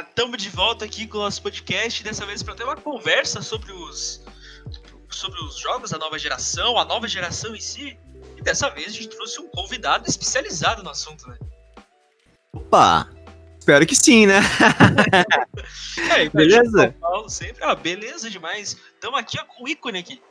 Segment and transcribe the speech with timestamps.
[0.00, 3.72] estamos de volta aqui com o nosso podcast, dessa vez para ter uma conversa sobre
[3.72, 4.22] os
[5.10, 7.98] sobre os jogos da nova geração, a nova geração em si.
[8.36, 11.38] E dessa vez a gente trouxe um convidado especializado no assunto, né?
[12.52, 13.08] Opa!
[13.58, 14.40] Espero que sim, né?
[16.16, 16.94] é, beleza?
[17.00, 17.64] Paulo sempre.
[17.64, 18.76] Ah, beleza demais.
[18.94, 20.22] Estamos aqui ó, com o ícone aqui.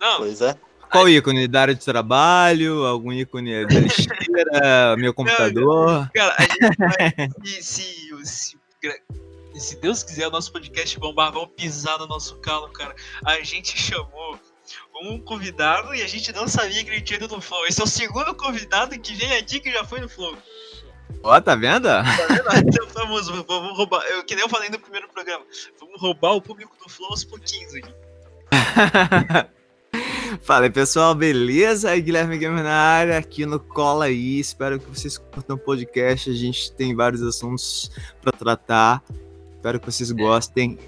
[0.00, 0.18] Não.
[0.18, 0.56] Pois é.
[0.92, 1.48] Qual ícone?
[1.48, 2.84] Da área de trabalho?
[2.84, 4.94] Algum ícone da lixeira?
[4.98, 6.10] meu computador?
[6.12, 8.58] Cara, a gente vai, se, se,
[9.54, 12.94] se Deus quiser, o nosso podcast bombar, vão pisar no nosso calo, cara.
[13.24, 14.38] A gente chamou
[15.02, 17.66] um convidado e a gente não sabia que ele tinha ido no Flow.
[17.66, 20.36] Esse é o segundo convidado que vem aqui que já foi no Flow.
[21.22, 21.88] Ó, oh, tá vendo?
[21.88, 22.68] Tá vendo?
[22.68, 24.02] Então, famoso, vamos roubar.
[24.06, 25.44] Eu, que nem eu falei no primeiro programa.
[25.78, 27.94] Vamos roubar o público do Flow aos pouquinhos aqui.
[30.40, 31.94] Fala aí, pessoal, beleza?
[31.98, 34.40] Guilherme Gamer na área, aqui no Cola aí.
[34.40, 36.30] Espero que vocês curtam o podcast.
[36.30, 39.02] A gente tem vários assuntos para tratar.
[39.56, 40.78] Espero que vocês gostem.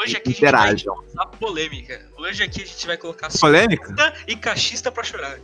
[0.00, 0.94] Hoje aqui Interajam.
[0.94, 2.06] a gente vai polêmica.
[2.18, 5.38] Hoje aqui a gente vai colocar polêmica e cachista para chorar.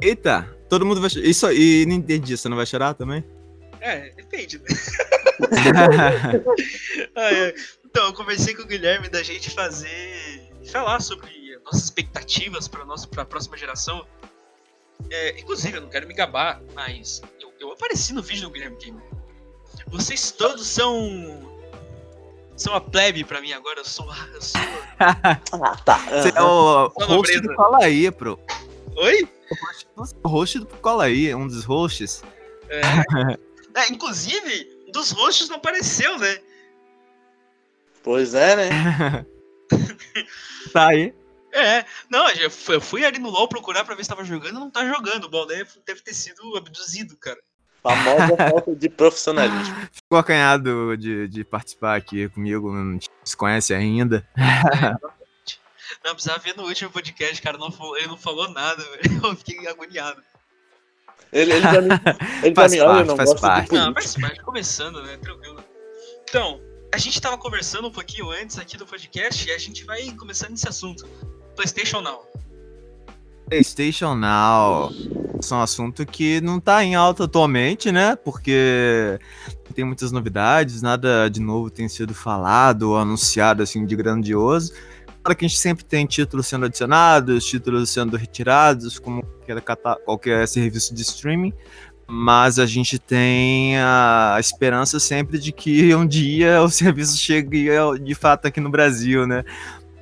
[0.00, 1.26] Eita, todo mundo vai chorar.
[1.26, 3.24] Isso e não entendi, você não vai chorar também?
[3.80, 4.64] É, depende, né?
[7.16, 7.54] ah, é.
[7.84, 10.48] Então, eu conversei com o Guilherme da gente fazer.
[10.70, 14.06] falar sobre nossas expectativas para a próxima geração.
[15.10, 18.76] É, inclusive, eu não quero me gabar, mas eu, eu apareci no vídeo do Guilherme
[18.76, 19.02] Gamer.
[19.88, 21.50] Vocês todos são.
[22.56, 24.06] São a plebe pra mim agora, eu sou.
[24.32, 24.60] Eu sou...
[25.00, 25.98] ah, tá.
[25.98, 28.38] Você é o host do Cola aí, pro.
[28.96, 29.28] Oi?
[30.22, 32.22] O host do Cola aí, um dos hosts.
[32.68, 32.80] É.
[33.80, 36.38] é, inclusive, um dos hosts não apareceu, né?
[38.02, 39.26] Pois é, né?
[40.72, 41.14] tá aí.
[41.52, 44.86] É, não, eu fui ali no LoL procurar pra ver se tava jogando, não tá
[44.86, 45.28] jogando.
[45.28, 47.38] Bom, deve, deve ter sido abduzido, cara.
[47.82, 49.74] Famosa falta de profissionalismo.
[49.92, 54.26] Ficou acanhado de, de participar aqui comigo, não se conhece ainda.
[56.02, 59.20] Não, precisava ver no último podcast, cara, não, ele não falou nada, velho.
[59.24, 60.22] Eu fiquei agoniado.
[61.32, 61.88] Ele, ele pra mim,
[62.42, 63.72] ele faz pra mim, parte, não faz parte.
[63.72, 65.62] Não, faz parte, começando, né, tranquilo.
[66.28, 66.60] Então,
[66.92, 70.50] a gente tava conversando um pouquinho antes aqui do podcast e a gente vai começando
[70.50, 71.08] nesse assunto.
[71.54, 72.20] PlayStation Now.
[73.48, 74.90] PlayStation Now.
[75.40, 78.16] Isso é um assunto que não tá em alta atualmente, né?
[78.16, 79.18] Porque
[79.74, 84.72] tem muitas novidades, nada de novo tem sido falado ou anunciado assim de grandioso.
[85.22, 89.60] Claro que a gente sempre tem títulos sendo adicionados, títulos sendo retirados, como qualquer,
[90.04, 91.52] qualquer serviço de streaming,
[92.08, 97.68] mas a gente tem a esperança sempre de que um dia o serviço chegue
[98.02, 99.44] de fato aqui no Brasil, né?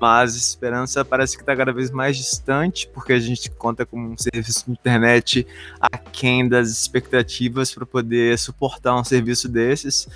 [0.00, 4.00] Mas a esperança parece que está cada vez mais distante, porque a gente conta com
[4.00, 5.46] um serviço de internet
[5.80, 10.08] aquém das expectativas para poder suportar um serviço desses,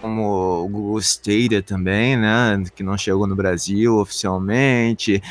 [0.00, 5.22] como o Google Stadia também, né, que não chegou no Brasil oficialmente,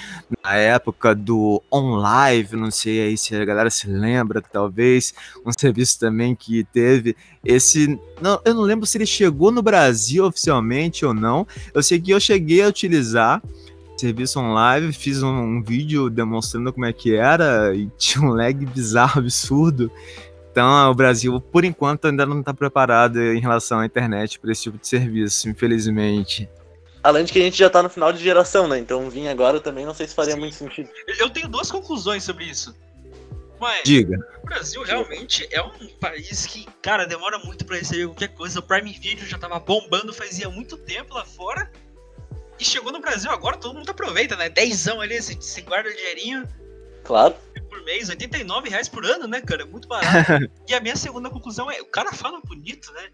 [0.41, 5.13] na época do OnLive, não sei aí se a galera se lembra, talvez,
[5.45, 10.25] um serviço também que teve esse, não, eu não lembro se ele chegou no Brasil
[10.25, 13.41] oficialmente ou não, eu sei que eu cheguei a utilizar,
[14.01, 18.53] serviço online, fiz um, um, vídeo demonstrando como é que era e tinha um lag
[18.65, 19.91] bizarro, absurdo.
[20.51, 24.63] Então, o Brasil, por enquanto, ainda não está preparado em relação à internet para esse
[24.63, 26.49] tipo de serviço, infelizmente.
[27.01, 28.77] Além de que a gente já está no final de geração, né?
[28.77, 30.39] Então, vir agora também não sei se faria Sim.
[30.39, 30.89] muito sentido.
[31.19, 32.75] Eu tenho duas conclusões sobre isso.
[33.61, 34.17] Mas Diga.
[34.41, 38.59] o Brasil realmente é um país que, cara, demora muito para receber qualquer coisa.
[38.59, 41.71] O Prime Video já tava bombando fazia muito tempo lá fora.
[42.61, 44.47] E chegou no Brasil agora, todo mundo aproveita, né?
[44.47, 46.47] Dezão ali, você, você guarda o dinheirinho.
[47.03, 47.33] Claro.
[47.67, 49.65] Por mês, 89 reais por ano, né, cara?
[49.65, 50.47] Muito barato.
[50.69, 53.09] e a minha segunda conclusão é, o cara fala bonito, né?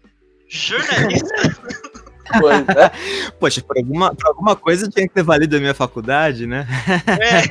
[0.46, 1.34] Jornalista.
[2.40, 3.30] Pois é.
[3.40, 6.66] Poxa, por alguma, por alguma coisa tinha que ter valido a minha faculdade, né?
[7.08, 7.48] É.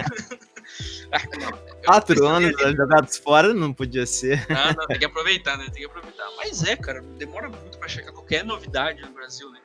[1.84, 4.46] Quatro anos jogados fora não podia ser.
[4.52, 5.64] Ah, não, tem que aproveitar, né?
[5.74, 6.28] Tem que aproveitar.
[6.38, 9.62] Mas é, cara, demora muito pra chegar qualquer novidade no Brasil, né?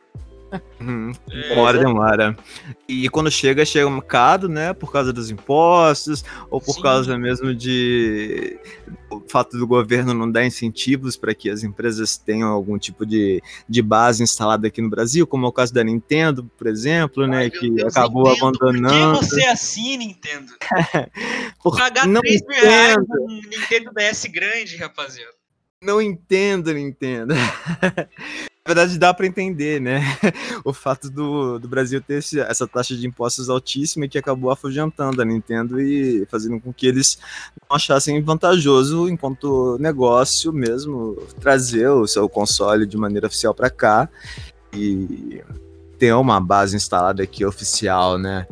[0.81, 1.13] Uhum.
[1.27, 2.37] Demora, demora.
[2.89, 4.73] E quando chega, chega um bocado, né?
[4.73, 6.83] Por causa dos impostos, ou por Sim.
[6.83, 8.59] causa mesmo de
[9.11, 13.43] o fato do governo não dar incentivos para que as empresas tenham algum tipo de,
[13.69, 17.39] de base instalada aqui no Brasil, como é o caso da Nintendo, por exemplo, né?
[17.39, 19.19] Ai, que Deus, acabou Nintendo, abandonando.
[19.19, 20.53] Por que você é assim, Nintendo?
[21.63, 21.77] por...
[21.77, 25.33] Pagar não 3 mil reais um Nintendo DS grande, rapaziada.
[25.83, 27.35] Não entendo, Nintendo.
[28.65, 30.01] Na verdade, dá para entender, né?
[30.65, 35.21] O fato do, do Brasil ter esse, essa taxa de impostos altíssima que acabou afugentando
[35.21, 37.19] a Nintendo e fazendo com que eles
[37.69, 44.09] não achassem vantajoso, enquanto negócio mesmo, trazer o seu console de maneira oficial para cá
[44.73, 45.43] e
[45.99, 48.47] ter uma base instalada aqui oficial, né?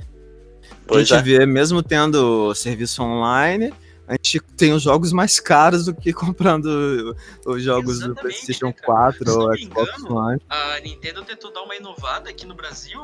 [0.85, 1.39] Pois a gente é.
[1.39, 3.73] vê, mesmo tendo serviço online,
[4.11, 7.17] a gente tem os jogos mais caros do que comprando
[7.47, 8.87] os jogos do Exatamente, PlayStation né, cara?
[8.87, 10.41] 4 Se não ou Xbox engano, One.
[10.49, 13.01] A Nintendo tentou dar uma inovada aqui no Brasil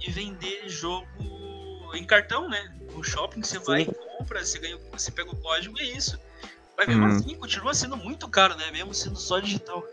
[0.00, 1.06] e vender jogo
[1.94, 2.74] em cartão, né?
[2.94, 6.18] No shopping você vai e compra, você, ganha, você pega o código e é isso.
[6.78, 7.16] Mas mesmo Uhum.
[7.16, 8.70] assim, continua sendo muito caro, né?
[8.70, 9.84] Mesmo sendo só digital.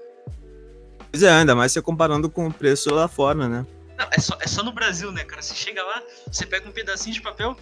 [1.11, 3.65] Pois é, ainda mais você comparando com o preço lá fora, né?
[3.97, 5.41] Não, é só, é só no Brasil, né, cara?
[5.41, 6.01] Você chega lá,
[6.31, 7.57] você pega um pedacinho de papel,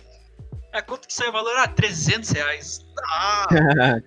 [0.73, 1.53] a quanto que sai o valor?
[1.57, 2.85] Ah, 300 reais.
[3.03, 3.47] Ah,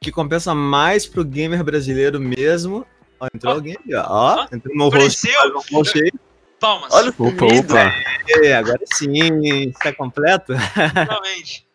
[0.00, 2.86] que compensa mais pro gamer brasileiro mesmo.
[3.18, 4.04] Ó, entrou alguém ali, ó.
[4.06, 6.12] Ó, Ó, entrou no aí.
[6.60, 7.92] Palmas, Olha o Opa, opa.
[8.42, 10.54] É, agora sim, está completo?
[10.56, 11.66] finalmente.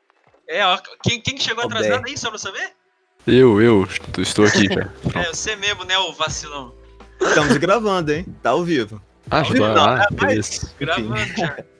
[0.48, 2.72] É, ó, quem, quem que chegou Ó, atrasado aí, só pra saber?
[3.28, 3.88] Eu, eu,
[4.18, 4.90] estou aqui já.
[5.22, 6.74] É, você mesmo, né, o vacilão.
[7.22, 8.26] Estamos gravando, hein?
[8.42, 9.02] Tá ao vivo.
[9.30, 10.74] Ah, Ao vivo não, ah, é, beleza.
[10.80, 11.58] Gravando já.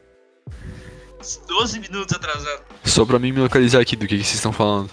[1.48, 2.64] 12 minutos atrasado.
[2.84, 4.90] Só pra mim me localizar aqui do que, que vocês estão falando.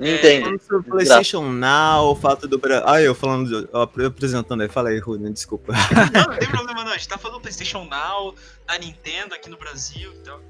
[0.00, 0.44] Nintendo.
[0.44, 2.84] Falando sobre PlayStation Now, o fato do Brasil.
[2.86, 4.68] Ah, eu falando, eu apresentando aí.
[4.68, 5.72] Fala aí, Rudney, desculpa.
[6.12, 6.92] Não, não tem problema não.
[6.92, 8.34] A gente tá falando do PlayStation Now,
[8.66, 10.40] da Nintendo aqui no Brasil e tal.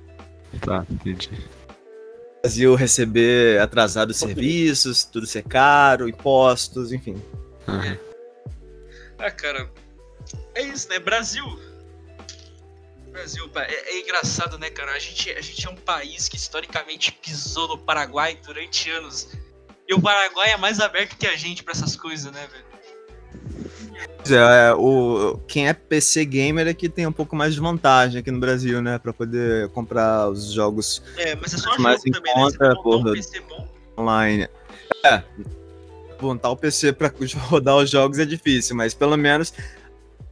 [0.60, 1.30] Tá, entendi.
[2.42, 7.20] Brasil receber atrasado os serviços, tudo ser caro, impostos, enfim.
[7.66, 7.98] Aham.
[9.18, 9.68] Ah, cara.
[10.54, 10.98] É isso, né?
[10.98, 11.44] Brasil.
[13.18, 14.92] Brasil, pá, é, é engraçado, né, cara?
[14.92, 19.28] A gente, a gente é um país que historicamente pisou no Paraguai durante anos.
[19.88, 22.64] E o Paraguai é mais aberto que a gente pra essas coisas, né, velho?
[24.18, 28.20] Pois é, é, o, quem é PC gamer aqui tem um pouco mais de vantagem
[28.20, 28.98] aqui no Brasil, né?
[28.98, 32.42] Pra poder comprar os jogos É, mas é só Mais jogo em também, né?
[32.42, 33.12] Você conta, vai montar um porra.
[33.14, 33.68] PC bom.
[33.98, 34.48] online.
[35.04, 35.22] É,
[36.20, 37.12] montar o PC pra
[37.48, 39.52] rodar os jogos é difícil, mas pelo menos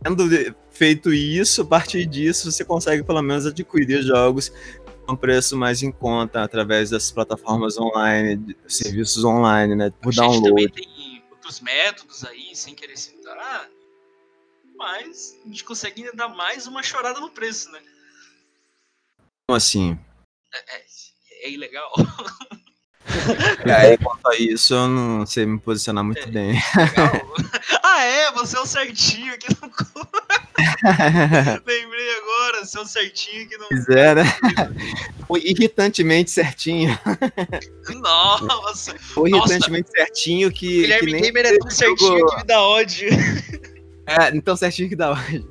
[0.06, 4.52] tendo feito isso, a partir disso você consegue pelo menos adquirir jogos
[5.04, 9.90] com um preço mais em conta através das plataformas online, serviços online, né?
[10.00, 10.72] Por A gente também download.
[10.72, 13.68] tem outros métodos aí, sem querer citar.
[14.76, 17.80] Mas a gente consegue ainda dar mais uma chorada no preço, né?
[19.46, 19.98] Como assim?
[20.52, 20.84] É,
[21.46, 21.90] é ilegal.
[23.66, 26.52] É, quanto a isso, eu não sei me posicionar muito bem.
[26.76, 27.12] Legal.
[27.82, 28.32] ah, é?
[28.32, 29.70] Você é o certinho que não.
[31.66, 33.68] Lembrei agora, você é o certinho que não.
[33.68, 34.24] Pois é, né?
[35.26, 36.98] Foi irritantemente certinho.
[37.96, 38.96] Nossa!
[38.98, 39.52] Foi Nossa.
[39.52, 42.60] irritantemente certinho O que, que Guilherme nem Gamer é tão certinho jogo- que me dá
[42.60, 43.08] ódio.
[44.06, 45.44] É, então certinho que dá hoje.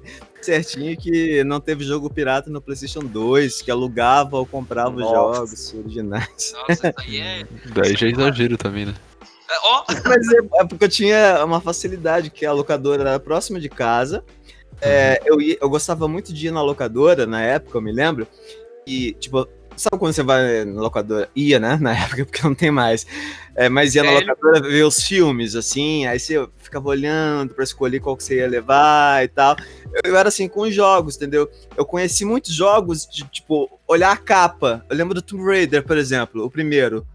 [0.45, 5.13] Certinho que não teve jogo pirata no PlayStation 2, que alugava ou comprava os Nossa.
[5.39, 6.53] jogos originais.
[6.53, 7.44] Nossa, isso aí é.
[7.74, 8.94] Daí já é exagero também, né?
[9.50, 13.59] é, Ó, Mas é, é porque eu tinha uma facilidade, que a locadora era próxima
[13.59, 14.24] de casa.
[14.81, 18.27] É, eu, ia- eu gostava muito de ir na locadora, na época, eu me lembro.
[18.86, 19.47] E, tipo,
[19.77, 21.30] sabe quando você vai na locadora?
[21.36, 21.77] Ia, né?
[21.81, 23.06] Na época, porque não tem mais.
[23.56, 24.27] É, mas ia na Velho.
[24.27, 28.48] locadora ver os filmes, assim, aí você ficava olhando pra escolher qual que você ia
[28.48, 29.56] levar e tal.
[30.04, 31.50] Eu, eu era assim com os jogos, entendeu?
[31.77, 34.83] Eu conheci muitos jogos de, tipo, olhar a capa.
[34.89, 37.06] Eu lembro do Tomb Raider, por exemplo, o primeiro.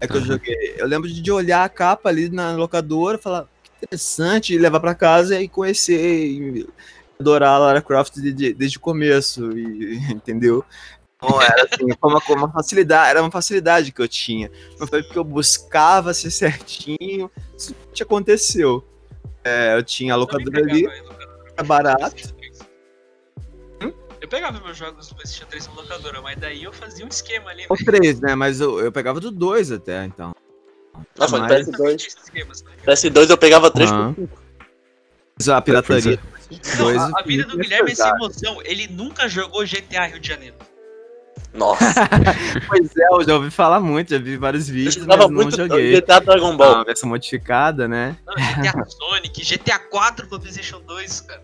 [0.00, 0.26] É que eu Uhum.
[0.26, 0.74] joguei.
[0.76, 4.80] Eu lembro de, de olhar a capa ali na locadora, falar que interessante, e levar
[4.80, 6.66] pra casa e conhecer e
[7.20, 10.64] adorar a Lara Croft de- de- desde o começo, e, entendeu?
[11.24, 14.50] Então, era assim, foi uma, uma facilidade, era uma facilidade que eu tinha.
[14.78, 18.84] Não foi porque eu buscava ser certinho, simplesmente aconteceu.
[19.42, 21.18] É, eu tinha a locadora ali, eu pegava,
[21.56, 22.34] era barato.
[24.20, 27.50] Eu pegava meus jogos do PlayStation 3 na locadora, mas daí eu fazia um esquema
[27.50, 27.66] ali.
[27.68, 27.84] O velho.
[27.84, 28.34] 3, né?
[28.34, 30.34] Mas eu, eu pegava do 2 até, então.
[31.18, 32.70] Nossa, mas Mas- PS2, Esses esquemas, né?
[32.86, 34.14] PS2 eu pegava 3 Aham.
[34.14, 34.28] por
[35.38, 36.18] Mas a pirataria.
[36.50, 38.62] Não, Dois a, a vida do Guilherme é sem emoção.
[38.64, 40.56] Ele nunca jogou GTA Rio de Janeiro.
[41.54, 41.84] Nossa,
[42.68, 45.34] Pois é, eu já ouvi falar muito, já vi vários eu vídeos, mas jogava não
[45.42, 45.92] muito joguei.
[46.00, 46.74] GTA Dragon Ah, Ball.
[46.74, 48.16] uma versão modificada, né?
[48.26, 51.42] Não, GTA Sonic, GTA 4 pro PlayStation 2, cara.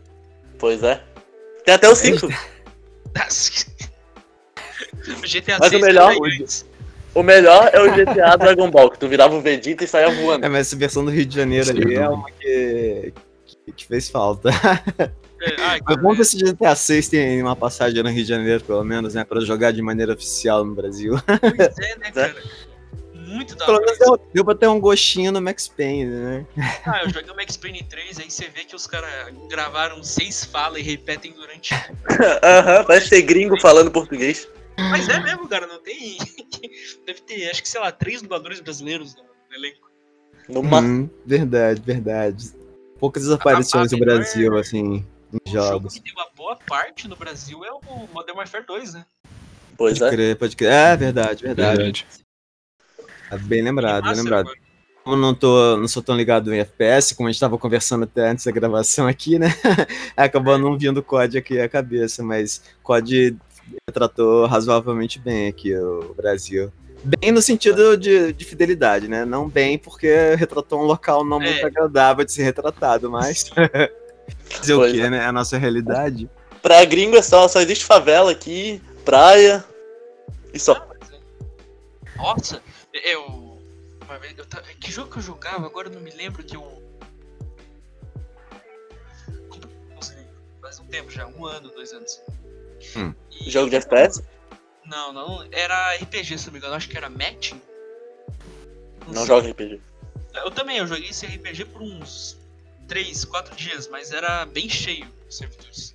[0.58, 1.02] Pois é.
[1.64, 2.26] Tem até o 5.
[5.08, 6.66] O GTA Mas o 6 melhor- também antes.
[7.14, 10.44] O melhor é o GTA Dragon Ball, que tu virava o Vegeta e saia voando.
[10.44, 11.72] É, mas essa versão do Rio de Janeiro Sim.
[11.72, 13.12] ali é uma que,
[13.46, 14.50] que, que fez falta.
[15.40, 18.28] É, ai, Mas cara, vamos ver se GTA 6 tem uma passagem no Rio de
[18.28, 19.24] Janeiro, pelo menos, né?
[19.24, 21.14] Pra jogar de maneira oficial no Brasil.
[21.26, 22.36] Pois é, né, cara?
[23.14, 26.46] muito da Pelo menos deu, deu pra ter um gostinho no Max Payne, né?
[26.84, 29.08] Ah, eu joguei o Max Payne 3, aí você vê que os caras
[29.48, 31.72] gravaram seis falas e repetem durante.
[32.42, 34.48] Aham, parece ser gringo falando português.
[34.76, 36.18] Mas é mesmo, cara, não tem.
[37.06, 39.90] Deve ter, acho que, sei lá, três dubladores brasileiros no no elenco.
[40.48, 40.80] Numa...
[40.80, 42.52] Hum, verdade, verdade.
[42.98, 45.94] Poucas aparições a no melhor- Brasil, assim, em O jogo jogos.
[45.94, 47.80] que tem uma boa parte no Brasil é o
[48.12, 49.04] Modern Warfare 2, né?
[49.76, 50.16] Pois Pode é.
[50.16, 50.70] crer, pode crer.
[50.72, 51.76] É, verdade, verdade.
[51.78, 52.06] Verdade.
[53.30, 54.46] É Bem lembrado, bem Massa, lembrado.
[54.46, 54.56] mano.
[55.02, 58.04] Como eu não, tô, não sou tão ligado em FPS, como a gente tava conversando
[58.04, 59.46] até antes da gravação aqui, né?
[60.14, 63.36] Acabou não vindo o COD aqui à cabeça, mas COD
[63.94, 66.70] tratou razoavelmente bem aqui o Brasil.
[67.02, 69.24] Bem no sentido de, de fidelidade, né?
[69.24, 71.64] Não bem porque retratou um local não muito É.
[71.64, 73.50] agradável de ser retratado, mas.
[74.60, 75.10] Dizer o Pois quê, é.
[75.10, 75.18] né?
[75.18, 76.28] É a nossa realidade.
[76.62, 79.64] Pra gringo é só, só existe favela aqui, praia
[80.52, 80.72] e só.
[80.74, 80.86] Ah,
[82.14, 82.16] é.
[82.18, 83.58] Nossa, eu.
[84.04, 85.66] Uma vez, eu ta- que jogo que eu jogava?
[85.66, 86.82] Agora eu não me lembro que eu.
[89.94, 90.16] Não sei,
[90.60, 92.20] Faz um tempo já, um ano, dois anos.
[92.96, 93.14] Hum.
[93.30, 94.22] E- Jogo de FPS?
[94.84, 97.60] Não, não, era RPG, se não me engano, acho que era Matching.
[99.06, 99.26] Não sei.
[99.26, 99.80] joga RPG.
[100.34, 102.36] Eu também, eu joguei esse RPG por uns
[102.90, 105.94] 3, 4 dias, mas era bem cheio os servidores.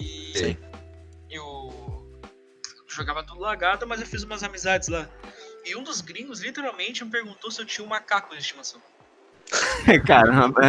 [0.00, 0.56] E Sim.
[1.30, 2.20] eu
[2.88, 5.08] jogava tudo lagado, mas eu fiz umas amizades lá.
[5.64, 8.80] E um dos gringos literalmente me perguntou se eu tinha um macaco de estimação.
[10.04, 10.60] Caramba.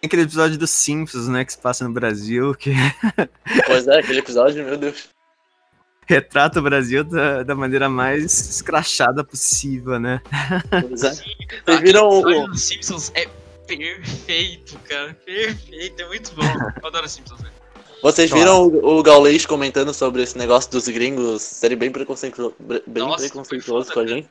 [0.00, 1.44] Tem aquele episódio dos Simpsons, né?
[1.44, 2.70] Que se passa no Brasil, que
[3.66, 5.08] Pois é, aquele episódio, meu Deus.
[6.06, 10.20] retrata o Brasil da, da maneira mais escrachada possível, né?
[10.88, 11.14] Pois é.
[11.14, 11.24] Sim,
[11.64, 13.26] Vocês viram o- episódio dos Simpsons é
[13.66, 15.14] perfeito, cara.
[15.24, 16.42] Perfeito, é muito bom.
[16.82, 17.54] Eu adoro Simpsons, velho.
[18.02, 18.44] Vocês Claro.
[18.44, 22.54] viram o, o Gaulês comentando sobre esse negócio dos gringos serem bem, preconceituosos,
[22.86, 24.28] bem Nossa, preconceituosos com a gente?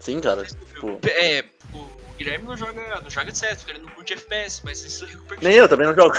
[0.00, 0.46] Sim, cara.
[0.80, 0.98] Pô.
[1.04, 5.04] É, o Guilherme não joga, não joga de certo, ele não curte FPS, mas isso
[5.04, 6.14] repercutiu Nem eu também não jogo.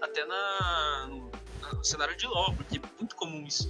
[0.00, 1.30] até na, no,
[1.76, 3.68] no cenário de LoL, porque é muito comum isso.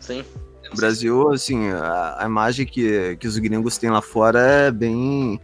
[0.00, 0.24] Sim.
[0.70, 5.40] Sei Brasil, assim, a, a imagem que, que os gringos têm lá fora é bem.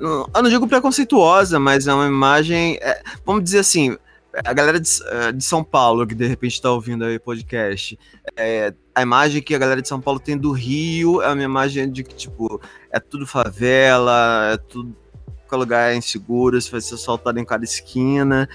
[0.00, 2.78] Eu não digo preconceituosa, mas é uma imagem.
[2.80, 3.96] é, vamos dizer assim,
[4.44, 7.98] a galera de, eh, de São Paulo, que de repente tá ouvindo aí o podcast,
[8.36, 11.90] é, a imagem que a galera de São Paulo tem do Rio é uma imagem
[11.90, 14.96] de que, tipo, é tudo favela, é tudo.
[15.42, 18.48] Qualquer lugar é inseguro, você vai ser assaltado em cada esquina.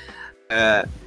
[0.49, 0.87] É,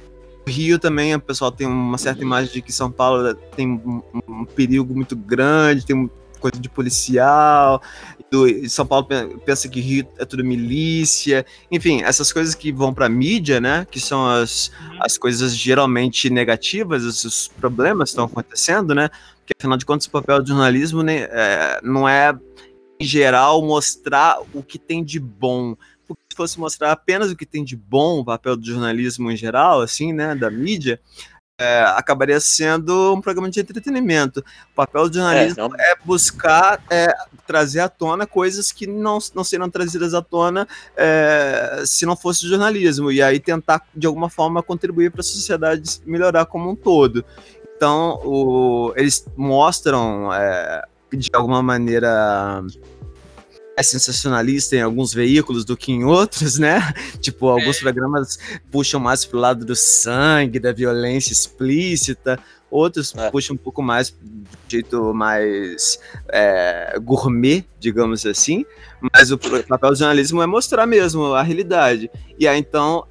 [0.51, 4.45] Rio também, o pessoal tem uma certa imagem de que São Paulo tem um, um
[4.45, 7.81] perigo muito grande, tem coisa de policial.
[8.31, 11.45] Do, São Paulo pe- pensa que Rio é tudo milícia.
[11.71, 13.85] Enfim, essas coisas que vão pra mídia, né?
[13.89, 19.09] Que são as, as coisas geralmente negativas, esses problemas estão acontecendo, né?
[19.37, 22.33] Porque afinal de contas, o papel do jornalismo né, é, não é,
[22.99, 25.75] em geral, mostrar o que tem de bom.
[26.31, 29.81] Se fosse mostrar apenas o que tem de bom, o papel do jornalismo em geral,
[29.81, 30.33] assim, né?
[30.33, 30.97] Da mídia,
[31.59, 34.39] é, acabaria sendo um programa de entretenimento.
[34.71, 37.13] O papel do É, jornalismo não, é buscar é,
[37.45, 42.47] trazer à tona coisas que não, não seriam trazidas à tona é, se não fosse
[42.47, 47.23] jornalismo, e aí tentar, de alguma forma, contribuir para a sociedade melhorar como um todo.
[47.75, 50.83] Então, o- eles mostram, é,
[51.13, 52.63] de alguma maneira,
[53.77, 56.79] é sensacionalista em alguns veículos do que em outros, né?
[57.21, 57.79] Tipo, alguns É.
[57.81, 58.37] programas
[58.71, 62.37] puxam mais pro lado do sangue, da violência explícita,
[62.69, 63.29] outros É.
[63.31, 65.99] puxam um pouco mais do jeito mais
[66.29, 68.65] é, gourmet, digamos assim,
[69.13, 72.09] mas o papel do jornalismo é mostrar mesmo a realidade.
[72.37, 73.05] E aí, então,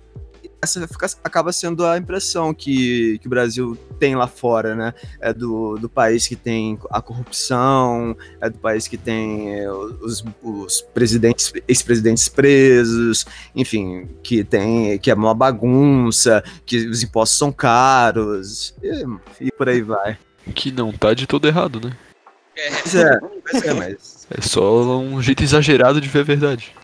[0.63, 4.95] essa fica- acaba sendo a impressão que, que o Brasil tem lá fora, né?
[5.21, 10.23] É do, do país que tem a corrupção, é do país que tem é, os,
[10.43, 13.25] os presidentes, ex-presidentes presos,
[13.55, 19.69] enfim, que tem que é uma bagunça, que os impostos são caros, e, e por
[19.69, 20.19] aí vai.
[20.55, 21.97] Que não tá de todo errado, né?
[22.57, 26.75] É, Pois é, pois é, mas É só um jeito exagerado de ver a verdade.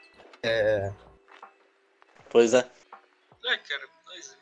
[2.31, 2.65] Pois é.
[3.47, 4.37] É, cara, mas.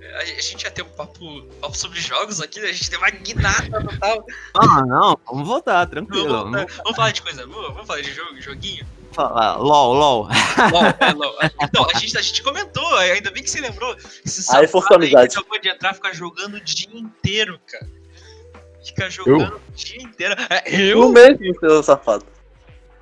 [0.00, 2.68] é, A a gente ia ter um papo, papo sobre jogos aqui, né?
[2.68, 4.26] A gente deu uma guinada total.
[4.54, 6.28] Ah, não, vamos voltar, tranquilo.
[6.28, 6.82] Vamos, voltar.
[6.82, 7.72] vamos falar de coisa boa?
[7.72, 8.86] Vamos falar de jogo, joguinho?
[9.18, 9.56] falar.
[9.56, 10.28] LOL, LOL.
[10.72, 11.34] LOL, é, LOL.
[11.60, 13.96] Então, a gente, a gente comentou, ainda bem que você lembrou.
[14.24, 15.36] Esse Aí a amizade.
[15.36, 17.88] acabou de entrar, ficar jogando o dia inteiro, cara.
[18.84, 20.34] Fica jogando o dia inteiro.
[20.48, 21.08] É, eu?
[21.10, 22.24] Mesmo, seu safado.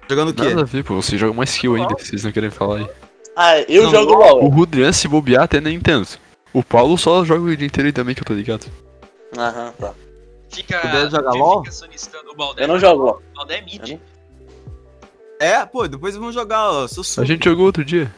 [0.09, 0.49] Jogando o quê?
[0.49, 0.95] Nada a ver, pô.
[0.97, 2.89] Você joga mais que eu ainda, que vocês não querem falar aí.
[3.37, 4.49] Ah, eu Não, jogo O LOL.
[4.49, 6.09] Rudrian, se bobear, até nem entendo.
[6.55, 8.65] O Paulo só joga o dia inteiro aí também, que eu tô ligado.
[9.37, 9.93] Aham, tá.
[10.49, 10.79] Fica.
[10.79, 11.63] Puder jogar LOL?
[12.31, 13.23] O Baldé, Eu não jogo LOL.
[13.33, 14.01] O Baldé é mid.
[15.39, 16.89] É, pô, depois vamos jogar, ó.
[16.89, 18.11] Sou A gente jogou outro dia.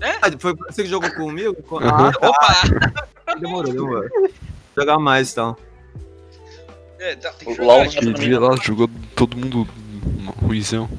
[0.00, 1.56] Ah, Foi você que jogou comigo?
[1.80, 2.28] Ah, tá.
[2.28, 3.36] Opa!
[3.40, 4.04] Demorou, demorou.
[4.76, 5.56] Jogar mais então.
[6.98, 7.98] É, tá, tem que O jogar, LOL gente.
[7.98, 9.66] Aquele dia lá jogou todo mundo
[10.42, 10.90] ruizão.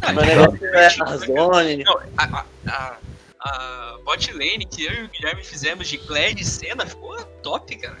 [0.00, 1.84] Ah, Meu gente, negócio é gente, a zone.
[1.84, 2.96] Não, a, a, a,
[3.40, 7.76] a bot lane que eu e o Guilherme fizemos de Claire e Senna ficou top,
[7.76, 7.98] cara.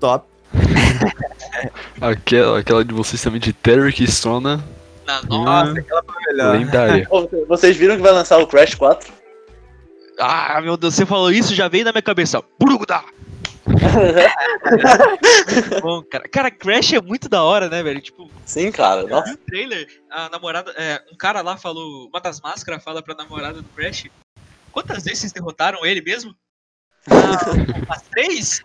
[0.00, 0.26] Top.
[2.00, 4.62] Aquela, aquela de vocês também de Terry e Sona,
[5.06, 5.44] Na Hum.
[5.44, 5.72] nossa.
[5.72, 6.52] Melhor.
[6.56, 7.08] lendária.
[7.48, 9.12] Vocês viram que vai lançar o Crash 4?
[10.18, 12.42] Ah, meu Deus, você falou isso, já veio na minha cabeça.
[12.58, 13.04] Burugudá!
[15.80, 16.28] Bom, cara.
[16.28, 18.00] Cara, Crash é muito da hora, né, velho?
[18.00, 19.06] Tipo, Sim, cara.
[19.06, 19.28] Nossa.
[19.28, 20.72] vi o trailer, a namorada.
[20.76, 22.08] É, um cara lá falou.
[22.08, 24.06] Uma das máscaras fala pra namorada do Crash.
[24.70, 26.34] Quantas vezes vocês derrotaram ele mesmo?
[27.10, 28.62] Ah, as três?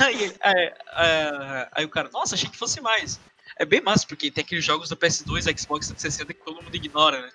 [0.00, 3.20] Aí, é, aí o cara, nossa, achei que fosse mais.
[3.58, 6.74] É bem massa, porque tem aqueles jogos do PS2 e Xbox 360 que todo mundo
[6.74, 7.28] ignora, né?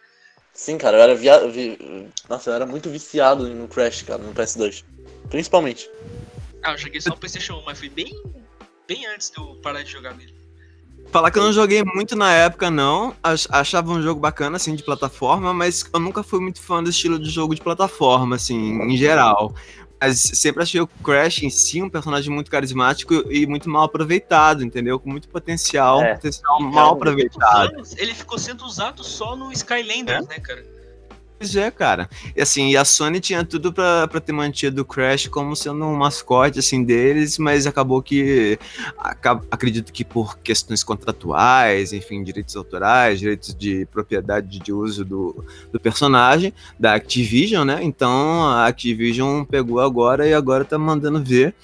[0.51, 1.47] Sim, cara, eu era via...
[1.47, 4.83] vi- Nossa, eu era muito viciado no Crash, cara, no PS2.
[5.29, 5.89] Principalmente.
[6.63, 8.13] Ah, eu joguei só no PlayStation 1, mas foi bem,
[8.87, 10.37] bem antes de eu parar de jogar mesmo.
[11.11, 13.15] Falar que eu não joguei muito na época, não.
[13.23, 16.89] Ach- Achava um jogo bacana, assim, de plataforma, mas eu nunca fui muito fã do
[16.89, 19.55] estilo de jogo de plataforma, assim, em geral.
[19.99, 24.63] Mas sempre achei o Crash em si um personagem muito carismático e muito mal aproveitado,
[24.63, 24.99] entendeu?
[24.99, 26.13] Com muito potencial, É.
[26.15, 27.73] potencial mal aproveitado.
[27.73, 30.63] Anos, ele ficou sendo usado só no Skylanders, né, cara?
[31.39, 32.09] Pois é, cara.
[32.35, 35.95] E assim, a Sony tinha tudo pra, pra ter mantido o Crash como sendo um
[35.95, 38.59] mascote, assim, deles, mas acabou que.
[38.97, 45.45] aca- acredito que por questões contratuais, enfim, direitos autorais, direitos de propriedade de uso do,
[45.71, 47.79] do personagem, da Activision, né?
[47.83, 51.55] Então a Activision pegou agora e agora tá mandando ver.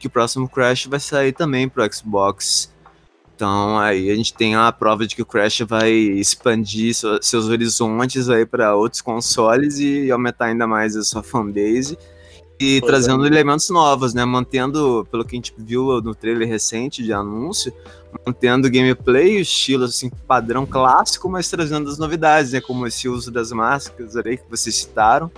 [0.00, 2.73] Que o próximo Crash vai sair também pro Xbox.
[3.34, 7.48] Então aí a gente tem a prova de que o Crash vai expandir so- seus
[7.48, 11.98] horizontes aí para outros consoles e aumentar ainda mais a sua fanbase
[12.60, 14.24] e Pois trazendo elementos novos, né?
[14.24, 17.72] Mantendo, pelo que a gente viu no trailer recente de anúncio,
[18.24, 22.60] mantendo o gameplay, o estilo assim padrão clássico, mas trazendo as novidades, né?
[22.60, 25.30] Como esse uso das máscaras aí que vocês citaram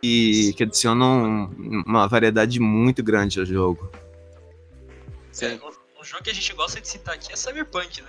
[0.00, 3.90] e que adicionam uma variedade muito grande ao jogo.
[5.40, 5.58] É,
[6.02, 8.08] um, jogo que a gente gosta de citar aqui é Cyberpunk, né?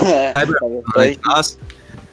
[0.00, 0.34] É,
[0.96, 1.58] Mas, nossa,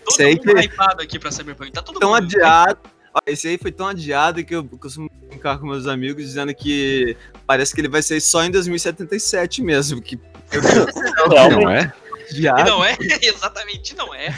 [0.06, 1.72] Todo Sei mundo que- hypado aqui pra Cyberpunk.
[1.72, 2.24] Tá todo tão mundo.
[2.24, 2.78] adiado.
[3.26, 7.16] Esse aí foi tão adiado que eu costumo brincar com meus amigos dizendo que
[7.48, 10.02] parece que ele vai sair só em 2077 mesmo.
[10.02, 10.20] Que
[10.52, 10.88] céu,
[11.30, 11.62] Realmente.
[11.64, 11.94] Não é?
[12.32, 12.70] E adiado.
[12.72, 12.98] não é?
[13.22, 14.30] Exatamente, não é.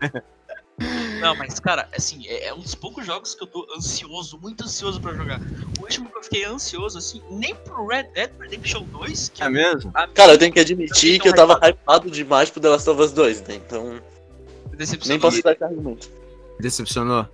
[1.20, 4.64] Não, mas, cara, assim, é, é um dos poucos jogos que eu tô ansioso, muito
[4.64, 5.38] ansioso pra jogar.
[5.78, 9.48] O último que eu fiquei ansioso, assim, nem pro Red Dead Redemption 2, que É
[9.50, 9.90] mesmo?
[9.94, 13.02] a Cara, eu tenho que admitir que eu tava hypado demais pro The Last of
[13.02, 13.54] Us 2, né?
[13.56, 14.00] Então,
[14.74, 15.08] decepcionou.
[15.08, 16.10] nem posso dar esse argumento.
[16.58, 17.26] Decepcionou?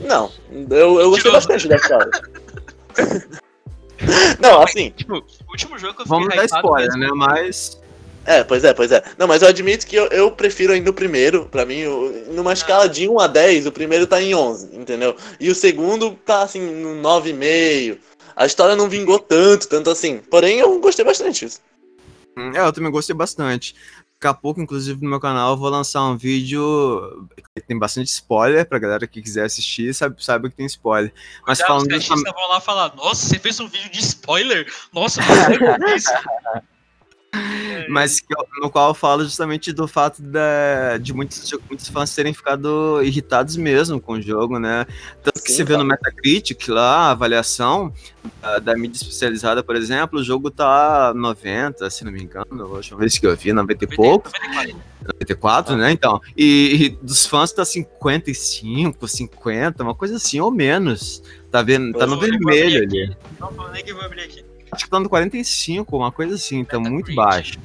[0.00, 0.30] Não,
[0.70, 2.10] eu, eu gostei bastante da história.
[4.38, 7.26] Não, assim, Tipo, o último jogo que eu fiquei Vamos dar spoiler, mesmo- né?
[7.26, 7.80] Mas.
[8.36, 9.02] É, pois é, pois é.
[9.16, 11.46] Não, mas eu admito que eu, eu prefiro ainda o primeiro.
[11.46, 15.16] Pra mim, o- numa escala de 1 a 10, o primeiro tá em 11, entendeu?
[15.40, 17.98] E o segundo tá, assim, no 9,5.
[18.36, 20.18] A história não vingou tanto, tanto assim.
[20.30, 21.60] Porém, eu gostei bastante disso.
[22.36, 23.74] hum, É, eu também gostei bastante.
[24.20, 28.08] Daqui a pouco, inclusive, no meu canal, eu vou lançar um vídeo que tem bastante
[28.08, 31.12] spoiler pra galera que quiser assistir, sabe, sabe que tem spoiler.
[31.46, 32.40] Mas Já os falando caixistas justamente.
[32.40, 34.66] vão lá falar, nossa, você fez um vídeo de spoiler?
[34.92, 36.10] Nossa, como isso.
[37.88, 42.14] Mas que eu- no qual eu falo justamente do fato da- de muitos, muitos fãs
[42.14, 44.86] terem ficado irritados mesmo com o jogo, né?
[45.22, 45.84] Tanto que Sim, você vê no.
[45.84, 47.92] Metacritic lá, a avaliação
[48.42, 52.66] da, da mídia especializada, por exemplo, o jogo tá 90, se não me engano, a
[52.66, 54.88] última vez que eu vi, 90 e pouco, 94.
[55.04, 55.90] 94, né?
[55.90, 61.22] Então, e, e dos fãs tá 55, 50, uma coisa assim, ou menos.
[61.50, 61.96] Tá vendo?
[61.98, 63.16] Tá no vermelho ali.
[63.40, 64.44] Não, não, nem que eu vou abrir aqui.
[64.70, 67.58] Acho que tá no 45, uma coisa assim, tá muito baixo.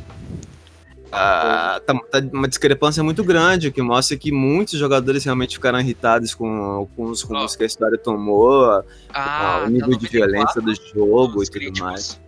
[1.15, 6.33] Ah, tá, tá uma discrepância muito grande, que mostra que muitos jogadores realmente ficaram irritados
[6.33, 10.61] com, com os rumos que a história tomou, Ah, o nível tá de violência 94
[10.61, 12.19] do jogo e tudo críticos, mais.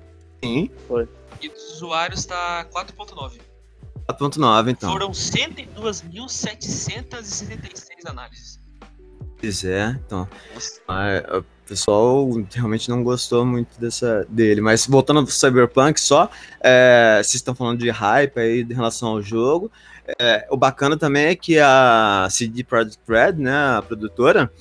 [0.43, 0.69] Sim,
[1.41, 3.39] E dos usuários tá 4.9.
[4.08, 4.91] 4.9 então.
[4.91, 8.60] Foram 102.776 análises.
[9.39, 10.28] Pois é, então.
[10.88, 14.62] Ah, o pessoal realmente não gostou muito dessa dele.
[14.62, 16.30] Mas voltando pro Cyberpunk só,
[16.62, 19.71] é, vocês estão falando de hype aí em relação ao jogo.
[20.19, 24.51] É, o bacana também é que a CD Projekt Red, né, a produtora,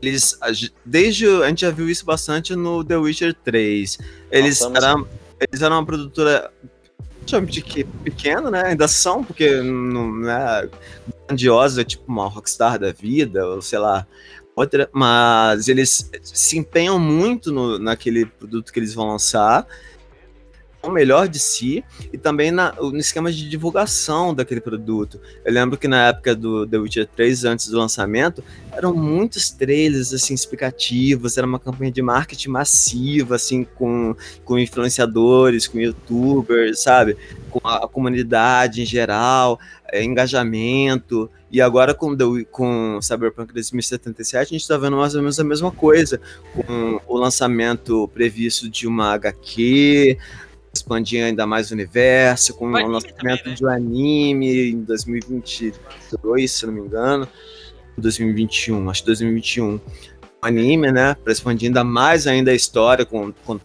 [0.00, 0.38] eles
[0.84, 3.98] desde a gente já viu isso bastante no The Witcher 3.
[4.30, 5.06] Eles Nossa, eram
[5.38, 6.50] eles eram uma produtora
[7.26, 8.62] relativamente que pequeno, né?
[8.66, 10.68] Ainda são, porque não, não é
[11.26, 14.06] grandiosa, tipo uma Rockstar da vida, ou sei lá,
[14.56, 19.66] outra, mas eles se empenham muito no, naquele produto que eles vão lançar,
[20.82, 25.20] o melhor de si e também na, no esquema de divulgação daquele produto.
[25.44, 28.42] Eu lembro que na época do The Witcher 3, antes do lançamento,
[28.72, 34.14] eram muitos trailers assim explicativos, era uma campanha de marketing massiva assim com,
[34.44, 37.16] com influenciadores, com youtubers, sabe?
[37.50, 39.58] Com a, a comunidade em geral,
[39.90, 41.30] é, engajamento.
[41.56, 45.44] E agora com, The, com Cyberpunk 2077 a gente está vendo mais ou menos a
[45.44, 46.20] mesma coisa,
[46.52, 50.18] com o lançamento previsto de uma HQ,
[50.70, 53.54] expandir ainda mais o universo, com o, O lançamento também, né?
[53.54, 57.26] de um anime em 2022, se não me engano,
[57.96, 59.66] 2021, acho que 2021.
[59.66, 59.80] Um
[60.42, 63.58] anime, né, para expandir ainda mais ainda a história com, com,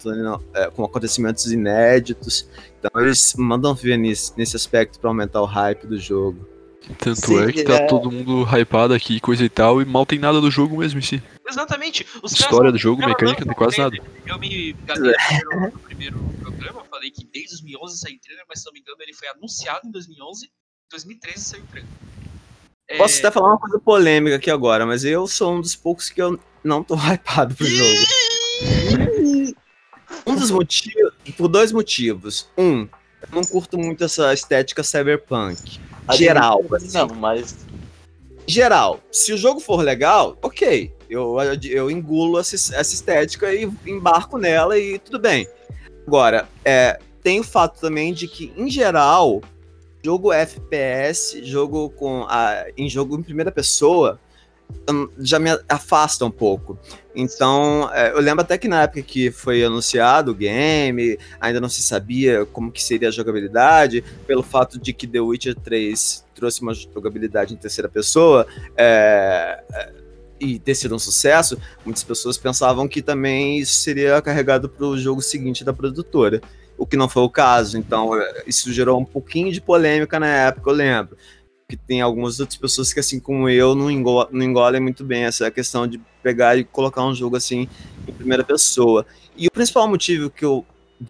[0.53, 2.47] é, com acontecimentos inéditos.
[2.79, 6.50] Então eles mandam ver nesse, nesse aspecto para aumentar o hype do jogo.
[6.97, 7.85] Tanto Sim, é que tá é.
[7.85, 11.03] todo mundo hypado aqui, coisa e tal, e mal tem nada do jogo mesmo em
[11.03, 11.21] si.
[11.47, 12.05] Exatamente.
[12.23, 13.97] Os História caras do jogo, mecânica, não não tem quase nada.
[14.25, 15.13] Eu me enganei
[15.51, 18.79] no, no primeiro programa, eu falei que desde 2011 saiu trailer, mas se não me
[18.79, 20.49] engano ele foi anunciado em 2011, em
[20.89, 21.89] 2013 saiu o trailer.
[22.87, 26.09] É, Posso até falar uma coisa polêmica aqui agora, mas eu sou um dos poucos
[26.09, 28.01] que eu não tô hypado pro jogo.
[30.25, 32.49] Um dos motivos, por dois motivos.
[32.57, 32.81] Um,
[33.21, 35.79] eu não curto muito essa estética cyberpunk.
[36.11, 36.97] Geral, assim.
[36.97, 37.55] Não, mas.
[38.47, 40.93] Geral, se o jogo for legal, ok.
[41.09, 41.35] Eu,
[41.69, 45.47] eu engulo essa, essa estética e embarco nela e tudo bem.
[46.07, 49.41] Agora, é, tem o fato também de que, em geral,
[50.03, 54.19] jogo FPS, jogo com a, em jogo em primeira pessoa,
[55.19, 56.77] já me afasta um pouco.
[57.15, 61.69] Então, é, eu lembro até que na época que foi anunciado o game, ainda não
[61.69, 66.61] se sabia como que seria a jogabilidade, pelo fato de que The Witcher 3 trouxe
[66.61, 69.93] uma jogabilidade em terceira pessoa, é, é,
[70.39, 74.97] e ter sido um sucesso, muitas pessoas pensavam que também isso seria carregado para o
[74.97, 76.41] jogo seguinte da produtora,
[76.77, 77.77] o que não foi o caso.
[77.77, 81.17] Então, é, isso gerou um pouquinho de polêmica na época, eu lembro.
[81.71, 85.23] Que tem algumas outras pessoas que, assim como eu, não, engo não engolem muito bem
[85.23, 87.65] essa questão de pegar e colocar um jogo assim
[88.05, 89.05] em primeira pessoa.
[89.37, 90.65] E o principal motivo que eu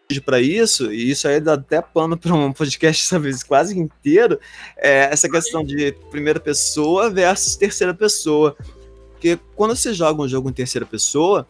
[0.08, 4.40] vejo para isso, e isso aí dá até pano para um podcast talvez quase inteiro,
[4.78, 8.56] é essa questão de primeira pessoa versus terceira pessoa.
[9.14, 11.48] Porque quando você joga um jogo em terceira pessoa,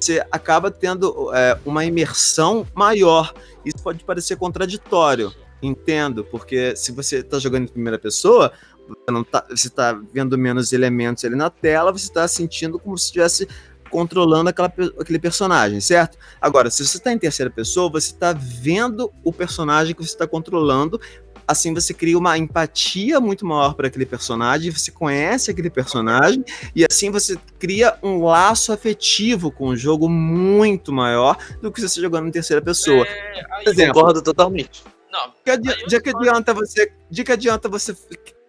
[0.00, 3.34] você acaba tendo é, uma imersão maior.
[3.62, 5.34] Isso pode parecer contraditório,
[5.66, 8.52] entendo, porque se você está jogando em primeira pessoa,
[8.86, 12.96] você não tá, você está vendo menos elementos ali na tela, você está sentindo como
[12.98, 13.48] se estivesse
[13.90, 16.18] controlando aquela, aquele personagem, certo?
[16.40, 20.26] Agora, se você está em terceira pessoa, você está vendo o personagem que você está
[20.26, 21.00] controlando.
[21.46, 26.42] Assim você cria uma empatia muito maior para aquele personagem, você conhece aquele personagem
[26.74, 32.00] e assim você cria um laço afetivo com o jogo muito maior do que você
[32.00, 33.06] jogando em terceira pessoa.
[33.06, 34.82] É, Por exemplo, Concordo totalmente.
[35.14, 36.92] Não, de que, adi- de que adianta você.
[37.10, 37.96] De que adianta você.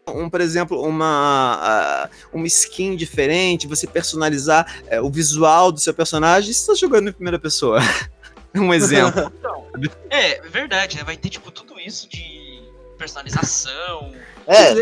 [0.07, 5.93] Um, por exemplo, uma, ah, uma skin diferente, você personalizar é, o visual do seu
[5.93, 7.79] personagem se você tá jogando em primeira pessoa.
[8.55, 9.31] um exemplo.
[9.39, 9.65] Então,
[10.09, 11.03] é, verdade, né?
[11.03, 12.61] Vai ter, tipo, tudo isso de
[12.97, 14.11] personalização.
[14.47, 14.73] É,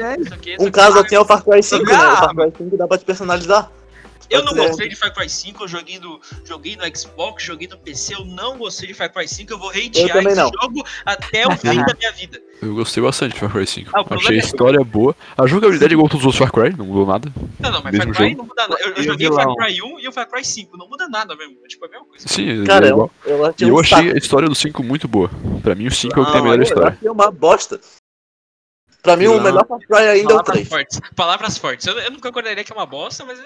[0.59, 1.93] um caso assim é o Far Cry 5, né?
[1.93, 3.71] O Ah, Far Cry 5 dá pra te personalizar.
[4.29, 7.77] Eu não gostei de Far Cry 5, eu joguei no, joguei no Xbox, joguei no
[7.77, 10.51] PC, eu não gostei de FarRy 5, eu vou hatear esse não.
[10.61, 12.41] jogo até o fim da minha vida.
[12.63, 13.91] Eu gostei bastante de Far Cry 5.
[13.93, 15.13] Ah, o Achei a é- história boa.
[15.37, 17.29] A jogabilidade é igual a todos os outros Far Cry, não mudou nada.
[17.59, 18.37] Não, não, mas Mesmo Far Cry jogo?
[18.37, 18.81] não muda nada.
[18.81, 19.33] Eu, eu o joguei o?
[19.33, 21.57] Far Cry 1 e o Far Cry 5, não muda nada mesmo.
[21.65, 22.25] É tipo a mesma coisa.
[22.25, 23.11] Sim, Cara, é eu, igual.
[23.25, 25.29] eu achei eu um achei a história do 5 muito boa.
[25.61, 26.97] Pra mim, o 5 é o que tem a Não, melhor eu história.
[27.01, 27.81] Eu uma bosta.
[29.01, 29.43] Pra mim, o Não.
[29.43, 30.67] melhor Far Cry ainda é o Palavras 3.
[30.69, 31.01] fortes.
[31.13, 31.85] Palavras fortes.
[31.87, 33.43] Eu, eu não concordaria que é uma bosta, mas é.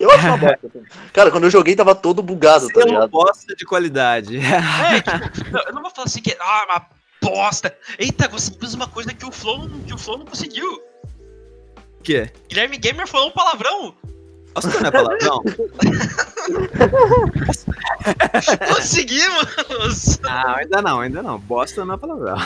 [0.00, 0.66] Eu acho uma bosta.
[0.66, 0.82] assim.
[1.12, 3.10] Cara, quando eu joguei tava todo bugado, tá Selo ligado?
[3.10, 4.38] bosta de qualidade.
[4.38, 6.86] É, tipo, não, eu não vou falar assim que é ah, uma
[7.22, 7.76] bosta.
[7.98, 10.66] Eita, você fez uma coisa que o Flow, não- que o Flow não conseguiu.
[10.72, 12.30] O quê?
[12.48, 13.94] Guilherme Gamer falou um palavrão.
[14.54, 15.42] Nossa, não é palavrão?
[18.74, 20.18] Conseguimos!
[20.22, 21.38] Não, ainda não, ainda não.
[21.38, 22.36] Bosta não é palavrão.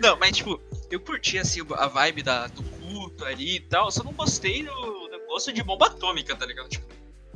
[0.00, 4.02] Não, mas tipo, eu curti assim a vibe da, do culto ali e tal, só
[4.02, 6.68] não gostei do negócio de bomba atômica, tá ligado?
[6.68, 6.86] Tipo,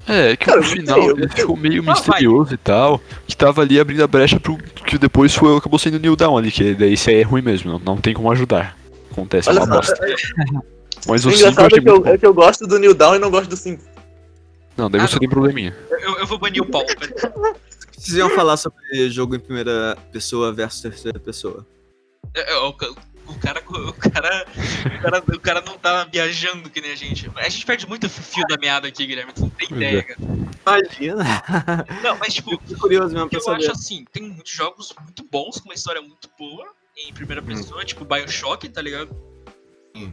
[0.07, 3.37] É, que Cara, no eu final eu ele ficou meio Uma misterioso e tal, que
[3.37, 6.50] tava ali abrindo a brecha pro que depois foi, acabou sendo o New Down ali,
[6.50, 8.76] que daí isso aí é ruim mesmo, não, não tem como ajudar.
[9.11, 10.07] Acontece, é Olha uma só, bosta.
[11.07, 12.79] Mas o o 5 eu engraçado achei é que, eu, é que eu gosto do
[12.79, 13.83] New Down e não gosto do 5.
[14.76, 15.20] Não, daí Ah, você não.
[15.20, 15.76] tem probleminha.
[15.90, 16.87] eu, eu vou banir o Paulo.
[16.98, 17.14] velho.
[17.96, 21.66] vocês iam falar sobre jogo em primeira pessoa versus terceira pessoa?
[22.35, 22.57] É, é,
[23.31, 24.47] o, ca- o cara, o, cara,
[24.87, 27.31] o, cara, o cara não tá viajando que nem a gente.
[27.37, 29.33] A gente perde muito fio da meada aqui, Guilherme.
[29.33, 30.03] Tu não tem Pois ideia, é.
[30.03, 30.21] cara.
[30.66, 31.25] Imagina.
[32.03, 35.75] Não, mas tipo, curioso mesmo eu acho assim, tem muitos jogos muito bons, com uma
[35.75, 36.66] história muito boa,
[36.97, 37.14] em Hum.
[37.14, 39.14] primeira pessoa, tipo Bioshock, tá ligado?
[39.97, 40.12] Sim.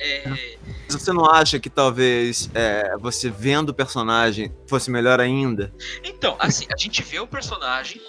[0.00, 5.72] É, Mas Você não acha que talvez é, você vendo o personagem fosse melhor ainda?
[6.02, 8.00] então, assim, a gente vê o personagem,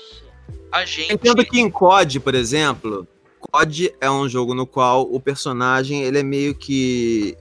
[0.71, 1.13] a gente.
[1.13, 3.07] Entendo que em COD, por exemplo,
[3.51, 7.37] COD é um jogo no qual o personagem ele é meio que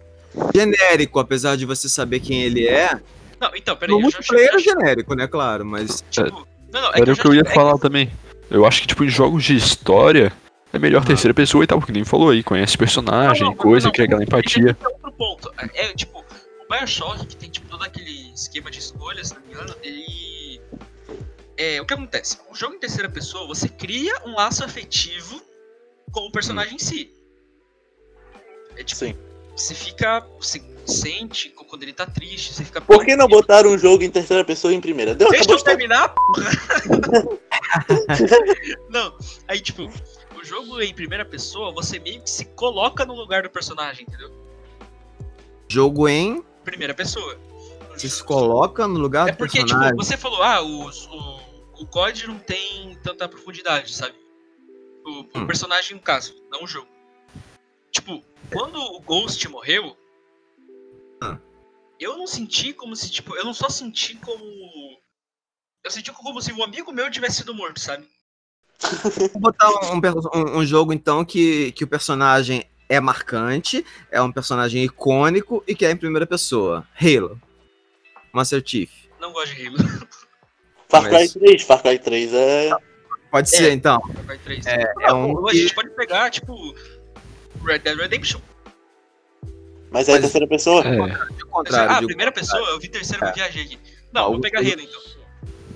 [0.55, 3.01] genérico, apesar de você saber quem ele é.
[3.41, 5.27] Não, então, peraí, No eu já multiplayer é genérico, né?
[5.27, 8.11] Claro, mas tipo, não, não, é Era o já que eu ia é falar também.
[8.51, 10.33] Eu acho que, tipo, em jogos de história,
[10.73, 11.07] é melhor Ah.
[11.07, 14.07] terceira pessoa e tal, porque nem falou aí, conhece personagem, Não, não, coisa, não, cria
[14.07, 14.75] aquela é empatia.
[14.75, 15.53] que é outro ponto.
[15.59, 19.43] É, é, tipo, o Bioshock, que tem tipo todo aquele esquema de escolhas, se não
[19.43, 20.61] me engano, ele.
[21.57, 22.39] É, o que acontece?
[22.51, 25.41] O jogo em terceira pessoa, você cria um laço afetivo
[26.15, 27.13] com o personagem em si.
[28.77, 29.15] É tipo, Sim.
[29.55, 30.21] você fica.
[30.41, 32.81] Você sente quando ele tá triste, você fica.
[32.81, 35.15] Por que não botaram um jogo em terceira pessoa em primeira?
[35.15, 36.51] Deu, Deixa eu de terminar, porra!
[38.91, 39.17] não,
[39.49, 39.83] aí tipo,
[40.41, 44.31] o jogo em primeira pessoa, você meio que se coloca no lugar do personagem, entendeu?
[45.69, 47.37] jogo em Primeira pessoa.
[47.97, 49.91] você se coloca no lugar É do porque, personagem.
[49.93, 51.41] tipo, você falou, ah, os- o,
[51.83, 54.15] o COD não tem tanta profundidade, sabe?
[55.05, 55.47] O, o Hum.
[55.47, 56.89] personagem, no caso, não o jogo.
[57.91, 59.97] Tipo, quando o Ghost morreu,
[61.23, 61.39] Ah.
[62.01, 64.45] eu não senti como se, tipo, eu não só senti como.
[65.85, 68.09] Eu senti como se um amigo meu tivesse sido morto, sabe?
[69.33, 70.01] Vou botar um,
[70.35, 75.75] um- um jogo, então, que, que o personagem é marcante, é um personagem icônico e
[75.75, 76.87] que é em primeira pessoa.
[77.01, 77.41] Halo.
[78.33, 78.91] Master Chief.
[79.21, 79.77] Não gosto de Halo.
[80.89, 82.71] Far Cry Mas- 3, Far Cry 3 é.
[83.35, 84.01] Pode ser, então.
[84.01, 84.67] Cry 3.
[84.69, 86.55] É, é um a gente pode pegar, tipo,
[87.65, 88.41] Red Dead Redemption.
[89.91, 90.85] Mas é Mas- terceira pessoa.
[90.87, 91.97] É, de contrário.
[91.97, 93.31] ah, primeira pessoa, eu vi terceiro, É.
[93.31, 93.79] eu viajei aqui.
[94.13, 95.01] Não, Ah, vou pegar Halo então.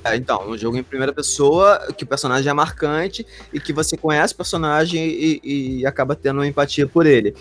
[0.05, 3.97] É, então, um jogo em primeira pessoa, que o personagem é marcante e que você
[3.97, 5.40] conhece o personagem e,
[5.81, 7.35] e acaba tendo uma empatia por ele.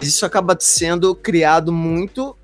[0.00, 2.34] Isso acaba sendo criado muito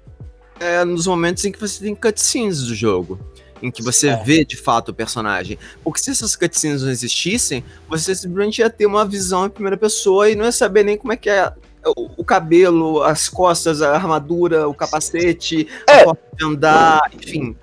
[0.60, 3.18] é, nos momentos em que você tem cutscenes do jogo.
[3.62, 4.16] Em que você É.
[4.16, 5.58] vê de fato o personagem.
[5.82, 10.28] Porque se essas cutscenes não existissem, você simplesmente ia ter uma visão em primeira pessoa
[10.28, 11.52] e não ia saber nem como é que é
[11.86, 16.00] o, o cabelo, as costas, a armadura, o capacete, É.
[16.00, 17.54] a forma de andar, enfim,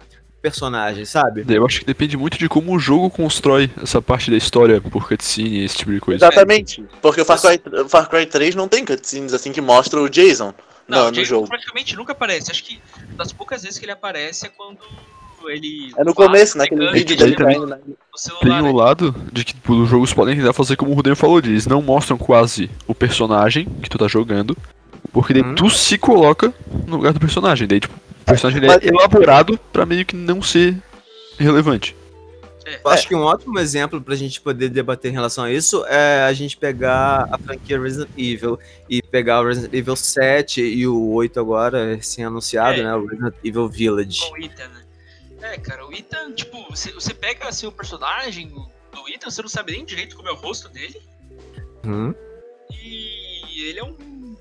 [0.42, 1.46] personagem, sabe?
[1.48, 5.08] eu acho que depende muito de como o jogo constrói essa parte da história por
[5.08, 6.26] cutscene e esse tipo de coisa.
[6.26, 6.84] Exatamente.
[7.02, 10.54] Porque o Far Cry, Far Cry 3 não tem cutscenes assim que mostra o Jason
[10.88, 11.48] Não, no, o no jogo.
[11.48, 12.50] praticamente nunca aparece.
[12.52, 12.82] Acho que
[13.16, 14.80] das poucas vezes que ele aparece é quando
[15.50, 15.92] ele.
[15.98, 17.60] É no começo, naquele pegando vídeo dele também-
[18.42, 18.72] Tem o né?
[18.72, 21.82] lado de que tipo, os jogos podem tentar fazer como o Rodrigo falou, eles não
[21.82, 24.56] mostram quase o personagem que tu tá jogando,
[25.12, 25.56] porque daí Uhum.
[25.56, 26.54] tu se coloca
[26.88, 27.68] no lugar do personagem.
[27.68, 30.78] Daí, tipo, o personagem é elaborado pra meio que não ser
[31.38, 31.96] relevante.
[32.84, 36.24] Eu acho que um ótimo exemplo pra gente poder debater em relação a isso é
[36.24, 41.10] a gente pegar a franquia Resident Evil e pegar o Resident Evil 7 e o
[41.12, 42.84] 8 agora, recém-anunciado, É.
[42.84, 42.96] né?
[42.96, 44.22] O Resident Evil Village.
[44.30, 44.81] Com o Ethan, né?
[45.42, 49.50] É, cara, o Ethan, tipo, você, você pega assim, o personagem do Ethan, você não
[49.50, 51.02] sabe nem direito como é o rosto dele.
[51.86, 52.14] Uhum.
[52.72, 54.38] E ele é um.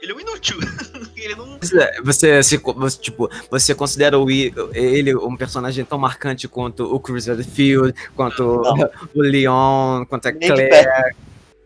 [0.00, 0.56] Ele é um inútil.
[1.16, 1.58] ele não.
[1.78, 2.60] É, Você, se,
[3.00, 8.90] tipo, você considera o, ele um personagem tão marcante quanto o Chris Redfield, quanto Não.
[9.14, 11.14] o Leon, quanto a Claire?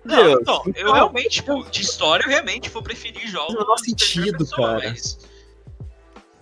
[0.04, 3.54] Não, Deus, então, eu realmente, tipo, de história, eu realmente vou preferir jogos.
[3.54, 4.90] Faz o menor de terceira sentido, pessoa, cara.
[4.90, 5.18] Mas...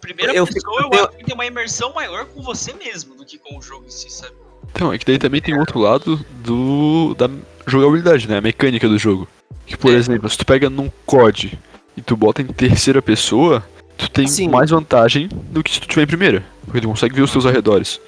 [0.03, 3.15] Primeira Eu pessoa, fico- eu eu- acho que tem uma imersão maior com você mesmo
[3.15, 4.35] do que com o jogo em si, sabe?
[4.75, 7.31] Então, é que daí também tem outro lado do da
[7.67, 8.37] jogabilidade, né?
[8.39, 9.29] A mecânica do jogo.
[9.65, 9.95] Que, por É.
[9.97, 11.57] exemplo, se tu pega num COD
[11.97, 13.65] e tu bota em terceira pessoa,
[13.97, 14.49] tu tem Sim.
[14.49, 16.45] mais vantagem do que se tu tiver em primeira.
[16.65, 18.01] Porque tu consegue ver os teus arredores.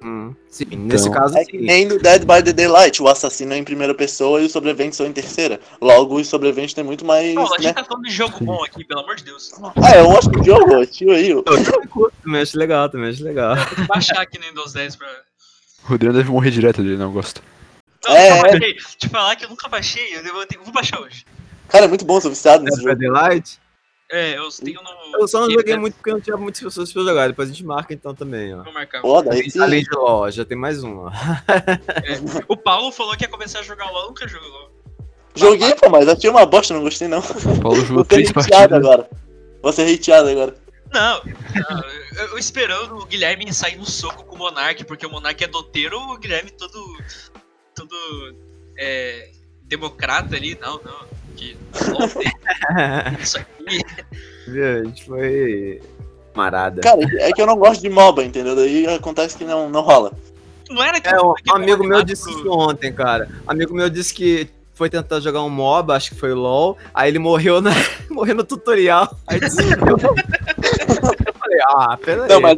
[0.00, 3.52] Hum, sim, nesse Então- caso, É que nem no Dead by the Daylight, o assassino
[3.52, 5.58] é em primeira pessoa e os sobreviventes são em terceira.
[5.80, 7.34] Logo, os sobreviventes têm muito mais.
[7.34, 7.72] Não, a gente né?
[7.72, 9.50] tá falando de jogo bom aqui, pelo amor de Deus.
[9.82, 11.30] Ah, é um ótimo jogo, tio aí.
[11.30, 11.42] Eu
[12.22, 13.56] também acho legal, também acho legal.
[13.76, 15.08] Vou baixar aqui no Windows 10 pra.
[15.84, 17.40] O Rodrigo deve morrer direto dele, não gosta.
[18.06, 18.52] Não, É, nunca é.
[18.52, 18.74] baixei.
[18.98, 21.24] Te falar que eu nunca baixei, eu devo- eu vou baixar hoje.
[21.68, 23.14] Cara, é muito bom, sou viciado nesse Dead by jogo.
[23.14, 23.58] Daylight.
[24.10, 25.18] É, eu tenho no.
[25.18, 27.28] Eu só não joguei muito porque não tinha muitas pessoas pra jogar.
[27.28, 28.62] Depois a gente marca então também, ó.
[28.62, 29.02] Vou marcar.
[29.02, 29.60] Foda, sim.
[29.60, 31.10] Além de LOL, já tem mais um, ó.
[32.48, 34.70] O Paulo falou que ia começar a jogar LOL, nunca jogou.
[35.34, 37.20] Joguei, pô, mas achei uma bosta, não gostei não.
[37.20, 38.78] O Paulo jogou três hateado partidas.
[38.78, 39.10] agora.
[39.62, 40.54] Vou ser hateado agora.
[40.90, 41.84] Não, não,
[42.16, 45.46] eu, eu esperando o Guilherme sair no soco com o Monark, porque o Monark é
[45.46, 46.96] doteiro, o Guilherme todo.
[47.74, 47.94] todo.
[48.78, 49.30] É,
[49.64, 50.58] democrata ali.
[50.58, 51.17] Não, não.
[51.38, 51.56] Que,
[53.22, 53.84] isso aqui.
[54.48, 54.64] Viu?
[54.80, 55.80] A gente foi.
[56.34, 56.80] Marada.
[56.82, 58.54] Cara, é que eu não gosto de MOBA, entendeu?
[58.56, 60.12] Daí acontece que não, não rola.
[60.70, 63.28] Não era que É, um que amigo meu disse pro- isso ontem, cara.
[63.46, 67.08] Um amigo meu disse que foi tentar jogar um MOBA, acho que foi LOL, aí
[67.10, 67.70] ele morreu, na...
[68.10, 69.16] morreu no tutorial.
[69.26, 69.76] Aí desistiu.
[71.48, 72.28] falei, ah, peraí.
[72.28, 72.56] Não, mas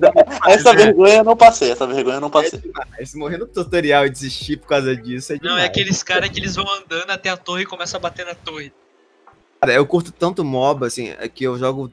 [0.48, 0.74] essa é.
[0.76, 2.60] vergonha eu não passei, essa vergonha eu não É passei.
[3.04, 5.56] Se morrer no tutorial e desistir por causa disso, é demais.
[5.56, 8.26] Não, é aqueles caras que eles vão andando até a torre e começam a bater
[8.26, 8.72] na torre.
[9.60, 11.92] Cara, eu curto tanto MOBA, assim, é que eu jogo.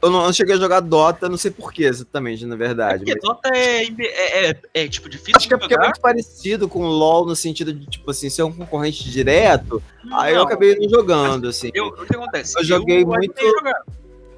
[0.00, 2.98] Eu não, eu não cheguei a jogar Dota, não sei porquê exatamente, na É verdade.
[2.98, 5.86] porque mas- Dota é, é, é, é, tipo difícil Acho que é porque é jogar.
[5.88, 9.82] muito parecido com o LoL no sentido de, tipo assim, ser um concorrente direto.
[10.12, 11.70] Aí eu Não, acabei não jogando, assim.
[11.72, 12.58] Eu, o que acontece?
[12.58, 13.34] Eu joguei eu muito-.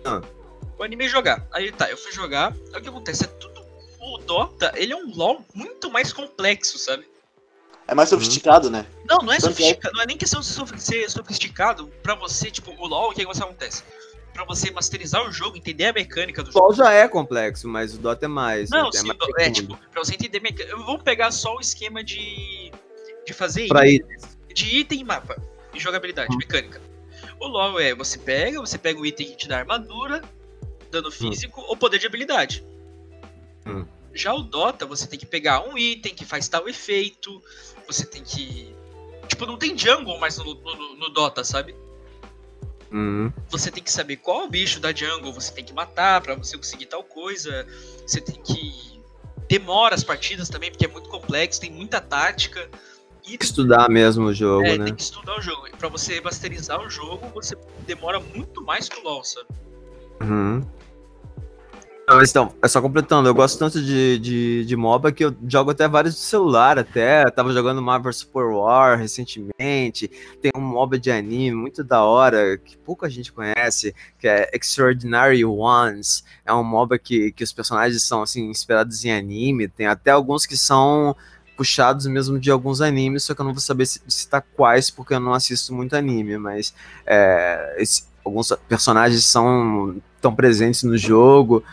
[0.05, 0.23] Ah.
[0.79, 1.47] Eu animei jogar.
[1.53, 2.53] Aí tá, eu fui jogar.
[2.73, 3.25] Aí o que acontece?
[3.25, 3.65] É tudo.
[4.01, 7.09] O Dota, ele é um LoL muito mais complexo, sabe?
[7.89, 8.85] É mais sofisticado, né?
[9.09, 9.95] Não, não é Tanto é- sofisticado.
[9.95, 10.47] Não é nem questão de
[10.81, 13.83] ser sofisticado pra você, tipo, o LoL, o que, que você acontece?
[14.33, 16.67] Pra você masterizar o jogo, entender a mecânica do O jogo.
[16.67, 18.69] LoL já é complexo, mas o Dota é mais.
[18.71, 18.91] Não, né?
[18.93, 20.77] sim, mais o- é tipo, pra você entender mecânica.
[20.77, 22.71] Vamos pegar só o esquema de.
[23.27, 24.39] de fazer Pra item, itens.
[24.55, 25.37] de item e mapa.
[25.75, 26.39] E jogabilidade, Hum.
[26.39, 26.81] mecânica.
[27.41, 30.23] O LoL é você pega, você pega o item que te dá armadura,
[31.01, 32.65] dano físico ou poder de habilidade.
[33.67, 33.85] Hum.
[34.15, 37.43] Já o Dota, você tem que pegar um item que faz tal efeito,
[37.87, 38.75] você tem que.
[39.29, 41.75] Tipo, não tem jungle mais no, no- no Dota, sabe?
[42.91, 43.33] Uhum.
[43.51, 46.35] Você tem que saber qual é o bicho da jungle você tem que matar pra
[46.35, 47.67] você conseguir tal coisa.
[48.07, 48.97] Você tem que.
[49.49, 52.69] Demora as partidas também, porque é muito complexo, tem muita tática.
[53.25, 54.85] E Tem que estudar mesmo o jogo, é, né?
[54.87, 55.69] tem que estudar o jogo.
[55.77, 57.57] Pra você masterizar o jogo, você
[57.87, 59.49] demora muito mais que o LoL, sabe?
[60.23, 60.65] Uhum.
[62.09, 65.89] Então, é só completando, eu gosto tanto de, de, de MOBA que eu jogo até
[65.89, 67.25] vários de celular até.
[67.25, 70.09] Eu tava jogando Marvel Super War recentemente.
[70.41, 75.45] Tem um MOBA de anime muito da hora, que pouca gente conhece, que é Extraordinary
[75.45, 76.23] Ones.
[76.45, 79.67] É um MOBA que, que os personagens são assim, inspirados em anime.
[79.67, 81.17] Tem até alguns que são
[81.57, 85.15] puxados mesmo de alguns animes, só que eu não vou saber ci- citar quais, porque
[85.15, 86.73] eu não assisto muito anime, mas
[87.05, 91.65] é, esse- alguns personagens são tão presentes no jogo.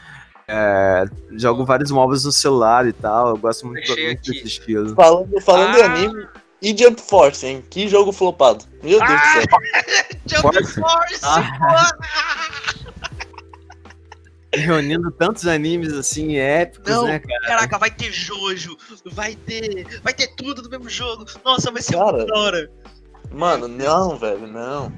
[0.48, 1.06] É,
[1.38, 3.30] jogo vários MOBAs no celular e tal.
[3.30, 4.94] Eu gosto muito, muito desse estilo.
[4.96, 5.86] Falando, falando em Ah!
[5.86, 6.28] anime
[6.62, 7.64] e Jump Force, hein?
[7.70, 8.66] Que jogo flopado.
[8.84, 9.40] Meu Deus Ah!
[9.40, 10.52] do céu.
[10.52, 11.22] Jump Force!
[11.24, 11.92] Ah.
[14.56, 17.48] Reunindo tantos animes assim épicos, Não, né, cara?
[17.48, 18.78] caraca, vai ter Jojo,
[19.12, 20.00] vai ter.
[20.04, 21.26] Vai ter tudo do mesmo jogo.
[21.44, 22.24] Nossa, vai ser Cara.
[22.26, 22.72] da hora.
[23.32, 24.94] Mano, não, velho, não.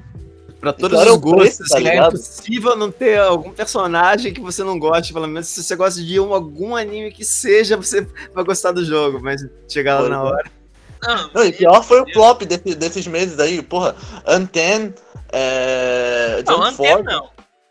[0.66, 4.64] Pra todos Claro, os gostos, tá assim, é impossível não ter algum personagem que você
[4.64, 5.12] não goste.
[5.12, 8.84] Pelo menos se você gosta de um, algum anime que seja, você vai gostar do
[8.84, 9.20] jogo.
[9.22, 10.18] Mas chegar lá na é.
[10.18, 10.50] hora.
[11.02, 13.94] Não, Não, e pior foi o flop desse- desses meses aí, porra.
[14.26, 14.92] Anten,
[15.32, 16.42] é.
[16.46, 17.02] não, Force.
[17.04, 17.28] não.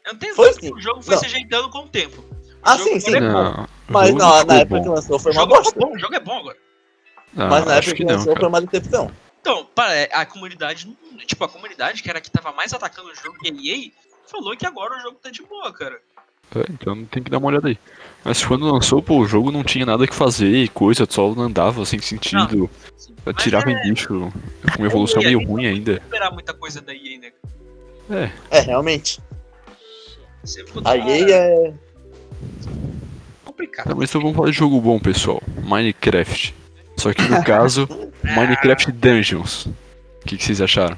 [0.09, 0.71] Antena Foi sim.
[0.73, 1.19] o jogo foi Não.
[1.19, 2.21] se ajeitando com o tempo.
[2.21, 3.19] O Ah, sim, sim.
[3.19, 4.83] Não, Mas não na época bom.
[4.83, 5.73] que lançou foi uma bosta.
[5.75, 6.57] é bom, o jogo é bom agora.
[7.35, 9.11] Ah, Mas na acho época que lançou foi uma decepção.
[9.45, 10.89] Então, para, a comunidade,
[11.27, 13.91] tipo, a comunidade que era a que tava mais atacando o jogo, e a EA,
[14.25, 16.01] falou que agora o jogo tá de boa, cara.
[16.55, 17.77] É, então tem que dar uma olhada aí.
[18.23, 21.85] Mas quando lançou, pô, o jogo não tinha nada que fazer e coisa, só andava
[21.85, 22.67] sem sentido.
[22.97, 23.15] Sim.
[23.23, 25.93] Atirava Mas em bicho, com uma evolução EA, meio ruim ainda.
[25.93, 27.31] esperar muita coisa da EA, né?
[28.09, 29.21] É, É, realmente.
[30.43, 31.73] Você ficou A EA é.
[33.43, 33.89] complicado.
[33.89, 35.39] Não, mas então vamos falar de jogo bom, pessoal.
[35.63, 36.64] Minecraft.
[36.97, 37.87] Só que no caso,
[38.23, 39.65] Minecraft Dungeons.
[39.65, 39.73] O
[40.25, 40.97] que, que vocês acharam?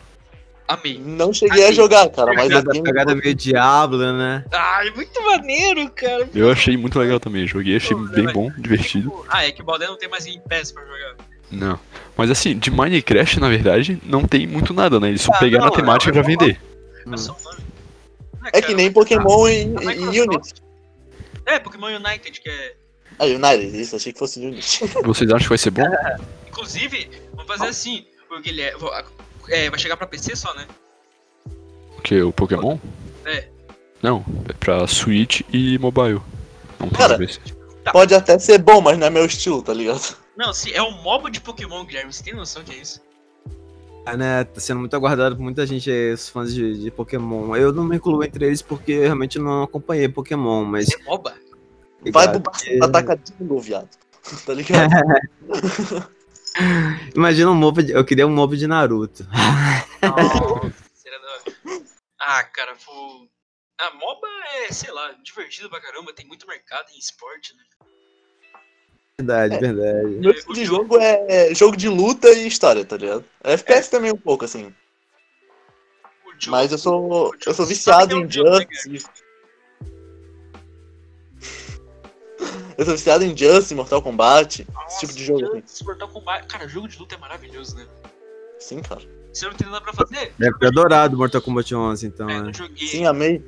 [0.68, 1.00] Amei.
[1.04, 2.84] Não cheguei a Assim, jogar, cara, mas Pegada, tenho.
[2.84, 4.44] pegada meio Diablo, né?
[4.52, 6.30] Ai, muito maneiro, cara.
[6.36, 7.48] Eu achei muito legal também.
[7.48, 9.26] Joguei, achei bem bom, divertido.
[9.30, 11.16] Ah, é que o Balde não tem mais Game Pass pra jogar.
[11.50, 11.80] Não.
[12.18, 15.08] Mas assim, de Minecraft, na verdade, não tem muito nada, né?
[15.08, 16.60] Eles só Ah, pegaram não, a temática pra vender.
[17.06, 17.14] É Hum.
[17.14, 17.32] um.
[18.44, 20.54] Ah, É cara, que nem Pokémon e, a e Unity.
[21.46, 22.74] É, Pokémon United, que é.
[23.20, 24.86] Ah, United, isso, achei que fosse Unity.
[25.04, 25.84] Vocês acham que vai ser bom?
[26.48, 28.06] Inclusive, vamos fazer assim.
[28.32, 28.80] O Guilherme.
[28.80, 28.92] vou-
[29.50, 30.68] É, vai chegar pra PC só, né?
[31.96, 32.78] Porque o Pokémon?
[33.26, 33.48] É.
[34.02, 36.22] Não, é pra Switch e mobile.
[36.80, 37.18] Não tem Cara.
[37.84, 37.92] Tá.
[37.92, 40.16] Pode até ser bom, mas não é meu estilo, tá ligado?
[40.36, 42.14] Não, se é um MOBA de Pokémon, Guilherme.
[42.14, 43.02] Você tem noção que é isso?
[44.06, 44.44] Ah, né?
[44.44, 47.56] Tá sendo muito aguardado por muita gente, aí, os fãs de, de Pokémon.
[47.56, 50.90] Eu não me incluo entre eles porque realmente não acompanhei Pokémon, mas.
[50.90, 51.34] É MOBA?
[52.12, 53.90] Vai pro que- atacar jungle, viado.
[54.46, 54.90] Tá ligado?
[57.16, 57.94] Imagina um mob de...
[57.94, 59.26] Eu queria um mob de Naruto.
[60.02, 60.74] Nossa.
[62.20, 63.28] Ah, cara, vou.
[63.80, 64.28] A MOBA
[64.68, 67.64] é, sei lá, divertido pra caramba, tem muito mercado em esporte, né?
[69.20, 69.60] Verdade, É.
[69.60, 70.16] verdade.
[70.16, 73.24] Meu tipo de jogo é jogo de luta e história, tá ligado?
[73.44, 74.74] FPS também um pouco, assim.
[76.40, 77.34] Jogo- Mas eu sou.
[77.46, 79.00] Eu sou jogo- viciado sabe em que
[82.78, 85.46] Eu sou viciado em Just, Mortal Kombat, esse tipo de jogo.
[85.48, 85.62] assim.
[85.62, 86.48] Just, Mortal Kombat.
[86.48, 87.86] Cara, jogo de luta é maravilhoso, né?
[88.60, 89.02] Sim, cara.
[89.34, 90.34] Você não tem nada pra fazer?
[90.38, 92.52] Deve ter adorado Mortal Kombat 11, então, É, né?
[92.78, 93.44] Sim, amei.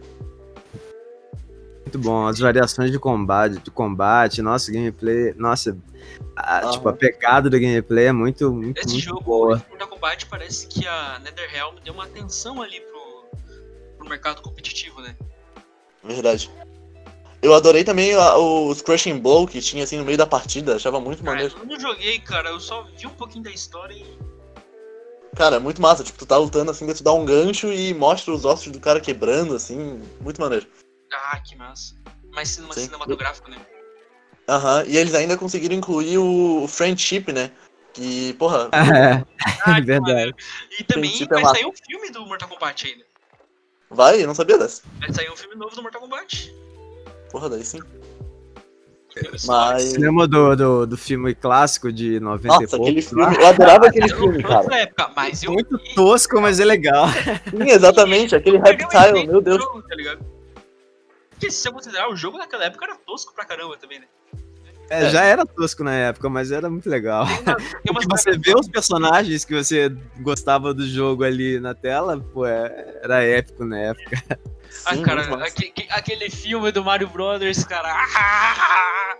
[1.82, 2.28] Muito bom.
[2.28, 5.34] As variações de combate, de combate, nossa, gameplay.
[5.36, 5.76] Nossa,
[6.36, 6.72] a, Aham.
[6.72, 9.58] tipo, a pegada do gameplay é muito, muito, Esse muito jogo, boa.
[9.58, 13.26] esse Mortal Kombat, parece que a NetherRealm deu uma atenção ali pro,
[13.98, 15.16] pro mercado competitivo, né?
[16.04, 16.50] Verdade.
[17.42, 21.00] Eu adorei também a- os Crushing Blow que tinha assim no meio da partida, achava
[21.00, 21.56] muito Cara, maneiro.
[21.58, 24.06] eu não joguei, cara, eu só vi um pouquinho da história e.
[25.36, 27.94] Cara, é muito massa, tipo, tu tá lutando assim, daí tu dá um gancho e
[27.94, 30.68] mostra os ossos do cara quebrando, assim, muito maneiro.
[31.14, 31.96] Ah, que massa.
[32.34, 32.82] Mais cinema, Sim.
[32.86, 33.58] cinematográfico, né?
[34.48, 37.52] Aham, e eles ainda conseguiram incluir o Friendship, né?
[37.94, 39.24] Que, porra, É,
[39.64, 40.02] Ah, verdade.
[40.02, 40.36] maneiro.
[40.78, 41.56] E também Friendship é vai massa.
[41.56, 43.06] sair um filme do Mortal Kombat ainda.
[43.90, 44.82] vai, eu não sabia dessa.
[45.00, 46.54] Vai sair um filme novo do Mortal Kombat.
[47.32, 47.80] Porra, daí sim.
[49.46, 49.84] Mas.
[49.84, 52.86] Você lembra do, do, do filme clássico de 90 e Nossa, pouco?
[52.86, 53.24] aquele filme.
[53.36, 54.76] Eu adorava aquele Eu filme, cara.
[54.82, 55.94] época, mas eu Muito vi.
[55.96, 57.08] tosco, mas é legal.
[57.50, 59.62] Sim, exatamente, aquele reptile, meu Deus.
[59.62, 60.26] jogo, tá ligado?
[61.32, 64.06] Porque se você considerar, o jogo naquela época era tosco pra caramba também, né?
[64.90, 67.26] É, já era tosco na época, mas era muito legal.
[67.84, 72.20] Tem uma, tem você vê os personagens que você gostava do jogo ali na tela,
[72.34, 74.40] pô, é- era épico na época.
[74.86, 75.46] Ah, Sim, cara, muito massa.
[75.52, 77.90] aque- que- aquele filme do Mario Brothers, cara.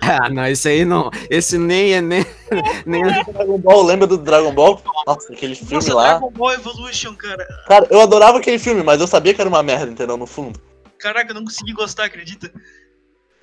[0.00, 1.10] Ah, não, esse aí não.
[1.28, 2.24] Esse nem é nem.
[2.86, 4.80] nem é- Dragon Ball, lembra do Dragon Ball?
[5.06, 6.08] Nossa, aquele filme Nossa, lá.
[6.10, 7.46] Dragon Ball Evolution, cara.
[7.66, 10.16] Cara, eu adorava aquele filme, mas eu sabia que era uma merda, entendeu?
[10.16, 10.60] No fundo.
[10.98, 12.50] Caraca, eu não consegui gostar, acredita?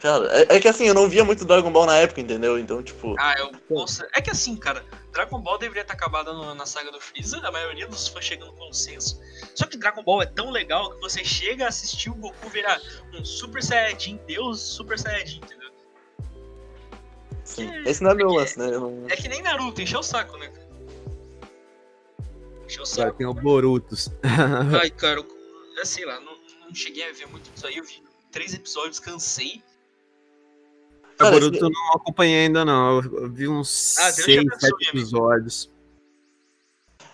[0.05, 2.59] Cara, é, é que assim, eu não via muito Dragon Ball na época, entendeu?
[2.59, 3.15] Então, tipo.
[3.17, 3.51] Ah, eu.
[3.75, 7.39] Nossa, é que assim, cara, Dragon Ball deveria estar acabado no- na saga do Freeza,
[7.39, 9.19] a maioria dos fãs chegando no consenso.
[9.55, 12.79] Só que Dragon Ball é tão legal que você chega a assistir o Goku virar
[13.15, 15.71] um Super Saiyajin, Deus Super Saiyajin, entendeu?
[17.43, 17.71] Sim.
[17.83, 18.67] Esse não é meu lance, né?
[18.67, 19.05] Eu não...
[19.09, 20.51] É que nem Naruto, encheu o saco, né?
[22.67, 23.17] Encheu o saco.
[23.17, 24.09] tem o Borutos.
[24.79, 25.27] Ai, cara, eu,
[25.77, 26.37] eu sei lá, não,
[26.67, 27.77] não cheguei a ver muito disso aí.
[27.77, 29.63] Eu vi três episódios, cansei.
[31.15, 33.01] O Cara, Boruto esse- eu não acompanhei ainda, não.
[33.01, 34.89] Eu vi uns Ah, Deus te 6, abençoe, 7 amigo.
[34.89, 35.71] episódios.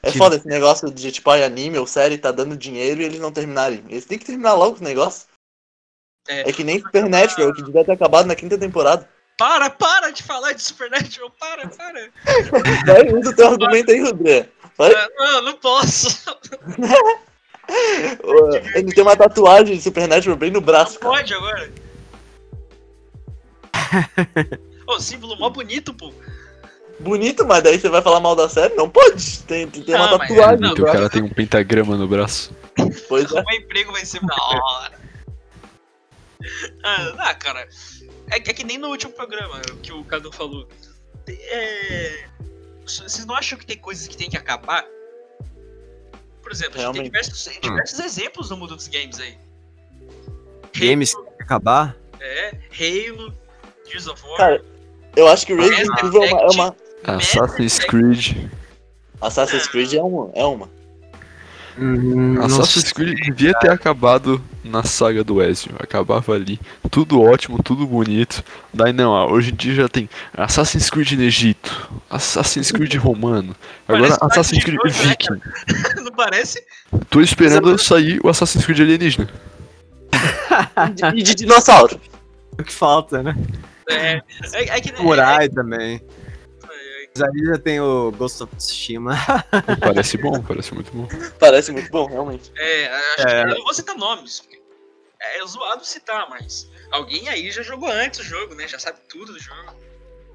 [0.04, 3.20] É foda esse negócio de, tipo, ai, anime ou série tá dando dinheiro e eles
[3.20, 3.84] não terminarem.
[3.88, 5.28] Eles têm que terminar logo o negócio.
[6.28, 9.08] É, É que nem Supernatural, que devia ter acabado na quinta temporada.
[9.38, 12.10] Para, para de falar de Supernatural, para, para.
[12.86, 14.50] Vai, usa o teu argumento aí, Rodré.
[14.78, 14.92] Vai.
[14.94, 16.26] Ah, Não, não posso.
[18.76, 21.14] Ele tem uma tatuagem de Supernatural bem no Não braço, cara.
[21.16, 21.72] pode agora.
[24.88, 26.14] Ô, símbolo mó bonito, pô.
[27.00, 28.76] Bonito, mas daí você vai falar mal da série?
[28.76, 29.40] Não pode.
[29.44, 32.56] Tem, tem tem uma Ah, mas- tatuagem não, o cara tem um pentagrama no braço.
[33.08, 33.42] Pois é.
[33.46, 35.00] O emprego vai ser da hora.
[36.84, 37.68] Ah, cara.
[38.30, 40.68] É, é que nem no último programa que o Cadu falou.
[41.28, 42.26] É,
[42.86, 44.86] Vocês não acham que tem coisas que tem que acabar?
[46.42, 47.06] Por exemplo, a gente tem Realmente.
[47.06, 49.38] diversos, diversos exemplos no mundo dos games aí.
[50.76, 51.96] Games tem que acabar?
[52.20, 53.34] É, Halo,
[53.92, 54.38] Gears of War.
[54.38, 54.62] Cara,
[55.16, 57.80] Eu acho que Resident Evil é uma, é uma- Assassin's.
[57.80, 58.50] Creed.
[59.22, 60.30] Assassin's Creed é uma.
[60.34, 60.70] É uma.
[61.78, 65.72] Hum, Assassin's Creed devia ter acabado na saga do Ezio.
[65.80, 66.60] Acabava ali.
[66.90, 68.44] Tudo ótimo, tudo bonito.
[68.74, 73.56] Daí não, ó, hoje em dia já tem Assassin's Creed no Egito, Assassin's Creed romano,
[73.88, 75.42] agora Parece Assassin's Creed né, Viking.
[76.04, 76.62] Não parece?
[77.10, 79.30] Tô esperando sair o Assassin's Creed alienígena.
[80.14, 82.00] E de, e de dinossauro.
[82.60, 83.34] o que falta, né?
[83.92, 84.22] É,
[84.54, 85.96] é, é que é, Samurai também.
[86.64, 89.16] é, Mas ali já tem o Ghost of Tsushima.
[89.82, 91.08] Parece bom, parece muito bom.
[91.40, 92.52] Parece muito bom, realmente.
[92.58, 93.44] é, acho É.
[93.46, 94.40] que eu não vou citar nomes.
[94.42, 94.62] porque
[95.20, 98.68] É zoado citar, mas alguém aí já jogou antes o jogo, né?
[98.68, 99.76] Já sabe tudo do jogo.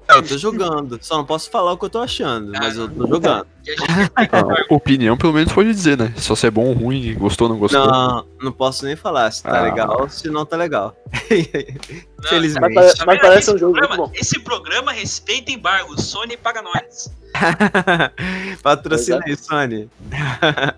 [0.09, 0.97] É, eu tô jogando.
[1.01, 3.45] Só não posso falar o que eu tô achando, mas eu tô jogando.
[3.63, 6.13] Que a gente tem que Ah, opinião pelo menos pode dizer, né?
[6.17, 7.85] Só se é bom ou ruim, gostou ou não gostou.
[7.85, 9.63] Não, não posso nem falar se tá Ah.
[9.63, 10.95] legal, se não tá legal.
[12.23, 12.73] Não, Felizmente.
[12.73, 14.11] Mas, mas parece esse um jogo muito programa, bom.
[14.15, 15.99] Esse programa respeita embargo.
[16.01, 17.11] Sony paga nós.
[18.63, 19.89] Patrocina aí, Sony.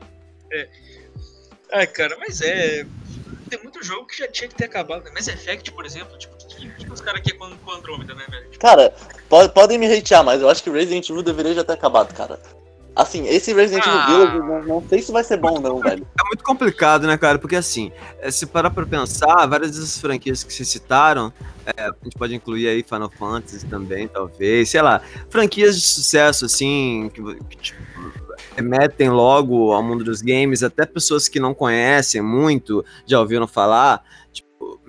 [1.72, 2.86] Ai, cara, mas é.
[3.50, 5.04] Tem muito jogo que já tinha que ter acabado.
[5.06, 5.12] Né?
[5.14, 6.36] Mass Effect, por exemplo, tipo,
[6.68, 8.44] o que, que os caras aqui com, com Andrômeda, né, velho?
[8.50, 8.94] Tipo, Cara,
[9.30, 12.40] po- podem me hatear, mas eu acho que Resident Evil deveria já ter acabado, cara.
[12.96, 14.06] Assim, esse Resident Evil Ah.
[14.08, 16.06] Village, não, não sei se vai ser bom não, velho.
[16.20, 17.40] É muito complicado, né, cara?
[17.40, 21.32] Porque assim, eh, se parar pra pensar, várias dessas franquias que vocês citaram,
[21.66, 26.44] eh, a gente pode incluir aí Final Fantasy também, talvez, sei lá, franquias de sucesso,
[26.46, 27.82] assim, que, que, tipo,
[28.58, 34.04] remetem logo ao mundo dos games, até pessoas que não conhecem muito, já ouviram falar.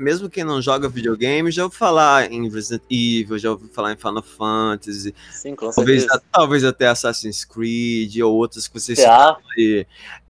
[0.00, 3.96] Mesmo quem não joga videogame, já ouviu falar em Resident Evil, já ouviu falar em
[3.96, 6.22] Final Fantasy, Sim, com talvez, certeza.
[6.32, 8.98] talvez até Assassin's Creed ou outros que vocês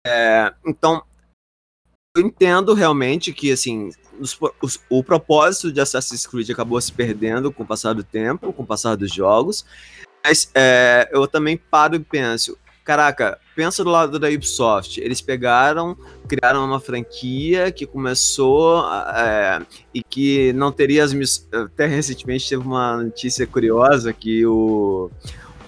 [0.05, 1.01] é, então,
[2.17, 3.89] eu entendo realmente que, assim,
[4.19, 8.51] os- os- o propósito de Assassin's Creed acabou se perdendo com o passar do tempo,
[8.51, 9.65] com o passar dos jogos,
[10.25, 15.97] mas é, eu também paro e penso, caraca, pensa do lado da Ubisoft, eles pegaram,
[16.27, 18.83] criaram uma franquia que começou
[19.15, 19.61] é,
[19.93, 25.09] e que não teria as missões, até recentemente teve uma notícia curiosa que o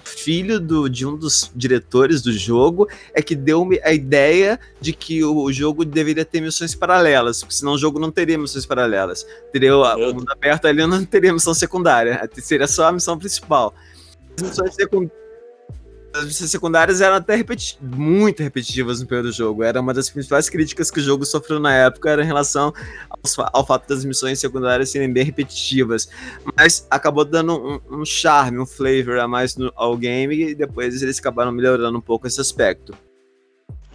[0.03, 5.23] filho do, de um dos diretores do jogo é que deu-me a ideia de que
[5.23, 9.25] o jogo deveria ter missões paralelas, porque senão o jogo não teria missões paralelas.
[9.51, 13.73] Teria o mundo aberto ali, não teria missão secundária, seria só a missão principal.
[14.37, 15.11] As missões, secund...
[16.15, 17.77] As missões secundárias eram até repeti...
[17.81, 19.63] muito repetitivas no primeiro jogo.
[19.63, 22.73] Era uma das principais críticas que o jogo sofreu na época, era em relação
[23.35, 26.07] fa- ao fato das missões secundárias serem bem repetitivas.
[26.55, 27.53] Mas acabou dando
[27.89, 31.97] um, um charme, um flavor a mais no- ao game, e depois eles acabaram melhorando
[31.97, 32.93] um pouco esse aspecto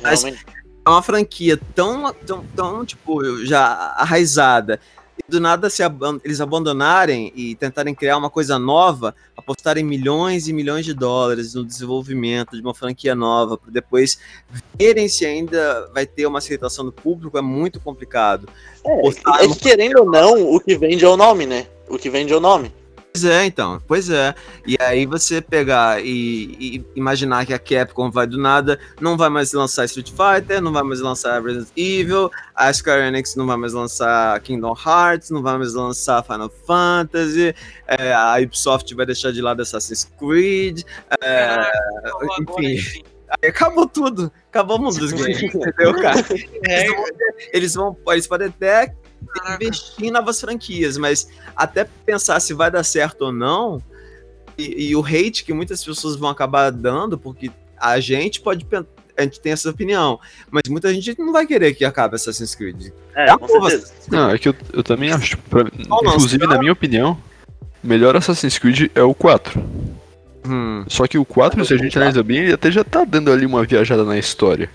[0.03, 0.45] Mas- realmente.
[0.87, 3.63] é uma franquia tão, tão, tão tipo, já
[3.97, 4.79] arraizada.
[5.27, 10.49] E do nada se aban- eles abandonarem e tentarem criar uma coisa nova, apostarem milhões
[10.49, 14.19] e milhões de dólares no desenvolvimento de uma franquia nova, para depois
[14.79, 18.49] verem se ainda vai ter uma aceitação do público, é muito complicado.
[18.85, 19.09] É,
[19.45, 21.67] é que querendo ou não, o que vende é o nome, né?
[21.89, 22.73] O que vende é o nome.
[23.13, 24.33] Pois é, então, pois é.
[24.65, 29.29] E aí você pegar e, e imaginar que a Capcom vai do nada, não vai
[29.29, 33.57] mais lançar Street Fighter, não vai mais lançar Resident Evil, a Square Enix não vai
[33.57, 37.53] mais lançar Kingdom Hearts, não vai mais lançar Final Fantasy,
[37.89, 40.83] é, a Ubisoft vai deixar de lado Assassin's Creed,
[41.21, 41.45] é,
[42.05, 43.03] Agora, enfim.
[43.43, 46.25] aí acabou tudo, acabou o mundo dos games, entendeu, cara?
[46.69, 47.05] É, Eles vão,
[47.53, 48.95] eles vão, eles podem até
[49.29, 49.65] caraca.
[49.65, 53.83] investir em novas franquias, mas até pensar se vai dar certo ou não,
[54.59, 58.67] e, e o hate que muitas pessoas vão acabar dando, porque a gente pode
[59.17, 60.19] a gente tem essa opinião,
[60.51, 62.89] mas muita gente não vai querer que acabe Assassin's Creed.
[63.15, 63.93] É, com Porra, certeza.
[64.11, 65.37] Não, é que eu, eu também acho.
[65.37, 67.19] pra- Não, inclusive, na minha opinião,
[67.85, 69.63] o melhor Assassin's Creed é o 4.
[70.47, 73.31] Hum, Só que o 4, se a gente analisa bem, ele até já tá dando
[73.31, 74.71] ali uma viajada na história.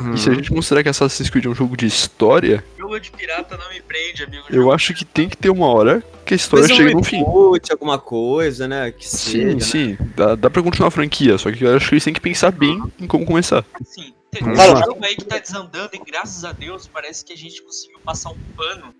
[0.00, 0.14] hum.
[0.14, 3.10] E se a gente considerar que Assassin's Creed é um jogo de história, Jogo de
[3.10, 4.46] pirata não me prende, amigo.
[4.48, 7.22] eu acho que tem que ter uma hora que a história um chega no fim.
[7.70, 8.92] alguma coisa, né?
[8.92, 9.60] Que Sim, seja, né?
[9.60, 12.20] sim, dá, dá pra continuar a franquia, só que eu acho que eles têm que
[12.20, 13.64] pensar bem em como começar.
[13.84, 17.32] Sim, tem um Cara, jogo aí que tá desandando e graças a Deus parece que
[17.32, 18.94] a gente conseguiu passar um pano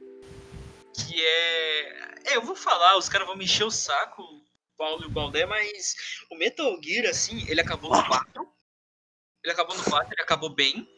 [0.95, 2.33] que é.
[2.33, 4.43] É, eu vou falar, os caras vão me encher o saco, o
[4.77, 5.95] Paulo e o Baldé, mas
[6.31, 8.47] o Metal Gear, assim, ele acabou no 4.
[9.45, 10.89] Ele acabou no 4, ele acabou bem.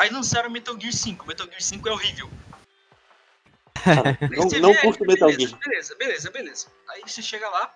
[0.00, 1.26] Aí lançaram o Metal Gear 5.
[1.26, 2.30] Metal Gear 5 é horrível.
[3.84, 5.60] Não, não vê, curto aí, Metal beleza, Gear.
[5.62, 6.66] Beleza, beleza, beleza.
[6.88, 7.74] Aí você chega lá.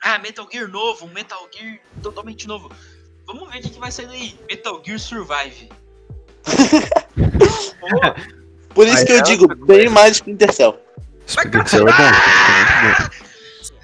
[0.00, 2.70] Ah, Metal Gear novo, um Metal Gear totalmente novo.
[3.26, 4.38] Vamos ver o que, que vai sair daí.
[4.48, 5.68] Metal Gear Survive.
[8.72, 10.80] Por isso Aí que eu é digo, bem mais Splinter Cell.
[11.26, 11.92] Splinter Cell é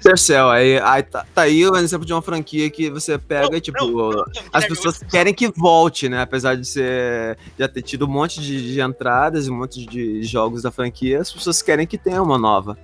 [0.05, 0.13] bom.
[0.13, 0.13] é muito bom.
[0.13, 3.49] Splinter Cell, aí, aí tá, tá aí o exemplo de uma franquia que você pega
[3.49, 6.21] não, e, tipo, não, não, as pessoas querem que volte, né?
[6.21, 10.23] Apesar de ser já ter tido um monte de, de entradas e um monte de
[10.23, 12.77] jogos da franquia, as pessoas querem que tenha uma nova.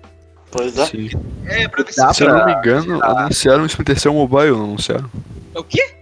[0.49, 0.85] Pois é.
[0.85, 1.09] Sim.
[1.45, 2.01] É, pra ver se.
[2.01, 5.09] Dá Se eu não me engano, anunciaram o Splinter Cell Mobile, não anunciaram?
[5.55, 5.95] É O quê?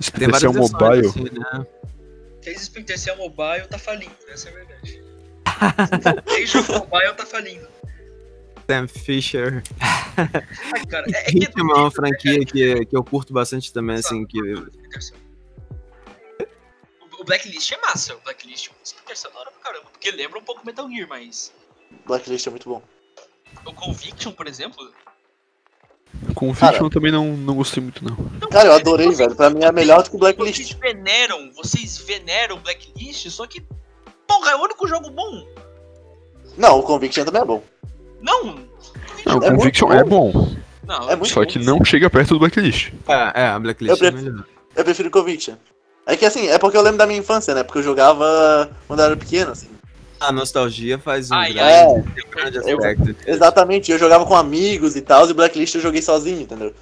[0.00, 1.06] Splinter Cell Mobile.
[1.06, 1.66] assim, né?
[2.42, 4.12] Fez Splinter Cell Mobile, tá falindo.
[4.28, 5.04] Essa é a verdade.
[6.28, 7.66] Fez jogo mobile, tá falindo.
[8.68, 9.62] Sam Fisher.
[9.80, 14.24] Ai, cara, é, é que é uma franquia que, que eu curto bastante também, assim,
[14.26, 14.40] que...
[14.40, 14.68] O-
[17.20, 18.68] O Blacklist é massa, o Blacklist.
[18.68, 21.52] O é hora pra caramba, porque lembra um pouco Metal Gear, mas.
[22.06, 22.82] Blacklist é muito bom.
[23.64, 24.92] O Conviction, por exemplo.
[26.34, 26.82] Conviction Cara.
[26.84, 28.14] eu também não, não gostei muito, não.
[28.16, 29.34] não, Cara, eu vocês- adorei, vocês- velho.
[29.36, 30.74] Pra mim é melhor do que o Vocês Blacklist.
[30.78, 33.60] veneram, vocês veneram Blacklist, só que.
[34.26, 35.46] Porra, é o único jogo bom.
[36.58, 37.62] Não, o Conviction também é bom.
[38.24, 38.56] Não!
[39.26, 40.54] Não, o É Conviction é bom,
[40.86, 41.46] Não, É muito só bom.
[41.46, 42.92] que não chega perto do Blacklist.
[43.08, 44.46] É, é, a Blacklist Eu é prefiro- melhor.
[44.76, 45.54] Eu prefiro Conviction.
[46.06, 47.62] É que assim, é porque eu lembro da minha infância, né?
[47.62, 49.68] Porque eu jogava quando eu era pequeno, assim.
[50.20, 53.16] A nostalgia faz um Ai, grande, É, grande eu- aspecto.
[53.26, 53.90] exatamente.
[53.92, 56.72] Eu jogava com amigos e tal, e Blacklist eu joguei sozinho, entendeu?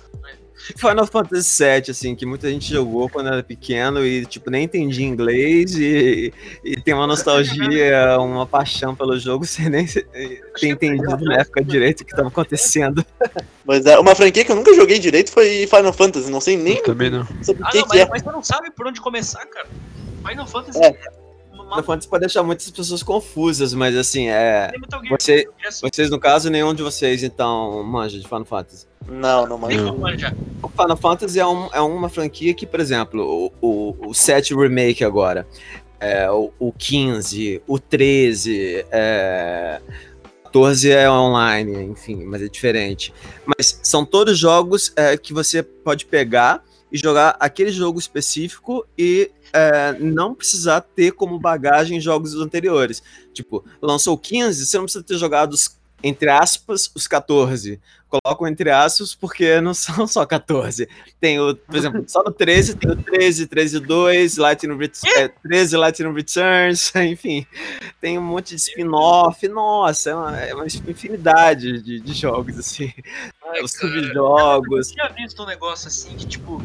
[0.76, 5.06] Final Fantasy VII, assim, que muita gente jogou quando era pequeno e, tipo, nem entendia
[5.06, 6.32] inglês e,
[6.64, 12.02] e tem uma nostalgia, uma paixão pelo jogo sem nem ter entendido na época direito
[12.02, 13.04] o que estava acontecendo.
[13.64, 16.78] Mas é, uma franquia que eu nunca joguei direito foi Final Fantasy, não sei nem
[16.78, 17.26] Eu também não.
[17.42, 18.08] sobre Ah, que, não, que mas, é.
[18.08, 19.68] mas você não sabe por onde começar, cara.
[20.26, 21.21] Final Fantasy É.
[21.72, 24.70] uma Final Fantasy pode deixar muitas pessoas confusas, mas, assim, é...
[25.10, 25.48] Você,
[25.80, 28.86] vocês, no caso, nenhum de vocês, então, manja de Final Fantasy.
[29.08, 29.88] Não, não, nem mas.
[29.88, 30.34] como manjar.
[30.62, 34.54] O Final Fantasy é, um- é uma franquia que, por exemplo, o, o, o 7
[34.54, 35.46] Remake agora,
[35.98, 39.80] é, o, o 15, o 13, é,
[40.44, 43.12] 14 é online, enfim, mas é diferente.
[43.46, 46.62] Mas são todos jogos é, que você pode pegar
[46.92, 53.02] e jogar aquele jogo específico e é, não precisar ter como bagagem jogos anteriores.
[53.32, 57.80] Tipo, lançou o 15, você não precisa ter jogado os, entre aspas, os 14
[58.20, 60.88] colocam entre aspas porque não são só 14.
[61.18, 65.28] Tem o, por exemplo, só no 13 tem o 13, 13 2, Lightning Ret é,
[65.28, 67.46] 13 Lightning Returns, enfim.
[68.00, 72.92] Tem um monte de spin-off, nossa, é uma, é uma infinidade de, de jogos, assim.
[73.44, 73.94] Ai, Os cara.
[73.94, 74.90] Eu subjogos.
[74.90, 76.60] tinha visto um negócio assim que, tipo,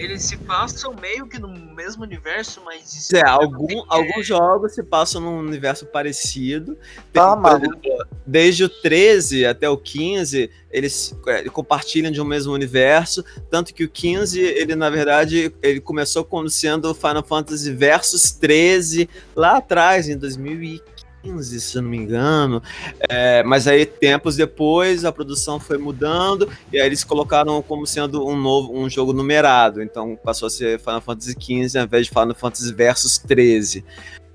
[0.00, 3.12] eles se passam meio que no mesmo universo, mas.
[3.12, 6.76] É, é- algum, alguns jogos se passam num universo parecido.
[7.12, 12.52] Tá, por exemplo, desde o 13 até o 15, eles é, compartilham de um mesmo
[12.54, 13.22] universo.
[13.50, 19.08] Tanto que o 15, ele na verdade, ele começou como sendo Final Fantasy Versus 13
[19.36, 20.99] lá atrás, em 2015,
[21.44, 22.62] se eu não me engano.
[23.08, 28.26] É, mas aí, tempos depois, a produção foi mudando e aí eles colocaram como sendo
[28.26, 29.82] um novo um jogo numerado.
[29.82, 33.84] Então passou a ser Final Fantasy XV ao invés de Final Fantasy Versus 13.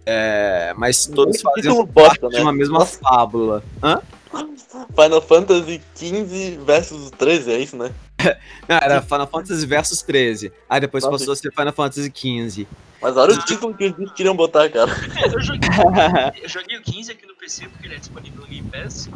[0.06, 2.42] É, mas todos Muito faziam título bosta, parte de né?
[2.44, 3.00] uma mesma Nossa.
[3.00, 3.64] fábula.
[3.82, 4.00] Hã?
[4.94, 7.92] Final Fantasy 15 versus 13, é isso, né?
[8.68, 10.52] Não, era Final Fantasy Versus 13.
[10.70, 11.18] Aí depois Nossa.
[11.18, 12.68] passou a ser Final Fantasy 15.
[13.06, 14.90] Mas olha o título que eles queriam botar, cara.
[15.16, 15.70] É, eu, joguei,
[16.42, 19.08] eu joguei o 15 aqui no PC porque ele é disponível no Game Pass.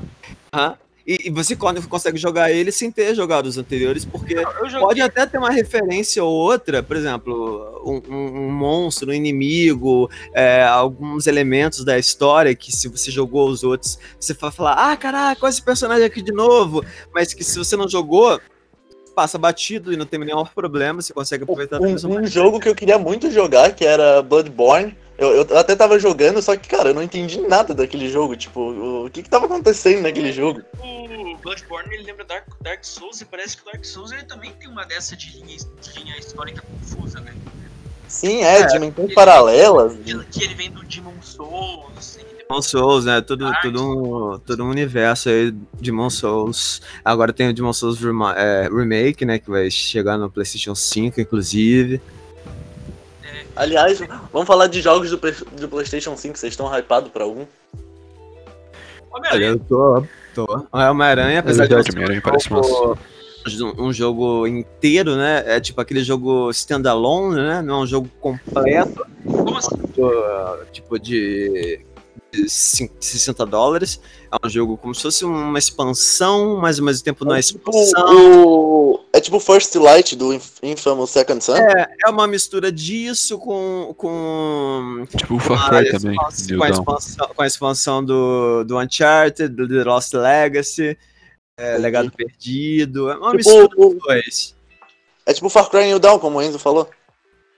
[1.07, 4.35] E, e você quando consegue jogar ele sem ter jogado os anteriores, porque
[4.79, 10.07] pode até ter uma referência ou outra, por exemplo, um, um- um monstro, um inimigo,
[10.35, 14.95] é, alguns elementos da história que se você jogou os outros, você vai falar, ah,
[14.95, 18.39] caraca, olha esse personagem aqui de novo, mas que se você não jogou,
[19.09, 22.75] passa batido e não tem nenhum problema, você consegue aproveitar Um, um jogo que eu
[22.75, 24.95] queria muito jogar, que era Bloodborne.
[25.17, 28.37] Eu, eu até tava jogando, só que, cara, eu não entendi nada daquele jogo.
[28.37, 30.61] Tipo, o, o que que tava acontecendo naquele jogo?
[30.79, 34.53] O Bloodborne ele lembra Dark, Dark Souls e parece que o Dark Souls ele também
[34.53, 37.33] tem uma dessa de linha, de linha histórica confusa, né?
[38.07, 39.93] Sim, é, É, dimensões paralelas.
[40.03, 43.21] Que, que ele vem do Demon Souls, assim, Demon Souls, né?
[43.21, 43.83] Tudo, Dark tudo,
[44.33, 46.81] um, tudo um universo aí de Demon Souls.
[47.05, 49.37] Agora tem o Demon Souls Rema- é, Remake, né?
[49.37, 52.01] Que vai chegar no PlayStation 5, inclusive.
[53.55, 53.99] Aliás,
[54.33, 55.17] vamos falar de jogos do,
[55.61, 56.39] do PlayStation 5.
[56.39, 57.45] Vocês estão hypados pra algum?
[59.11, 60.03] Olha, eu tô.
[60.33, 60.65] tô.
[60.73, 65.43] É Homem-Aranha, apesar verdade, de ser Homem-Aranha um parece jogo- um jogo inteiro, né?
[65.45, 67.61] É tipo aquele jogo standalone, né?
[67.61, 69.75] Não é um jogo completo, Como assim?
[69.97, 71.85] uh, tipo de, de
[72.33, 73.99] 60 dólares.
[74.31, 77.69] É um jogo como se fosse uma expansão, mas ao mesmo tempo não é tipo,
[77.69, 78.45] expansão.
[78.45, 81.55] o, é tipo First Light do Inf- Infamous Second Son?
[81.57, 83.93] É, é uma mistura disso com.
[83.97, 88.77] com Tipo o Far Cry também, expansão- com, a expansão, com a expansão do, do
[88.79, 90.97] Uncharted, do The Lost Legacy,
[91.57, 91.77] é.
[91.77, 93.09] Legado Perdido.
[93.09, 94.55] É uma Tipo, mistura dos dois.
[95.25, 96.89] é tipo Far Cry New Dawn, como o Enzo falou.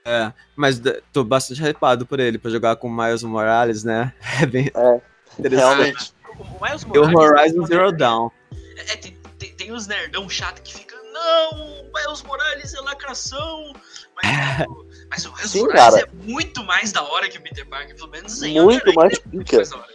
[0.04, 0.80] É, mas
[1.12, 4.12] tô bastante hypado por ele, pra jogar com Miles Morales, né?
[4.42, 5.00] É bem É,
[5.38, 5.76] interessante.
[5.76, 6.12] Realmente.
[6.38, 8.30] O Miles E o Morales, Horizon Zero Dawn.
[8.76, 13.72] É, tem, tem, tem os nerdão chato que fica, não, o Miles Morales é lacração.
[14.22, 16.08] Mas, o- mas o Miles Sim, Morales cara.
[16.08, 19.36] é muito mais da hora que o Peter Parker, pelo menos em Muito mais é
[19.56, 19.88] mais da hora.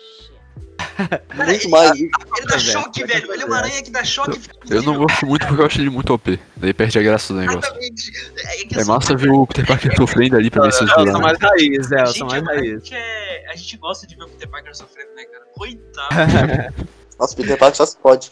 [0.97, 1.91] Cara, Muito ele- mais.
[1.99, 2.09] Ele
[2.47, 3.33] dá velho, choque, vai velho.
[3.33, 4.39] Ele é uma aranha que dá choque.
[4.69, 6.39] Eu não gosto muito porque eu acho ele muito OP.
[6.57, 7.59] Daí perde a graça do negócio.
[7.59, 8.11] Exatamente.
[8.37, 10.83] É, que É assim, massa ver o Peter Parker sofrendo ali pra ver se É,
[10.83, 11.19] eu sou ajuda.
[11.19, 12.71] mais raiz, é, a eu gente, sou mais é- a, raiz.
[12.83, 15.43] gente é- a gente gosta de ver o Peter Parker sofrendo, né, cara?
[15.55, 16.09] Coitado.
[17.19, 18.31] Nossa, Peter Parker só se pode.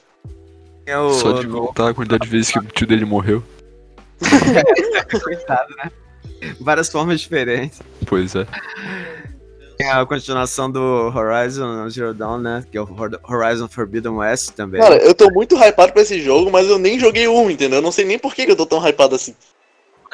[0.87, 3.43] É o, Só de o- contar a quantidade de vezes que o tio dele morreu.
[5.23, 5.91] Coitado, né?
[6.59, 7.79] Várias formas diferentes.
[8.05, 8.45] Pois é.
[9.77, 10.79] Tem a continuação do
[11.13, 12.65] Horizon Zero Dawn, né?
[12.71, 14.81] Que é o Hor- Horizon Forbidden West também.
[14.81, 17.79] Cara, eu tô muito hypado pra esse jogo, mas eu nem joguei um, entendeu?
[17.79, 19.35] Eu não sei nem por que eu tô tão hypado assim.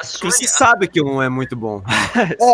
[0.02, 1.80] Sony, você sabe que um é muito bom.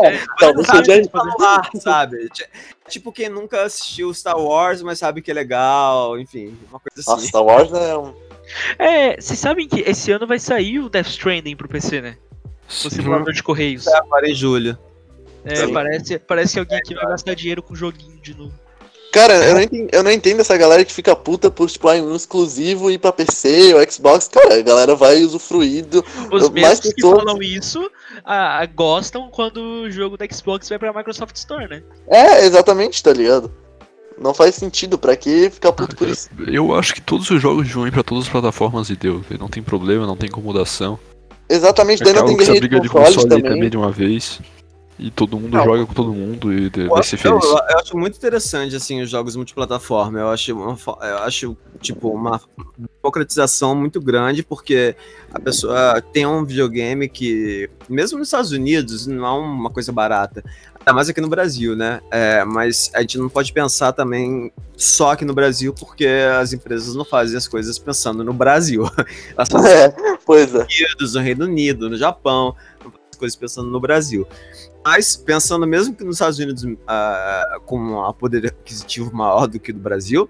[0.05, 1.01] É, então, você sabe já...
[1.01, 2.29] que tá no ar, sabe?
[2.35, 2.47] Ti-
[2.89, 7.21] Tipo quem nunca assistiu Star Wars, mas sabe que é legal, enfim, uma coisa Nossa,
[7.21, 7.29] assim.
[7.29, 8.15] Star Wars é um...
[8.79, 12.17] É, vocês sabem que esse ano vai sair o Death Stranding pro PC, né?
[12.69, 12.91] O Sim.
[12.91, 13.87] simulador de correios.
[13.89, 14.79] Agora em julho.
[15.53, 18.53] É, parece, parece que alguém aqui vai gastar dinheiro com joguinho de novo.
[19.11, 21.94] Cara, eu não, entendo, eu não entendo essa galera que fica puta por, tipo, ah,
[21.94, 24.28] um exclusivo ir pra PC ou Xbox.
[24.28, 26.05] Cara, a galera vai usufruir do.
[26.30, 27.90] Os mais que falam isso
[28.24, 31.82] ah, gostam quando o jogo da Xbox vai pra Microsoft Store, né?
[32.07, 33.51] É, exatamente, tá ligado?
[34.20, 36.28] Não faz sentido, pra que ficar puto por isso?
[36.46, 39.24] Eu acho que todos os jogos vão ir pra todas as plataformas e deu.
[39.38, 40.99] Não tem problema, não tem incomodação.
[41.49, 43.51] Exatamente, daí não Acaba tem guerra de de console também.
[43.51, 44.40] também de uma vez.
[44.99, 45.64] E todo mundo Não.
[45.64, 47.44] joga com todo mundo e vai ser Eu, feliz.
[47.44, 50.18] eu acho muito interessante, assim, os jogos multiplataforma.
[50.18, 50.76] Eu acho, uma
[51.07, 52.40] eu acho, tipo, uma
[53.01, 54.96] democratização muito grande, porque
[55.32, 60.42] a pessoa tem um videogame que, mesmo nos Estados Unidos, não é uma coisa barata.
[60.80, 62.01] Ainda mais aqui no Brasil, né?
[62.11, 66.07] É, mas a gente não pode pensar também só aqui no Brasil, porque
[66.40, 68.82] as empresas não fazem as coisas pensando no Brasil.
[69.36, 69.94] Elas fazem É,
[70.26, 70.62] pois é.
[70.64, 72.57] Unidos, no Reino Unido, no Japão,
[73.12, 74.26] as coisas pensando no Brasil.
[74.89, 79.70] Mas pensando mesmo que nos Estados Unidos ah, com um poder aquisitivo maior do que
[79.70, 80.26] do Brasil,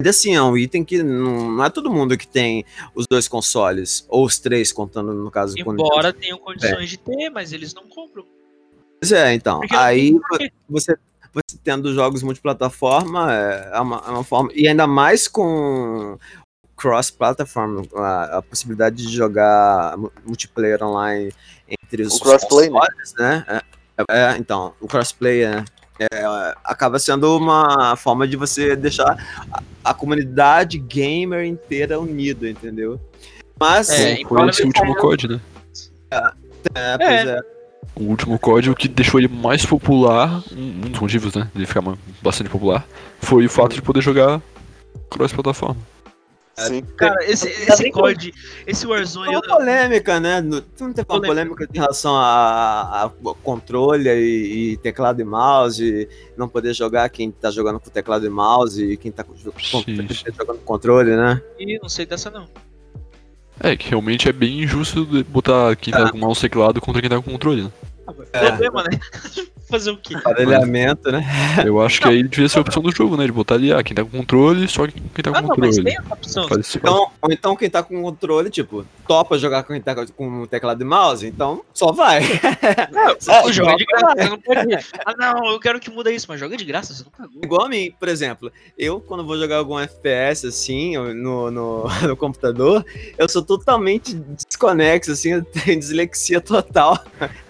[0.00, 3.28] ainda assim é um item que não, não é todo mundo que tem os dois
[3.28, 7.72] consoles, ou os três, contando no caso com Embora tenham condições de ter, mas eles
[7.72, 8.24] não compram.
[9.00, 9.60] Pois é, então.
[9.60, 10.18] Porque Aí
[10.68, 10.96] você,
[11.32, 14.50] você tendo jogos multiplataforma é é uma, é uma forma.
[14.54, 16.18] E ainda mais com
[16.76, 21.32] cross-platform, a, a possibilidade de jogar mu- multiplayer online
[21.88, 22.78] entre os O crossplay, né?
[22.78, 23.44] consoles, né?
[23.48, 25.64] É, é, então, o crossplay é,
[25.98, 29.16] é, acaba sendo uma forma de você deixar
[29.50, 33.00] a, a comunidade gamer inteira unida, entendeu?
[33.58, 35.40] Mas, É, é, embora Foi esse último COD, né?
[36.96, 37.40] pois é.
[37.96, 41.82] O último COD, o que deixou ele mais popular, um dos motivos, né, dele ficar
[42.22, 42.86] bastante popular,
[43.20, 44.40] foi o fato de poder jogar
[45.10, 45.76] cross-plataforma.
[46.66, 46.82] Sim.
[46.96, 48.34] Cara, esse, esse COD,
[48.66, 50.40] esse Warzone, Tem uma polêmica, né?
[50.40, 51.28] Não teve uma Polêmica.
[51.28, 53.10] polêmica em relação a, a
[53.42, 58.26] controle e, e teclado e mouse, e não poder jogar quem tá jogando com teclado
[58.26, 61.40] e mouse e quem tá com- com- quem tá jogando controle, né?
[61.58, 62.46] Ih, não sei dessa não.
[63.60, 67.10] É, que realmente é bem injusto botar quem tá com mouse e teclado contra quem
[67.10, 67.72] tá com controle, né?
[68.32, 68.46] É.
[68.50, 68.98] Problema, né?
[69.68, 70.14] Fazer o quê?
[70.14, 71.22] Aparelhamento, né?
[71.66, 73.26] Eu acho que aí devia ser a opção do jogo, né?
[73.26, 75.76] De botar ali, ah, quem tá com controle, só quem tá com Ah, não, mas
[75.76, 75.84] controle.
[75.84, 76.48] tem essa opção.
[76.48, 80.46] Faz Então, ou então quem tá com controle, tipo, topa jogar com quem tá com
[80.46, 82.20] teclado e mouse, então só vai.
[83.28, 84.74] É, o jogo é de igual- graça, você não pode.
[85.04, 87.40] Ah, não, eu quero que muda isso, mas joga de graça, você não pagou.
[87.44, 92.16] Igual a mim, por exemplo, eu quando vou jogar algum FPS assim, no, no, no
[92.16, 92.84] computador,
[93.18, 96.98] eu sou totalmente desconexo, assim, eu tenho dislexia total.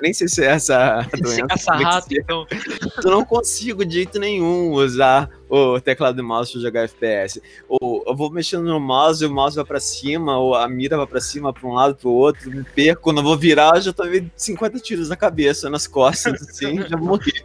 [0.02, 2.04] Nem sei se é essa doença.
[2.10, 2.46] então.
[3.04, 7.40] Eu não consigo de jeito nenhum usar o teclado e mouse pra jogar FPS.
[7.68, 10.96] Ou eu vou mexendo no mouse e o mouse vai pra cima, ou a mira
[10.96, 13.02] vai pra cima, pra um lado, pro outro, me perco.
[13.02, 16.82] Quando eu vou virar, eu já tô vendo 50 tiros na cabeça, nas costas, assim,
[16.86, 17.44] já morri.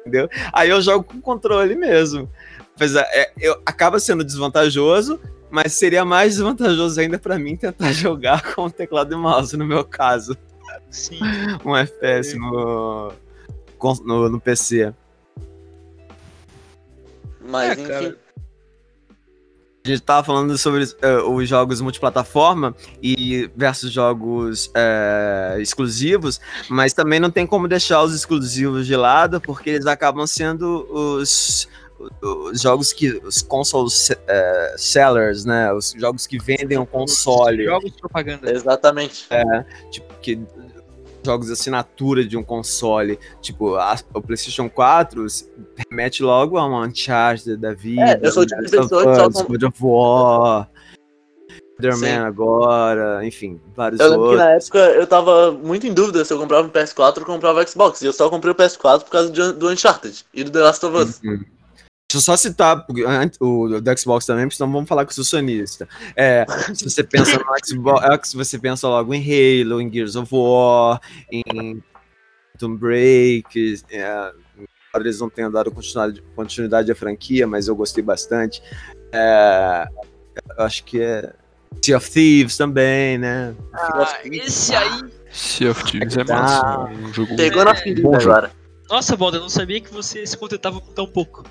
[0.00, 0.28] Entendeu?
[0.52, 2.30] Aí eu jogo com controle mesmo.
[2.74, 8.54] Apesar, é, eu, acaba sendo desvantajoso, mas seria mais desvantajoso ainda pra mim tentar jogar
[8.54, 10.36] com teclado e mouse, no meu caso.
[10.92, 11.18] Sim.
[11.64, 13.12] Um FPS no,
[14.04, 14.94] no, no PC.
[17.40, 17.88] Mas, É, enfim.
[17.88, 18.16] cara.
[19.84, 22.72] A gente tava falando sobre eh, os jogos multiplataforma
[23.02, 29.40] e versus jogos eh, exclusivos, mas também não tem como deixar os exclusivos de lado,
[29.40, 31.68] porque eles acabam sendo os,
[32.22, 33.10] os jogos que.
[33.24, 35.72] os console se- eh, sellers, né?
[35.72, 37.64] Os jogos que vendem um console.
[37.64, 38.52] Jogos de propaganda.
[38.52, 39.26] Exatamente.
[39.90, 40.38] tipo, que
[41.24, 45.48] jogos de assinatura de um console, tipo, a- o PlayStation 4 se-
[45.90, 49.32] remete logo a um Uncharted da vida, É, eu sou o tipo de pessoa que
[49.32, 50.68] só God of War.
[51.74, 54.38] Spider-Man agora, enfim, vários Eu outros.
[54.38, 58.02] na época eu tava muito em dúvida se eu comprava um PS4 ou comprava Xbox.
[58.02, 60.86] E eu só comprei o PS4 por causa do, do Uncharted e do The Last
[60.86, 61.20] of Us.
[61.24, 61.40] Uhum.
[62.12, 65.10] Deixa eu só citar porque antes- o do Xbox também, porque senão vamos falar eu
[65.10, 65.88] sou sonista.
[66.14, 66.44] É,
[66.74, 71.00] se você pensa no Xbox, você pensa logo em Halo, em Gears of War,
[71.30, 71.82] em
[72.58, 73.82] Tomb Break.
[73.90, 78.62] É, embora eles não tenham dado continuidade, continuidade à franquia, mas eu gostei bastante.
[79.10, 79.86] É,
[80.58, 81.32] eu acho que é
[81.82, 83.54] Sea of Thieves também, né?
[83.72, 85.00] Ah, esse aí.
[85.30, 86.34] Sea of Thieves é Tá.
[86.34, 86.92] massa.
[86.92, 88.50] É um jogo Pegou na É, ferida agora.
[88.90, 91.42] Nossa, Balda, eu não sabia que você se contentava com tão pouco.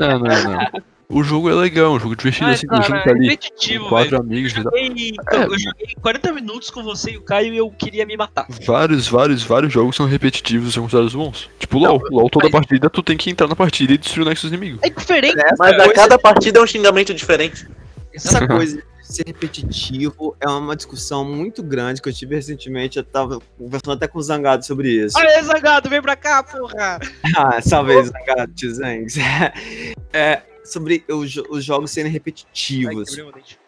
[0.00, 0.82] Não, não, não.
[1.12, 3.88] O jogo é legal, um jogo divertido assim, cara, tu junta é ali repetitivo, com
[3.90, 4.22] quatro velho.
[4.22, 4.62] amigos, e tal.
[4.72, 5.36] Joguei- É.
[5.44, 8.46] Eu joguei 40 minutos com você e o Caio e eu queria me matar.
[8.64, 11.50] vários, vários, vários jogos são repetitivos e são considerados bons.
[11.58, 14.28] Tipo LOL, LOL toda mas- partida tu tem que entrar na partida e destruir o
[14.28, 14.78] nexo inimigo.
[14.82, 15.36] É diferente.
[15.36, 17.66] Essa Mas a cada partida é um xingamento diferente.
[18.14, 18.80] essa coisa
[19.10, 22.98] ser repetitivo é uma discussão muito grande que eu tive recentemente.
[22.98, 25.18] Eu tava conversando até com o Zangado sobre isso.
[25.18, 26.98] Olha aí, Zangado, vem pra cá, porra!
[27.36, 29.16] Ah, salve aí, Zangado, tio Zangs.
[30.12, 33.14] É, sobre os, os jogos serem Ai, repetitivos.
[33.14, 33.58] dente.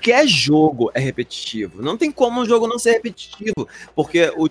[0.00, 1.82] Qualquer jogo é repetitivo.
[1.82, 4.48] Não tem como um jogo não ser repetitivo, porque o,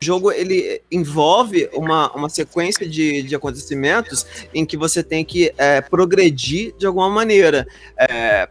[0.00, 5.52] o jogo ele envolve uma, uma sequência de, de acontecimentos em que você tem que
[5.56, 7.66] é, progredir de alguma maneira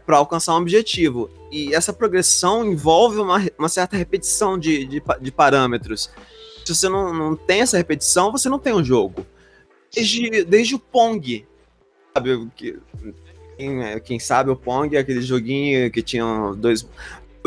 [0.06, 1.30] para alcançar um objetivo.
[1.50, 6.10] E essa progressão envolve uma, uma certa repetição de, de, de parâmetros.
[6.64, 9.26] Se você não, não tem essa repetição, você não tem um jogo.
[9.94, 11.46] Desde, desde o Pong,
[12.14, 12.48] sabe?
[12.56, 12.78] Que,
[13.56, 16.24] quem, é, quem sabe o Pong é aquele joguinho que tinha
[16.56, 16.86] dois,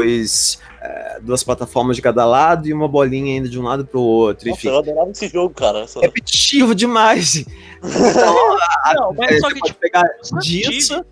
[0.07, 3.99] dois, é, duas plataformas de cada lado e uma bolinha ainda de um lado pro
[3.99, 4.47] outro.
[4.47, 5.87] Nossa, Enfim, eu adorava esse jogo, cara.
[5.87, 7.35] Só- repetitivo demais.
[7.35, 8.57] Então,
[8.93, 11.05] Não, é, mas só você que, pode tipo, pegar só disso.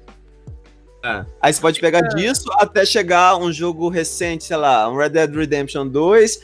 [1.04, 5.10] É, Aí você pode pegar disso até chegar um jogo recente, sei lá, um Red
[5.10, 6.40] Dead Redemption 2.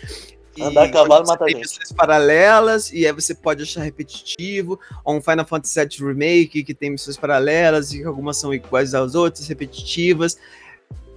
[0.58, 5.16] e Andar a cavalo matar tem missões paralelas, e aí você pode achar repetitivo, ou
[5.16, 9.16] um Final Fantasy VII Remake que tem missões paralelas, e que algumas são iguais às
[9.16, 10.38] outras, repetitivas.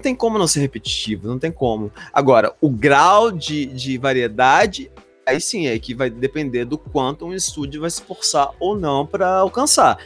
[0.05, 1.91] Não tem como não ser repetitivo, não tem como.
[2.13, 4.93] Agora, o grau de, de variedade,
[5.27, 9.07] aí sim, é que vai depender do quanto um estúdio vai se esforçar ou não
[9.07, 9.97] para alcançar.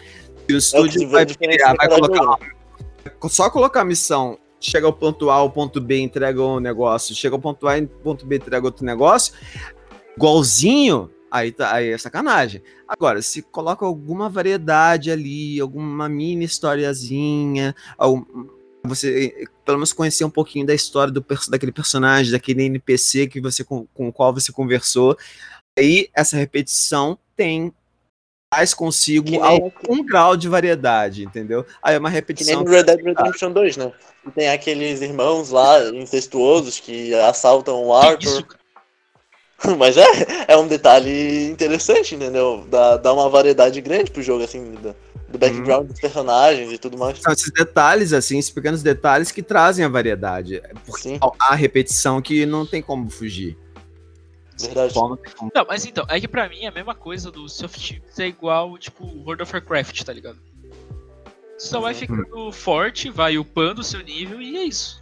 [0.48, 2.38] E o É o estúdio se vê vai, criar, vai colocar
[3.28, 7.34] só colocar a missão, chega ao ponto A, ao ponto B, entrega um negócio, chega
[7.34, 9.34] ao ponto A, ao ponto B, entrega outro negócio,
[10.16, 12.62] igualzinho, aí, tá, aí é sacanagem.
[12.86, 18.57] Agora, se coloca alguma variedade ali, alguma mini historiazinha, algum-
[18.88, 23.40] você eh, pelo menos conhecer um pouquinho da história do, daquele personagem, daquele NPC que
[23.40, 25.16] você com, com o qual você conversou,
[25.78, 27.72] aí essa repetição tem
[28.50, 31.66] traz consigo Que nem- algum grau de variedade, entendeu?
[31.82, 33.92] Aí é uma Que nem repetição no Red Dead Redemption 2, né?
[34.24, 38.28] Que tem aqueles irmãos lá, incestuosos, que assaltam o Que Arthur.
[38.40, 38.46] isso?
[39.78, 40.04] Mas é,
[40.48, 42.64] é um detalhe interessante, entendeu?
[42.70, 44.94] Dá, dá uma variedade grande pro jogo, assim, do,
[45.28, 47.18] do background dos personagens e tudo mais.
[47.20, 50.62] São esses detalhes, assim, esses pequenos detalhes que trazem a variedade.
[50.86, 53.56] Porque Sim, há repetição que não tem como fugir.
[54.60, 54.94] verdade.
[54.94, 57.48] Não tem como- Não, mas então, é que pra mim é a mesma coisa do
[57.48, 60.38] Sea of Thieves é igual, tipo, World of Warcraft, tá ligado?
[61.58, 61.98] Só vai Uhum.
[61.98, 65.00] ficando forte, vai upando o seu nível e é isso.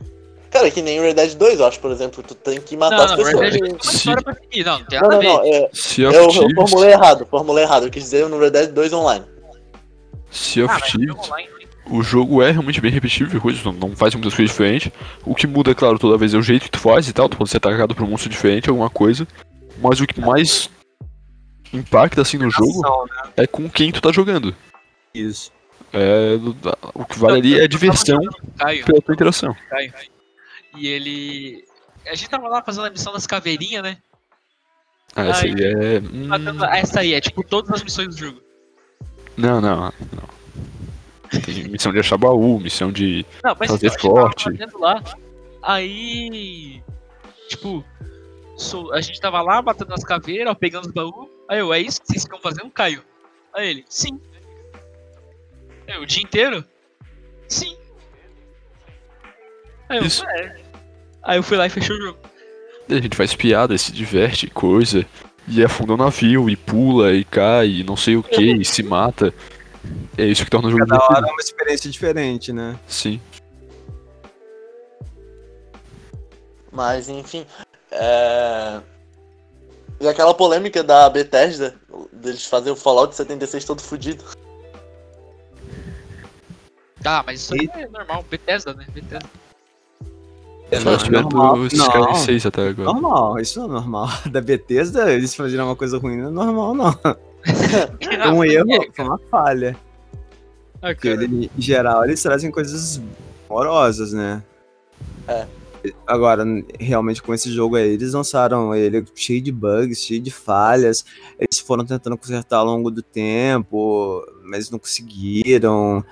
[0.51, 2.97] Cara, que nem o Red Dead 2, eu acho, por exemplo, tu tem que matar
[2.97, 3.41] não, as não, pessoas.
[3.41, 3.97] Red Dead tem uma Sim.
[3.97, 4.65] história pra seguir.
[4.65, 5.51] Não, não tem Não, nada não, a ver.
[5.51, 7.87] não, é, Sea eu, of eu formulei errado, formulei errado.
[7.87, 9.25] Eu quis dizer no Red Dead 2 online.
[10.31, 11.31] Sea of Ah, Thieves,
[11.91, 14.91] o jogo é realmente bem repetitivo, coisas, não, não faz muitas coisas diferentes.
[15.25, 17.37] O que muda, claro, toda vez é o jeito que tu faz e tal, tu
[17.37, 19.27] pode ser atacado por um monstro diferente, alguma coisa.
[19.79, 20.71] Mas o que mais
[21.73, 23.31] impacta assim no jogo né?
[23.37, 24.55] é com quem tu tá jogando.
[25.15, 25.53] Isso.
[25.93, 26.39] É,
[26.95, 28.19] o que vale ali é a diversão
[28.59, 29.55] pela tua interação.
[29.71, 29.93] Caio.
[30.77, 31.65] E ele.
[32.07, 33.99] A gente tava lá fazendo a missão das caveirinhas, né?
[35.15, 35.99] Ah, essa aí é.
[35.99, 38.41] hum, Matando- Essa aí, é tipo todas as missões do jogo.
[39.37, 39.77] Não, não,
[40.13, 40.37] não.
[41.43, 43.25] Tem missão de achar baú, missão de.
[43.43, 44.49] Não, mas Fazer forte.
[44.79, 45.03] lá.
[45.63, 46.83] Aí.
[47.49, 47.85] Tipo.
[48.93, 51.29] a gente tava lá matando as caveiras, ó, pegando os baús.
[51.49, 53.03] Aí eu, é isso que vocês ficam fazendo, Caio?
[53.55, 54.21] Aí ele, sim.
[55.87, 56.65] Eu, o dia inteiro?
[57.49, 57.77] Sim.
[59.89, 60.25] Aí eu, Isso.
[60.29, 60.61] é.
[61.27, 62.19] Aí eu fui lá e fechei o jogo.
[62.89, 65.05] A gente faz piada, se diverte, coisa.
[65.49, 68.83] E afunda o navio, e pula, e cai, e não sei o que, e se
[68.83, 69.35] mata.
[70.17, 72.79] É isso que torna o jogo Cada hora é uma experiência diferente, né?
[72.87, 73.21] Sim.
[76.71, 77.45] Mas, enfim.
[77.91, 78.81] É...
[79.99, 81.75] E aquela polêmica da Bethesda,
[82.13, 84.25] deles fazerem o Fallout 76 todo fudido.
[87.03, 88.87] Tá, mas isso aí é normal, Bethesda, né?
[88.93, 89.46] Bethesda.
[90.77, 91.57] É Só esperando normal.
[91.59, 92.15] o Skyrim Não.
[92.15, 92.93] 6 até agora.
[92.93, 94.09] Normal, isso não é normal.
[94.31, 96.93] Da Bethesda, eles fazerem uma coisa ruim não é normal, não.
[98.03, 99.77] Foi Ah, um erro, é, foi uma falha.
[100.83, 103.01] Ah, ele, em geral, eles trazem coisas
[103.49, 104.43] horrorosas, né?
[105.29, 105.47] É.
[106.05, 106.45] Agora,
[106.81, 111.05] realmente com esse jogo aí, eles lançaram ele cheio de bugs, cheio de falhas.
[111.39, 116.05] Eles foram tentando consertar ao longo do tempo, mas não conseguiram.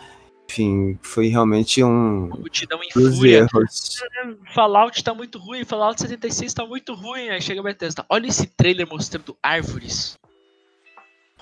[0.51, 3.39] Enfim, foi realmente um Multidão em fúria.
[3.39, 4.01] erros.
[4.55, 7.29] Fallout tá muito ruim, Fallout 76 tá muito ruim.
[7.31, 8.05] Aí chega a Bethesda.
[8.09, 10.17] Olha esse trailer mostrando árvores.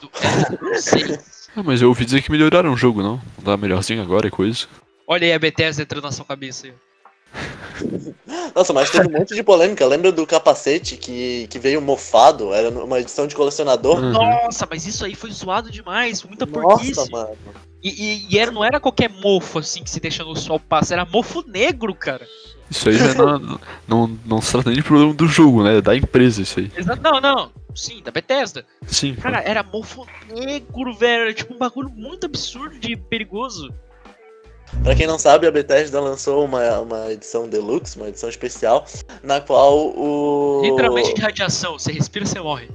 [0.00, 0.10] Do
[0.60, 1.50] Elder 6.
[1.54, 3.20] Ah, mas eu ouvi dizer que melhoraram o jogo, não?
[3.36, 4.66] Não tá melhorzinho agora e coisa.
[5.06, 6.72] Olha aí a Bethesda entrando na sua cabeça aí.
[8.54, 9.86] Nossa, mas teve um monte de polêmica.
[9.86, 12.52] Lembra do capacete que, que veio mofado?
[12.52, 13.98] Era uma edição de colecionador?
[13.98, 14.12] Uhum.
[14.12, 17.10] Nossa, mas isso aí foi zoado demais, muita Nossa, porquice.
[17.10, 17.36] mano.
[17.82, 20.94] E, e- e era, não era qualquer mofo assim que se deixa no sol passa,
[20.94, 22.26] era mofo negro, cara.
[22.70, 23.58] Isso aí já não,
[23.88, 25.80] não, não se trata nem de problema do jogo, né?
[25.80, 26.70] Da empresa, isso aí.
[26.76, 28.64] Exa- Não, não, sim, da Bethesda.
[28.86, 29.14] Sim.
[29.16, 31.22] Cara, era mofo negro, velho.
[31.24, 33.68] Era tipo um bagulho muito absurdo de perigoso.
[34.82, 38.84] Pra quem não sabe, a Bethesda lançou uma, uma edição deluxe, uma edição especial,
[39.22, 40.60] na qual o.
[40.64, 41.78] Literalmente de radiação.
[41.78, 42.68] Você respira, você morre.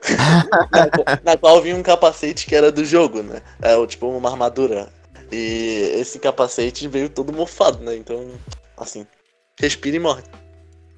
[0.72, 3.42] na, na qual vinha um capacete que era do jogo, né?
[3.60, 4.88] É o tipo uma armadura.
[5.32, 7.96] E esse capacete veio todo mofado, né?
[7.96, 8.30] Então,
[8.76, 9.06] assim,
[9.60, 10.22] respira e morre.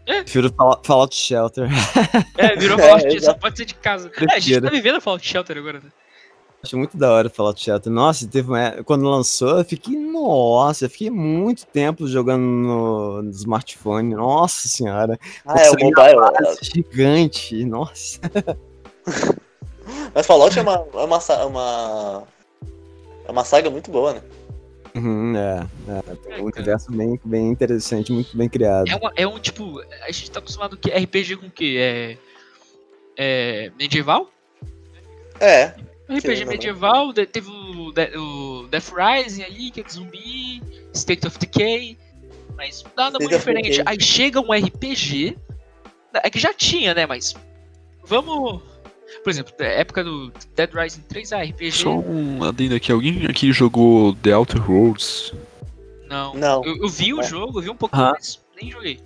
[0.04, 1.68] Prefiro Fall- Fallout Shelter.
[2.38, 3.40] É, virou É, Fallout, só exato.
[3.40, 4.10] pode ser de casa.
[4.30, 5.90] É, a gente tá vivendo Fallout Shelter agora, né?
[6.62, 7.92] Acho muito da hora Fallout Shelter.
[7.92, 8.60] Nossa, teve uma...
[8.62, 14.14] época- quando lançou, eu fiquei, nossa, eu fiquei muito tempo jogando no, no smartphone.
[14.14, 15.18] Nossa senhora.
[15.44, 15.92] Ah, é o mobile.
[15.94, 17.64] Quase gigante.
[17.64, 18.20] Nossa.
[20.14, 22.22] Mas Fallout é uma, é uma, sa- uma.
[23.26, 24.22] É uma saga muito boa, né?
[24.94, 28.88] Uhum, é, é, tem É, um universo bem, bem interessante, muito bem criado.
[28.88, 29.80] É, uma- é um tipo.
[30.06, 31.76] A gente tá acostumado que RPG com o quê?
[31.78, 32.16] É.
[33.16, 33.72] É.
[33.78, 34.30] medieval?
[35.40, 35.74] É.
[36.18, 40.62] RPG medieval, de- teve o, De- o Death Rising aí, que é zumbi,
[40.94, 41.96] State of Decay,
[42.56, 43.70] mas nada State muito diferente.
[43.78, 43.82] Decay.
[43.86, 45.36] Aí chega um RPG,
[46.14, 47.34] é que já tinha, né, mas
[48.04, 48.62] vamos...
[49.22, 52.90] Por exemplo, da época do Dead Rising 3, ah, RPG, Só um adendo aqui.
[52.90, 55.34] Alguém aqui jogou The Outer Worlds?
[56.08, 56.34] não.
[56.34, 56.64] Não.
[56.64, 57.22] Eu, eu vi o É.
[57.24, 59.00] jogo, eu vi um pouquinho, mas nem joguei.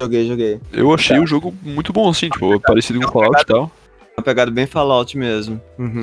[0.00, 0.60] Joguei, joguei.
[0.72, 3.70] Eu achei o jogo muito bom, assim, tipo, parecido com Fallout e tal.
[4.16, 5.60] Uma pegada bem Fallout mesmo.
[5.78, 6.02] Uhum.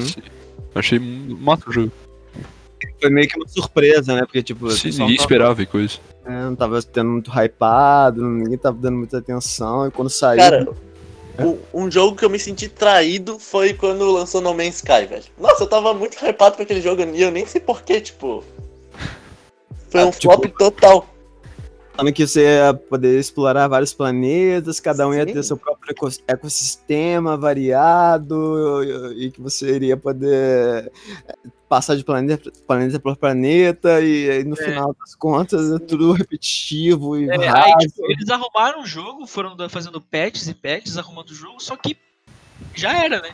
[0.75, 1.91] Achei massa o jogo.
[2.99, 4.21] Foi meio que uma surpresa, né?
[4.21, 5.97] Porque, tipo, Sim, ninguém tava- esperava e coisa.
[6.25, 9.87] é, não tava tendo muito hypado, ninguém tava dando muita atenção.
[9.87, 10.37] E quando saiu.
[10.39, 10.67] Cara,
[11.39, 15.23] o- um jogo que eu me senti traído foi quando lançou No Man's Sky, velho.
[15.39, 18.43] Nossa, eu tava muito hypado com aquele jogo e eu nem sei porquê, tipo.
[19.89, 21.10] Foi Ah, um tipo, flop total.
[22.01, 25.33] Falando que você ia poder explorar vários planetas, cada um ia Sim.
[25.33, 28.83] ter seu próprio eco- ecossistema variado,
[29.15, 30.91] e, que você iria poder
[31.27, 31.35] eh,
[31.69, 34.63] passar de planeta, planeta por planeta, e aí no É.
[34.63, 39.55] final das contas é tudo repetitivo e É, aí, tipo, eles arrumaram o jogo, foram
[39.69, 41.95] fazendo patches e patches, arrumando o jogo, só que
[42.73, 43.29] já era, né?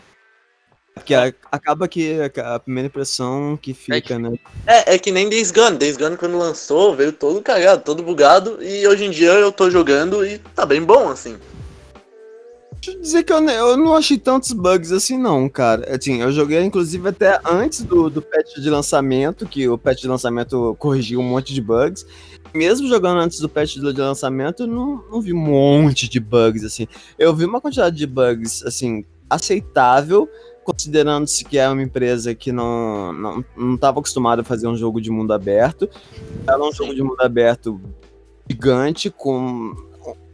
[0.97, 1.13] Porque
[1.51, 4.33] acaba que a, primeira impressão que fica, né?
[4.65, 5.77] É, é que nem Days Gone.
[5.77, 8.57] Days Gone quando lançou veio todo cagado, todo bugado.
[8.61, 11.37] E hoje em dia eu tô jogando e tá bem bom, assim.
[12.87, 15.95] Deixa eu dizer que eu, eu não achei tantos bugs assim, não, cara.
[15.95, 20.07] Assim, eu joguei, inclusive, até antes do, do patch de lançamento, que o patch de
[20.07, 22.05] lançamento corrigiu um monte de bugs.
[22.53, 26.63] Mesmo jogando antes do patch de lançamento, eu não, não vi um monte de bugs,
[26.63, 26.87] assim.
[27.19, 30.29] Eu vi uma quantidade de bugs, assim, aceitável,
[30.67, 34.99] considerando-se que é uma empresa que não, não, não estava acostumada a fazer um jogo
[34.99, 35.89] de mundo aberto.
[36.45, 37.79] Era um jogo de mundo aberto
[38.49, 39.73] gigante, com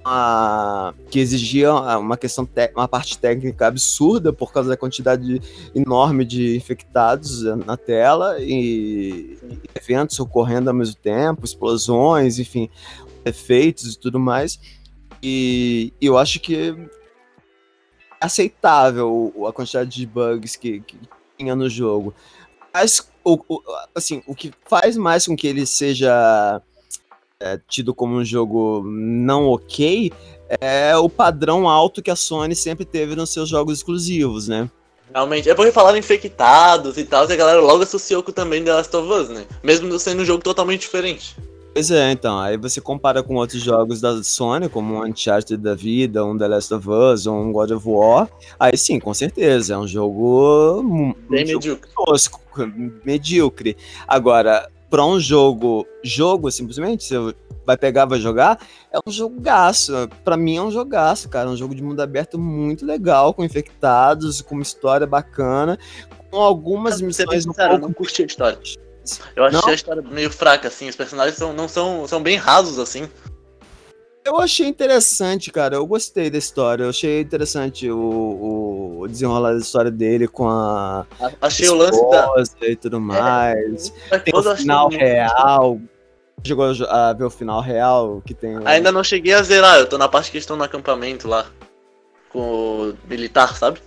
[0.03, 5.39] uma, que exigia uma questão te- uma parte técnica absurda por causa da quantidade
[5.75, 12.71] enorme de infectados na tela e, e eventos ocorrendo ao mesmo tempo, explosões, enfim,
[13.23, 14.59] efeitos e tudo mais.
[15.21, 16.75] E eu acho que
[18.26, 20.97] aceitável a quantidade de bugs que, que
[21.38, 22.13] tinha no jogo.
[22.74, 23.61] Mas o, o-
[23.93, 26.61] assim, o que faz mais com que ele seja
[27.39, 30.11] é, tido como um jogo não ok
[30.61, 34.69] é o padrão alto que a Sony sempre teve nos seus jogos exclusivos, né?
[35.13, 35.49] Realmente.
[35.49, 38.95] É porque falaram infectados e tal, e a galera logo associou com também The Last
[38.95, 39.45] of Us, né?
[39.61, 41.36] Mesmo sendo um jogo totalmente diferente.
[41.74, 45.74] Pois é, então, aí você compara com outros jogos da Sony, como um Uncharted da
[45.74, 49.74] vida, um The Last of Us, ou um God of War, aí sim, com certeza,
[49.74, 51.89] é um jogo, um Bem jogo medíocre.
[51.95, 52.39] tosco,
[53.03, 53.76] medíocre.
[54.07, 57.15] Agora, pra um jogo, jogo simplesmente, você
[57.65, 58.59] vai pegar, vai jogar,
[58.91, 59.91] é um jogaço.
[60.24, 61.49] Pra mim é um jogaço, cara.
[61.49, 65.80] Um jogo de mundo aberto muito legal, com infectados, com uma história bacana,
[66.30, 68.59] com algumas missões um sincero, eu pouco não curti a história.
[69.35, 69.67] Eu achei Não?
[69.69, 70.87] a história meio fraca, assim.
[70.89, 73.09] Os personagens são, não são, são bem rasos, assim.
[74.25, 75.75] Eu achei interessante, cara.
[75.75, 76.83] Eu gostei da história.
[76.85, 81.05] Eu achei interessante o, o desenrolar da história dele com a
[81.41, 82.67] Achei o lance da.
[82.67, 83.93] e tudo mais.
[84.09, 85.79] a Tem o final muito- real.
[86.45, 88.57] Chegou a ver o final real que tem.
[88.65, 91.45] Ainda não cheguei a zerar, eu tô na parte que estão no acampamento lá.
[92.29, 92.39] Com
[92.91, 93.79] o militar, sabe?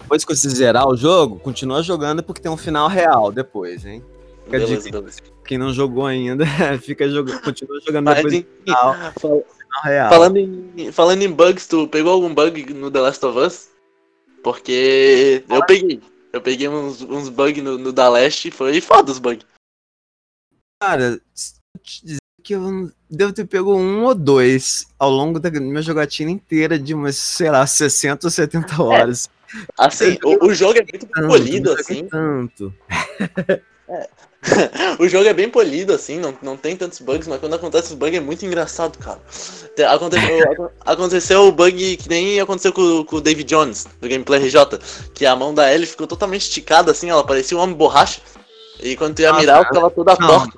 [0.00, 4.04] Depois que você zerar o jogo, continua jogando porque tem um final real depois, hein?
[4.48, 5.20] Beleza, beleza.
[5.44, 6.44] Quem não jogou ainda,
[6.80, 10.08] fica jogando, continua jogando Mas, depois final, fal- final real.
[10.08, 13.70] falando, em, falando em bugs, tu pegou algum bug no The Last of Us?
[14.42, 16.00] Porque eu peguei.
[16.32, 19.44] Eu peguei uns, uns bugs no, no Da Leste e foi foda os bugs.
[20.82, 21.20] Cara,
[21.82, 26.30] te dizer que eu devo ter pego um ou dois ao longo da minha jogatina
[26.30, 29.28] inteira de umas, sei lá, 60 ou 70 horas.
[29.78, 32.06] Assim, o, o jogo é muito Tanto, polido, assim.
[32.08, 32.74] Tanto.
[34.98, 37.94] o jogo é bem polido, assim, não, não tem tantos bugs, mas quando acontece os
[37.94, 39.20] bugs é muito engraçado, cara.
[39.76, 44.08] Te- Aconteceu, aco- aconteceu o bug que nem aconteceu com, com o David Jones, do
[44.08, 44.56] Gameplay RJ,
[45.14, 48.20] que a mão da Ellie ficou totalmente esticada, assim, ela parecia um homem borracha.
[48.82, 49.74] E quando tu ia Ah, mirar, ela cara.
[49.74, 50.52] ficava toda torta.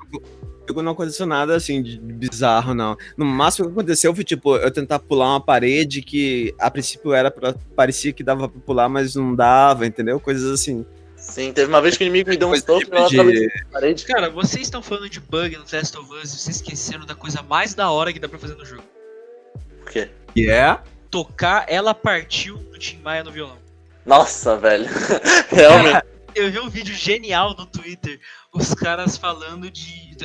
[0.65, 2.97] comigo não aconteceu nada assim de bizarro, não.
[3.15, 7.31] No máximo que aconteceu foi tipo eu tentar pular uma parede que a princípio era
[7.75, 10.19] parecia que dava pra pular, mas não dava, entendeu?
[10.19, 10.83] Coisas assim.
[11.25, 14.05] Sim, teve uma vez que o inimigo me deu um tipo e ela de- parede.
[14.05, 17.41] Cara, vocês estão falando de bug no Last of Us e vocês esqueceram da coisa
[17.41, 18.83] mais da hora que dá pra fazer no jogo.
[19.83, 20.09] Por quê?
[20.35, 20.77] E é
[21.09, 23.57] Tocar Ela Partiu do Tim Maia no violão.
[24.05, 24.85] Nossa, velho.
[25.49, 26.05] Realmente.
[26.35, 28.19] Eu vi um vídeo genial no Twitter,
[28.53, 30.15] os caras falando de.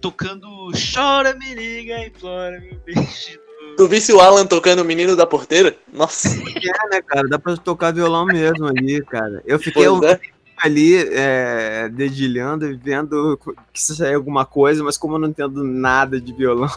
[0.00, 3.40] tocando Chora, me liga, implora, meu beijo.
[3.76, 5.74] Tu visse o Alan tocando o menino da porteira?
[5.92, 6.28] Nossa.
[6.28, 7.26] É, né, cara?
[7.28, 9.42] Dá pra tocar violão mesmo ali, cara.
[9.46, 10.20] Eu fiquei Pois é.
[10.64, 13.38] Ali é, dedilhando e vendo
[13.72, 16.70] que se sair alguma coisa, mas como eu não entendo nada de violão,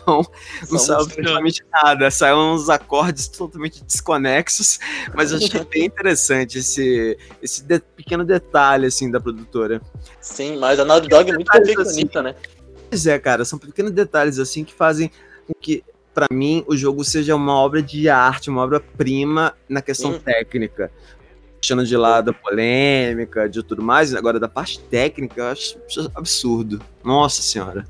[0.69, 2.11] não Só saiu um- absolutamente nada.
[2.11, 4.79] Saiu uns acordes totalmente desconexos,
[5.15, 9.81] mas eu achei bem interessante esse, esse de- pequeno detalhe, assim, da produtora.
[10.19, 12.35] Sim, mas a Naughty Dog é muito perfeccionista, né?
[12.89, 15.09] Pois é, cara, são pequenos detalhes, assim, que fazem
[15.45, 15.83] com que,
[16.13, 20.19] pra mim, o jogo seja uma obra de arte, uma obra-prima na questão Sim.
[20.19, 20.91] técnica.
[21.68, 25.78] Deixando de lado a polêmica, de tudo mais, agora da parte técnica, eu acho
[26.15, 26.82] absurdo.
[27.03, 27.86] Nossa senhora.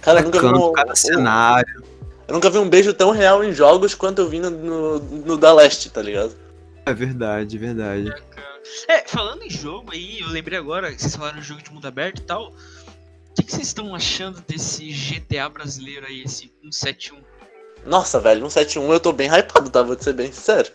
[0.00, 1.84] Cara, Cada eu nunca vi canto, um, cada um- cenário.
[2.26, 5.36] eu nunca vi um beijo tão real em jogos quanto eu vi no, no, no
[5.36, 6.34] Da Leste, tá ligado?
[6.84, 8.12] É verdade, verdade.
[8.88, 11.86] É, falando em jogo aí, eu lembrei agora que vocês falaram de jogo de mundo
[11.86, 12.48] aberto e tal.
[12.48, 17.18] O que, que vocês estão achando desse GTA brasileiro aí, esse 171?
[17.86, 19.80] Nossa, velho, 171 eu tô bem hypado, tá?
[19.80, 20.68] Vou te ser bem sincero.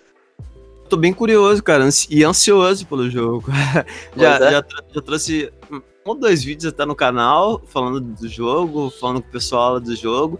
[0.90, 3.52] Tô bem curioso, cara, e ansioso pelo jogo.
[4.18, 4.40] já, é.
[4.40, 9.30] já, já trouxe um ou dois vídeos até no canal, falando do jogo, falando com
[9.30, 10.40] o pessoal do jogo.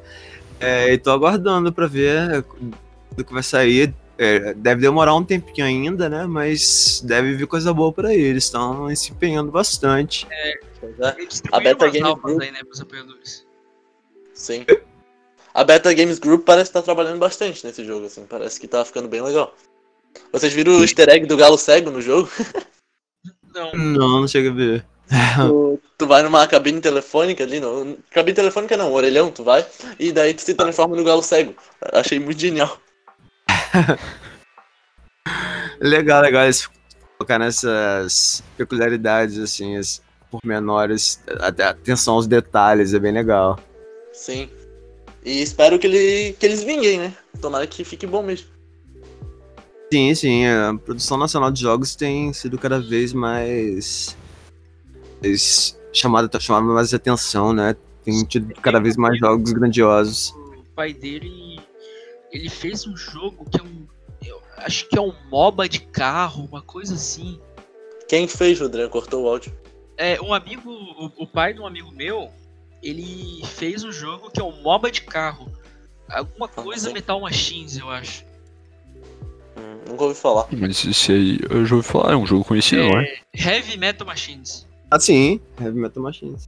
[0.60, 2.44] É, e tô aguardando pra ver
[3.16, 3.94] do que vai sair.
[4.18, 6.26] É, deve demorar um tempinho ainda, né?
[6.26, 8.46] Mas deve vir coisa boa pra eles.
[8.46, 10.28] Estão se empenhando bastante.
[10.30, 10.96] É, Ele
[11.52, 12.42] A Beta umas Game almas Group.
[12.42, 13.46] aí, né, pros apoiadores.
[14.34, 14.66] sim.
[15.54, 18.26] A Beta Games Group parece estar trabalhando bastante nesse jogo, assim.
[18.26, 19.54] Parece que tá ficando bem legal.
[20.32, 22.30] Vocês viram o easter egg do galo cego no jogo?
[23.54, 24.86] Não, Não, não chega a ver.
[25.36, 29.66] tu, tu vai numa cabine telefônica ali, no, cabine telefônica não, orelhão, tu vai,
[30.00, 31.56] e daí tu se transforma no galo cego.
[31.92, 32.80] Achei muito genial.
[35.82, 36.70] Legal, legal eles
[37.18, 43.60] focar nessas peculiaridades, assim, as pormenores, até atenção aos detalhes, é bem legal.
[44.14, 44.50] Sim.
[45.24, 47.14] E espero que, ele, que eles vinguem, né?
[47.42, 48.48] Tomara que fique bom mesmo.
[49.92, 54.16] Sim, sim, a produção nacional de jogos tem sido cada vez mais,
[55.20, 57.76] mais chamada, tá chamando mais atenção, né?
[58.06, 60.30] Tem tido cada vez mais jogos grandiosos.
[60.30, 61.60] o pai dele,
[62.32, 63.88] ele fez um jogo que é um,
[64.24, 67.40] eu acho que é um MOBA de carro, uma coisa assim.
[68.08, 68.90] Quem fez, Rodrigo?
[68.90, 69.52] Cortou o áudio.
[69.98, 72.30] É, um amigo, o, o pai de um amigo meu,
[72.82, 75.52] ele fez um jogo que é um MOBA de carro.
[76.08, 76.94] Alguma coisa sim.
[76.94, 78.29] Metal Machines, eu acho.
[79.90, 80.46] Nunca ouvi falar.
[80.52, 83.20] Mas esse aí, eu já ouvi falar, é um jogo conhecido, não é?
[83.34, 84.68] Heavy Metal Machines.
[84.92, 86.48] Ah, sim, Heavy Metal Machines.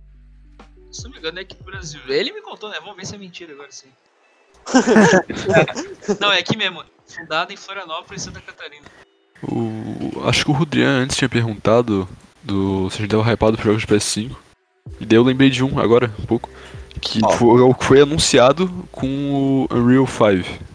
[0.91, 2.01] Se não me engano é aqui do Brasil.
[2.07, 2.77] Ele me contou, né?
[2.79, 3.87] Vamos ver se é mentira agora sim.
[6.19, 6.83] não, é aqui mesmo.
[7.07, 8.85] Fundada em Florianópolis, Santa Catarina.
[9.41, 12.07] O, acho que o Rudrian antes tinha perguntado
[12.43, 14.35] do, se a gente tava hypado por jogos de PS5.
[14.99, 16.49] E daí eu lembrei de um agora, um pouco.
[16.99, 17.29] Que Ó.
[17.31, 19.07] foi, foi anunciado com
[19.69, 20.70] o Unreal 5.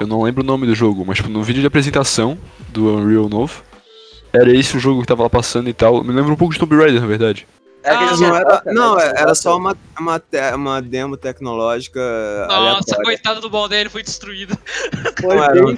[0.00, 2.36] Eu não lembro o nome do jogo, mas tipo, no vídeo de apresentação
[2.68, 3.62] do Unreal novo,
[4.32, 6.02] era esse o jogo que tava lá passando e tal.
[6.02, 7.46] Me lembra um pouco de Tomb Raider, na verdade.
[7.82, 10.20] É Ah, aquele Não, era, não, era só uma, uma,
[10.54, 12.00] uma demo tecnológica
[12.48, 13.04] Nossa, aleatória.
[13.04, 14.56] coitado do bom dele, foi destruído.
[15.20, 15.70] Foi Não era um-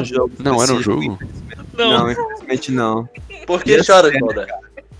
[0.00, 1.18] um jogo Não, era um jogo?
[1.74, 3.08] Não, Não, infelizmente não.
[3.46, 4.46] Por que chora, Zelda?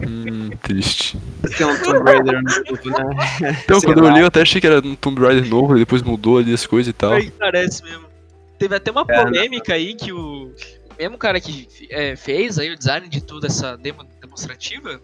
[0.07, 1.17] Hum, triste.
[1.57, 3.57] Tem um Tomb Raider no grupo, né?
[3.65, 4.11] Então, Sei quando eu lá.
[4.11, 6.67] olhei, eu até achei que era um Tomb Raider novo, e depois mudou ali as
[6.67, 7.13] coisas e tal.
[7.13, 8.12] Aí parece mesmo.
[8.63, 9.25] Teve até uma É, né?
[9.25, 10.55] polêmica aí que o
[10.97, 15.01] mesmo cara que é, fez aí o design de toda essa demo demonstrativa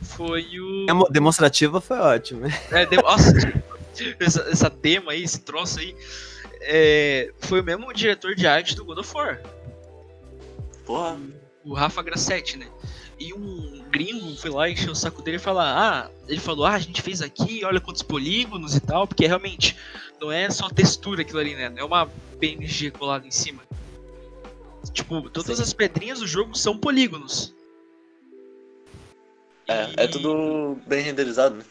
[0.00, 0.86] foi o.
[0.88, 2.48] A mo- demonstrativa foi ótima.
[2.70, 3.32] É, de- Nossa,
[4.18, 5.94] essa, essa tema aí, esse troço aí.
[6.62, 9.38] é, foi o mesmo diretor de arte do God of War,
[10.86, 11.18] Porra.
[11.64, 12.66] o Rafa Grassetti, né?
[13.18, 16.66] E um gringo foi lá e encheu o saco dele e falou: Ah, ele falou,
[16.66, 19.76] ah, a gente fez aqui, olha quantos polígonos e tal, porque realmente
[20.20, 21.68] não é só textura aquilo ali, né?
[21.70, 22.06] Não é uma
[22.38, 23.62] PNG colada em cima.
[24.92, 25.62] Tipo, todas Sim.
[25.62, 27.54] as pedrinhas do jogo são polígonos.
[29.68, 31.64] É, é E- tudo bem renderizado, né?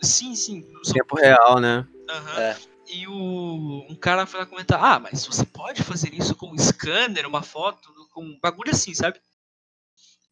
[0.00, 0.64] Sim, sim.
[0.84, 1.86] São Tempo real, né?
[2.08, 2.40] Aham.
[2.40, 2.56] É.
[2.90, 6.58] E o um cara foi lá comentar, ah, mas você pode fazer isso com um
[6.58, 9.20] scanner, uma foto, com um bagulho assim, sabe?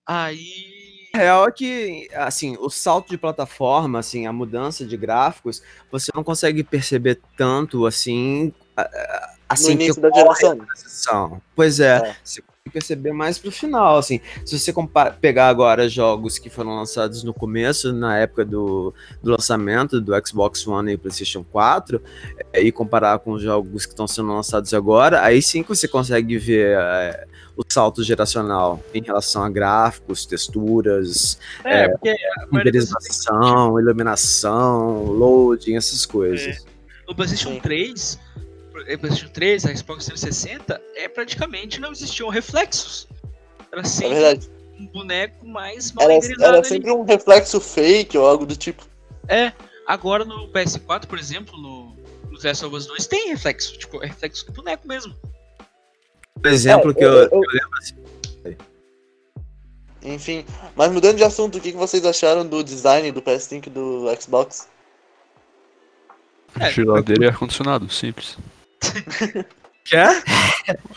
[0.06, 0.76] Aí.
[1.14, 6.12] A real é que, assim, o salto de plataforma, assim, a mudança de gráficos, você
[6.14, 8.52] não consegue perceber tanto, assim,
[9.48, 11.40] assim, no que início da ocorre geração.
[11.54, 12.16] Pois é, É.
[12.22, 14.20] você consegue perceber mais pro final, assim.
[14.44, 14.74] Se você
[15.18, 18.92] pegar agora jogos que foram lançados no começo, na época do,
[19.22, 22.02] do lançamento do Xbox One e PlayStation 4,
[22.52, 25.88] é, e comparar com os jogos que estão sendo lançados agora, aí sim que você
[25.88, 27.26] consegue ver é,
[27.56, 32.20] o salto geracional em relação a gráficos, texturas, É, vezes
[32.52, 36.64] renderização, iluminação, loading, essas coisas.
[37.08, 37.60] no PlayStation Sim.
[37.60, 38.18] 3,
[38.88, 43.08] eh, PlayStation 3, a Xbox 360, é praticamente não existiam reflexos.
[43.72, 44.50] Era É sempre verdade.
[44.78, 46.64] um boneco mais mal Era, era ali.
[46.66, 48.86] sempre um reflexo fake ou algo do tipo.
[49.28, 49.52] É,
[49.86, 51.96] agora no PS4, por exemplo, no,
[52.30, 53.76] no The Last of Us 2, tem reflexo.
[53.78, 55.14] Tipo, é reflexo do boneco mesmo.
[56.40, 57.94] Por exemplo, É, que eu, eu- eu lembro assim,
[60.02, 60.44] Enfim.
[60.76, 64.04] Mas mudando de assunto, o que que vocês acharam do design do PS5 e do
[64.20, 64.68] Xbox?
[66.60, 68.38] É, Geladeira e ar-condicionado, simples.
[69.84, 70.22] Quer?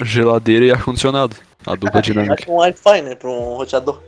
[0.04, 1.36] Geladeira e ar-condicionado.
[1.66, 2.36] A dupla Acho dinâmica.
[2.38, 3.16] que um Wi-Fi, né?
[3.16, 4.02] Pra um roteador.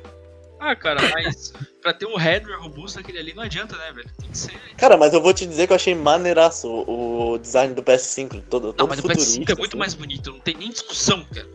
[0.64, 1.52] Ah, cara, mas
[1.82, 4.08] pra ter um hardware robusto aquele ali não adianta, né, velho?
[4.20, 4.52] Tem que ser.
[4.78, 8.44] Cara, mas eu vou te dizer que eu achei maneiraço o, o design do PS5.
[8.48, 9.32] Todo, Não, todo mas o futurista.
[9.40, 9.78] PS5 é muito assim.
[9.80, 11.48] mais bonito, não tem nem discussão, cara.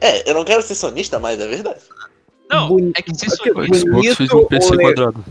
[0.00, 1.80] É, eu não quero ser sonista, mas é verdade.
[2.50, 3.76] Não, Boni- é que ser O sonista.
[3.78, 5.24] Xbox Bonito fez um PC ou le- quadrado.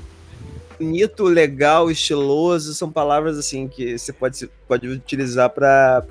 [0.80, 6.02] bonito, legal, estiloso, são palavras assim que você pode, pode utilizar para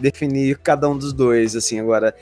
[0.00, 2.14] definir cada um dos dois, assim, agora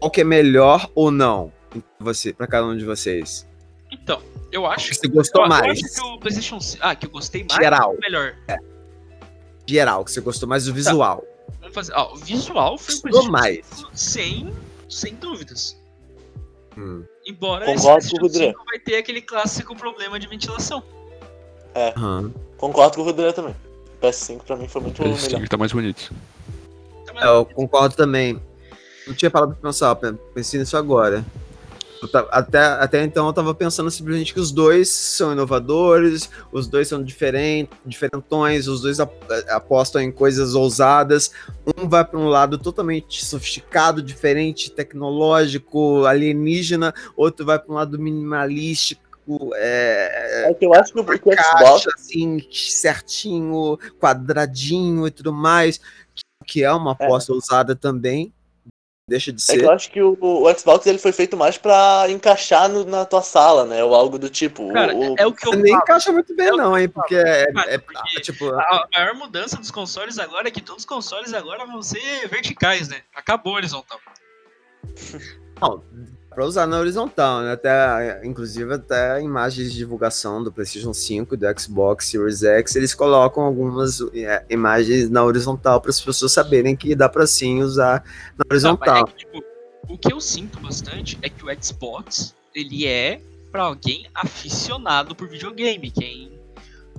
[0.00, 1.52] qual que é melhor ou não
[2.00, 3.46] você para cada um de vocês?
[3.90, 4.20] Então,
[4.52, 5.82] eu acho Que você gostou eu, eu mais?
[5.82, 6.82] acho que o PlayStation 5.
[6.84, 7.54] Ah, que eu gostei mais.
[7.62, 7.94] Geral.
[7.94, 8.36] é Melhor.
[9.66, 11.24] Geral, que você gostou mais do visual.
[11.60, 11.92] Vamos fazer.
[11.94, 13.66] Ó, o visual foi o Gostou PlayStation mais.
[13.66, 14.54] 5 sem,
[14.88, 15.76] sem dúvidas.
[16.76, 17.04] Hum.
[17.26, 18.58] Embora Concordo esse com o PlayStation Rodrigo.
[18.58, 20.82] 5 vai ter aquele clássico problema de ventilação.
[21.74, 22.32] Aham.
[22.56, 23.54] Concordo com o Rodrigo também.
[24.00, 25.18] O PS5 pra mim foi muito O melhor.
[25.18, 26.12] PS5 tá mais bonito.
[27.06, 28.40] Tá, É, Eu concordo também.
[29.06, 31.24] Não tinha parado pra pensar, pe- pensei nisso agora.
[32.30, 37.02] Até, até então eu tava pensando simplesmente que os dois são inovadores, os dois são
[37.02, 39.12] diferentes, diferentões, os dois ap-
[39.48, 41.32] apostam em coisas ousadas.
[41.76, 47.98] Um vai para um lado totalmente sofisticado, diferente, tecnológico, alienígena, outro vai para um lado
[47.98, 49.02] minimalístico,
[49.56, 51.36] é, É que eu acho que o, o Xbox.
[51.36, 55.80] caixa, assim, certinho, quadradinho e tudo mais,
[56.46, 58.32] que é uma aposta ousada também,
[59.08, 59.64] deixa de É que ser.
[59.64, 63.22] eu acho que o, o Xbox ele foi feito mais pra encaixar no- na tua
[63.22, 63.82] sala, né?
[63.82, 64.72] Ou algo do tipo.
[64.72, 65.82] Cara, o, é o que eu Nem falo.
[65.82, 66.88] encaixa muito bem, É não, hein?
[66.88, 68.48] Porque é, Cara, é- porque tipo.
[68.54, 72.88] A maior mudança dos consoles agora é que todos os consoles agora vão ser verticais,
[72.88, 73.00] né?
[73.14, 73.98] Acabou horizontal.
[75.60, 75.82] Não,
[76.30, 77.52] pra usar na horizontal, né?
[77.52, 83.42] Até, inclusive, até imagens de divulgação do PlayStation 5, do Xbox Series X, eles colocam
[83.42, 88.04] algumas é, imagens na horizontal para as pessoas saberem que dá pra sim usar
[88.36, 89.06] na Não, mas é horizontal.
[89.06, 89.44] que, tipo,
[89.88, 95.28] o que eu sinto bastante é que o Xbox, ele é pra alguém aficionado por
[95.28, 96.38] videogame, quem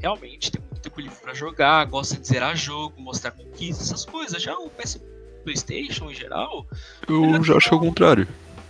[0.02, 4.42] realmente tem muito tempo livre pra jogar, gosta de zerar jogo, mostrar conquistas, essas coisas.
[4.42, 5.00] Já o PS
[5.44, 6.66] PlayStation em geral,
[7.08, 8.28] Eu já acho que é o contrário.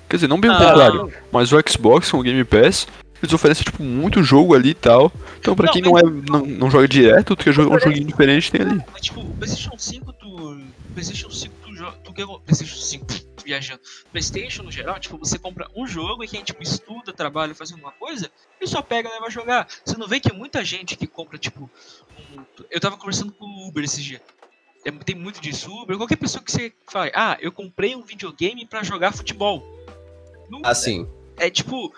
[0.10, 2.88] Quer dizer, não bem o Ah, contrário, mas o Xbox com o Game Pass,
[3.22, 5.12] eles oferecem, tipo, muito jogo ali e tal.
[5.40, 8.08] Então, pra Não, quem não, é, não, não joga direto, tu quer jogar um joguinho
[8.08, 8.82] diferente, tem ali.
[8.92, 10.58] Mas, tipo, o PlayStation 5, tu.
[10.94, 11.98] PlayStation 5, tu joga.
[12.04, 12.26] Tu quer.
[12.26, 13.82] PlayStation 5, tô viajando.
[14.12, 17.92] PlayStation no geral, tipo, você compra um jogo e quem, tipo, estuda, trabalha, faz alguma
[17.92, 19.68] coisa, e só pega e leva a jogar.
[19.86, 21.70] Você não vê que muita gente que compra, tipo.
[22.36, 22.42] um-
[22.72, 24.22] Eu tava conversando com o Uber esse dia.
[24.86, 28.66] É, Tem muito disso, Uber, qualquer pessoa que você fala, ah, eu comprei um videogame
[28.66, 29.62] pra jogar futebol.
[30.50, 31.08] Não, Assim,
[31.38, 31.94] é tipo,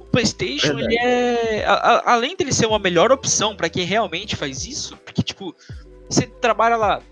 [0.00, 0.94] o PlayStation, Verdade.
[0.94, 1.64] ele é.
[1.66, 5.54] a- a- além dele ser uma melhor opção pra quem realmente faz isso, porque, tipo,
[6.08, 7.02] você trabalha lá.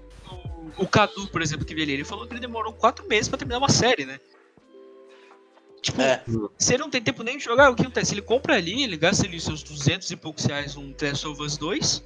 [0.79, 3.29] O, o Cadu, por exemplo, que veio ali, ele falou que ele demorou quatro meses
[3.29, 4.19] pra terminar uma série, né?
[5.81, 6.23] Tipo, É.
[6.57, 8.15] se ele não tem tempo nem de jogar, o que acontece?
[8.15, 11.43] Ele compra ali, ele gasta ali seus 200 e poucos reais num The Last of
[11.43, 12.05] Us 2,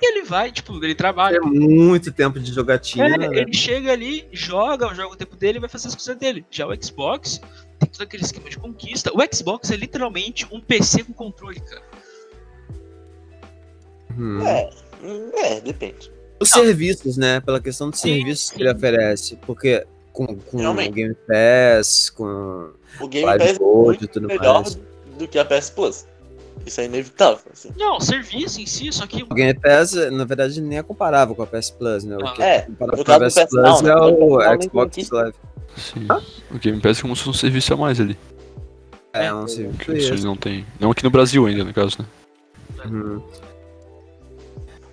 [0.00, 1.38] e ele vai, tipo, ele trabalha.
[1.38, 3.26] É muito tempo de jogatina, É, né?
[3.36, 6.46] ele chega ali, joga, joga o tempo dele e vai fazer as coisas dele.
[6.52, 7.40] Já o Xbox
[7.78, 9.10] todo aquele esquema de conquista.
[9.14, 11.82] O Xbox é literalmente um PC com controle, cara.
[14.16, 14.46] Uhum.
[14.46, 14.70] É,
[15.02, 16.12] hum, é, depende.
[16.40, 17.40] Os serviços, né?
[17.40, 19.36] Pela questão dos serviços que ele oferece.
[19.46, 20.74] Porque com, com o.
[20.90, 22.70] Game Pass, com
[23.00, 24.78] O Game Live Pass é Gold muito e tudo melhor mais.
[25.18, 26.06] do que a PS Plus.
[26.64, 27.70] Isso é inevitável, assim.
[27.76, 29.22] Não, serviço em si, só que.
[29.22, 32.16] O Game Pass, na verdade, nem é comparável com a PS Plus, né?
[32.16, 32.32] O Ah.
[32.32, 33.68] que É, comparável com a PS Plus né?
[33.68, 35.32] é PS Now o Xbox tem
[35.76, 36.06] Sim.
[36.50, 38.16] O Game Pass é como se fosse um serviço a mais ali.
[39.12, 40.66] É, um serviço Que eles não tem.
[40.80, 42.06] Não aqui no Brasil ainda, no caso, né?
[42.84, 43.22] Uhum.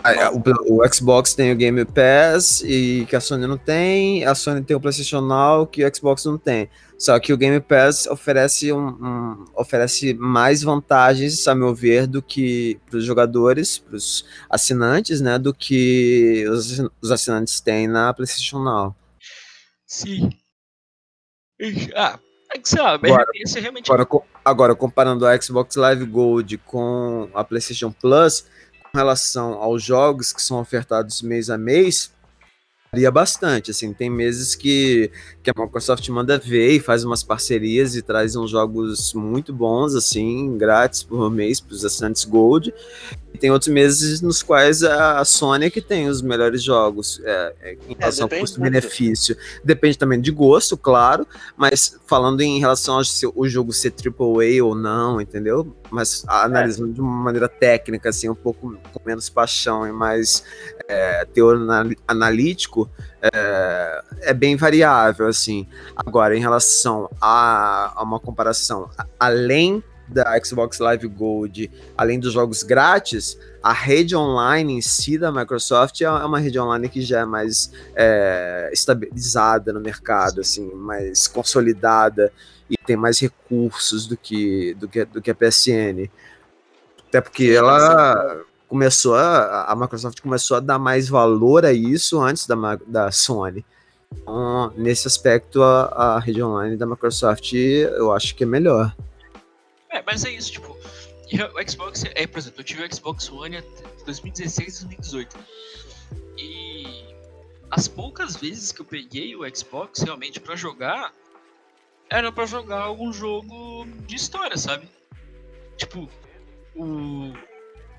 [0.03, 0.41] Ah, O,
[0.81, 4.75] o Xbox tem o Game Pass e que a Sony não tem, a Sony tem
[4.75, 6.67] o PlayStation Now que o Xbox não tem.
[6.97, 12.21] Só que o Game Pass oferece, um, um- oferece mais vantagens, a meu ver, do
[12.21, 18.11] que para os jogadores, para os assinantes, né, do que os, os assinantes têm na
[18.13, 18.95] PlayStation Now.
[19.85, 20.29] Sim.
[21.95, 22.19] Ah,
[22.53, 23.91] é que sei lá, Agora- esse é realmente.
[23.91, 24.07] Agora,
[24.43, 28.45] agora, comparando a Xbox Live Gold com a PlayStation Plus,
[28.91, 32.11] com relação aos jogos que são ofertados mês a mês,
[32.91, 33.71] varia bastante.
[33.71, 35.09] Assim, tem meses que,
[35.41, 39.95] que a Microsoft manda ver e faz umas parcerias e traz uns jogos muito bons,
[39.95, 42.73] assim, grátis por mês para os assinantes Gold.
[43.41, 47.77] Tem outros meses nos quais a Sony é que tem os melhores jogos é, é,
[47.89, 49.35] em relação ao custo-benefício.
[49.63, 51.25] Depende também de gosto, claro,
[51.57, 55.75] mas falando em relação ao se o jogo ser AAA ou não, entendeu?
[55.89, 60.43] Mas analisando de uma maneira técnica, assim, um pouco com menos paixão e mais
[60.87, 62.87] é, teor anal- analítico,
[63.23, 65.67] é, é bem variável, assim.
[65.95, 68.87] Agora, em relação a, a uma comparação
[69.19, 75.31] além da Xbox Live Gold, além dos jogos grátis, a rede online em si da
[75.31, 80.73] Microsoft é é uma rede online que já é mais é, estabilizada no mercado, assim,
[80.73, 82.31] mais consolidada
[82.69, 86.09] e tem mais recursos do que, do que, do que a PSN.
[87.07, 92.47] Até porque ela começou a, a Microsoft começou a dar mais valor a isso antes
[92.47, 92.55] da,
[92.87, 93.65] da Sony.
[94.13, 98.95] Então, nesse aspecto, a, a rede online da Microsoft eu acho que é melhor.
[99.91, 103.57] É, mas é isso, tipo, o Xbox, é, por exemplo, eu tive o Xbox One
[103.57, 105.37] até 2016 e 2018.
[106.37, 107.05] E
[107.69, 111.13] as poucas vezes que eu peguei o Xbox realmente pra jogar,
[112.09, 114.87] era pra jogar algum jogo de história, sabe?
[115.77, 116.09] Tipo,
[116.75, 117.33] o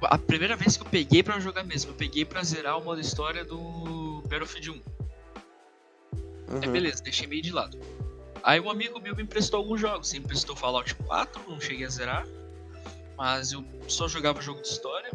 [0.05, 3.01] a primeira vez que eu peguei pra jogar mesmo, eu peguei pra zerar o modo
[3.01, 4.83] história do Battlefield 1.
[6.61, 6.73] É Uhum.
[6.73, 7.79] beleza, deixei meio de lado.
[8.43, 10.11] Aí um amigo meu me emprestou alguns jogos.
[10.13, 12.27] Ele me emprestou Fallout 4, não cheguei a zerar.
[13.17, 15.11] Mas eu só jogava jogo de história.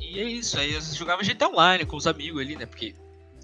[0.00, 2.66] E é isso, aí eu jogava GTA Online com os amigos ali, né?
[2.66, 2.94] Porque,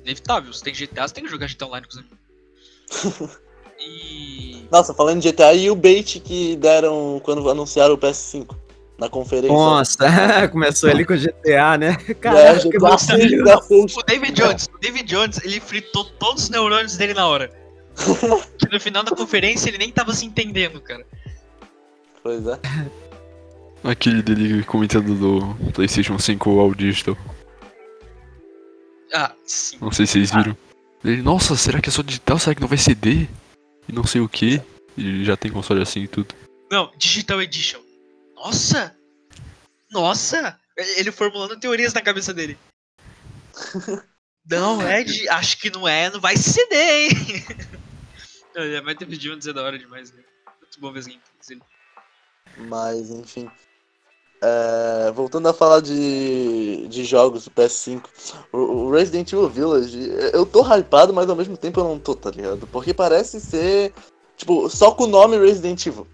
[0.00, 3.38] inevitável, se tem GTA, você tem que jogar GTA Online com os amigos.
[3.80, 4.66] E.
[4.72, 8.56] Nossa, falando de GTA e o bait que deram quando anunciaram o PS5
[8.98, 9.56] na conferência.
[9.56, 9.98] Nossa,
[10.50, 11.96] começou ali com GTA, né?
[12.08, 13.18] É, Caraca, que GTA vacilo.
[13.18, 13.96] 6, GTA 6.
[13.96, 17.52] O David Jones, o David Jones, ele fritou todos os neurônios dele na hora.
[18.58, 21.04] Que no final da conferência ele nem tava se entendendo, cara.
[22.22, 22.58] Pois é.
[23.84, 27.16] Aquele dele comentando do PlayStation 5 All Digital.
[29.12, 29.78] Ah, sim.
[29.80, 30.56] Não sei se vocês viram.
[31.04, 32.38] Ele, nossa, será que é só digital?
[32.38, 33.28] Será que não vai CD?
[33.88, 34.60] E não sei o que.
[34.96, 36.34] E já tem console assim e tudo.
[36.70, 37.80] Não, Digital Edition.
[38.34, 38.94] Nossa!
[39.90, 40.58] Nossa!
[40.76, 42.58] Ele formulando teorias na cabeça dele.
[44.50, 45.28] Não, é de.
[45.28, 47.10] Acho que não é, não vai ser hein?
[48.58, 50.22] Olha, Mas David Jones é da hora demais, né?
[50.60, 51.62] Muito bom ver as gameplays.
[52.56, 53.48] Mas, enfim.
[54.42, 58.04] É, voltando a falar de, de jogos do PS5,
[58.52, 62.14] o, o Resident Evil Village, eu tô hypado, mas ao mesmo tempo eu não tô,
[62.14, 62.66] tá ligado?
[62.68, 63.92] Porque parece ser,
[64.36, 66.06] tipo, só com o nome Resident Evil.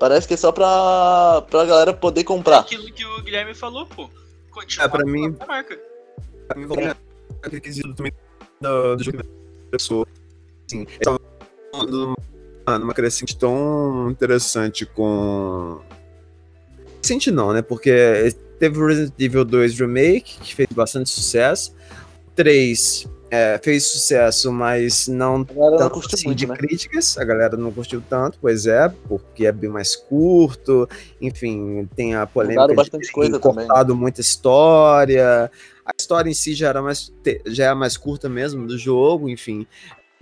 [0.00, 2.60] Parece que é só pra, pra galera poder comprar.
[2.60, 4.10] Aquilo que o Guilherme falou, pô.
[4.50, 5.80] Continua É, pra mim- a marca.
[6.48, 6.66] Pra mim,
[7.42, 8.12] aquele quesito também
[8.60, 9.24] do, do jogo da
[9.70, 10.06] pessoa.
[10.72, 10.86] Assim,
[11.88, 15.80] numa, numa crescente tão interessante com.
[17.02, 17.62] Recente não, né?
[17.62, 21.74] Porque teve o Resident Evil 2 Remake, que fez bastante sucesso.
[22.28, 25.46] O 3 é, fez sucesso, mas não não
[25.78, 26.54] tanto curtiu assim, muito, de né?
[26.54, 30.86] críticas, a galera não curtiu tanto, pois é, porque é bem mais curto,
[31.18, 33.66] enfim, tem a polêmica Mudaram bastante coisa também, né?
[33.68, 35.50] cortado muita história,
[35.84, 37.10] a história em si já era mais,
[37.46, 39.66] já é mais curta mesmo do jogo, enfim,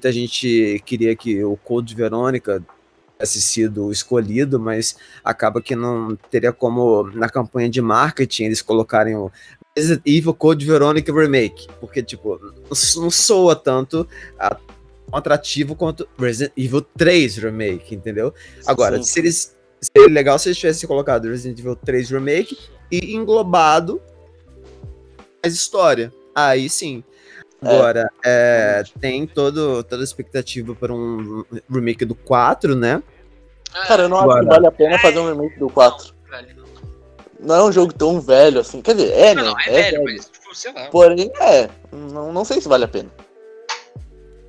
[0.00, 2.64] muita gente queria que o Code Verônica
[3.12, 9.14] tivesse sido escolhido, mas acaba que não teria como, na campanha de marketing, eles colocarem
[9.14, 9.30] o
[9.76, 12.40] Resident Evil Code Verônica Remake, porque, tipo,
[12.96, 14.08] não soa tanto
[14.38, 14.56] a-
[15.12, 18.32] atrativo quanto Resident Evil 3 Remake, entendeu?
[18.66, 19.02] Agora, Sim.
[19.02, 19.56] se eles.
[19.82, 22.56] Seria legal se eles tivessem colocado Resident Evil 3 Remake
[22.90, 24.00] e englobado
[25.42, 26.12] mais história.
[26.34, 27.02] Aí sim.
[27.62, 33.02] Agora, é, tem todo, toda a expectativa para um remake do 4, né?
[33.86, 36.14] Cara, eu não acho Agora- que vale a pena fazer um remake do 4.
[36.30, 36.48] Velho,
[37.42, 37.54] não.
[37.56, 38.80] É um jogo tão velho assim.
[38.82, 39.50] Quer dizer, é, Não, né?
[39.50, 40.86] não, é, velho, mas, tipo, sei lá.
[40.86, 41.68] Porém, é.
[41.92, 43.10] Não, não sei se vale a pena.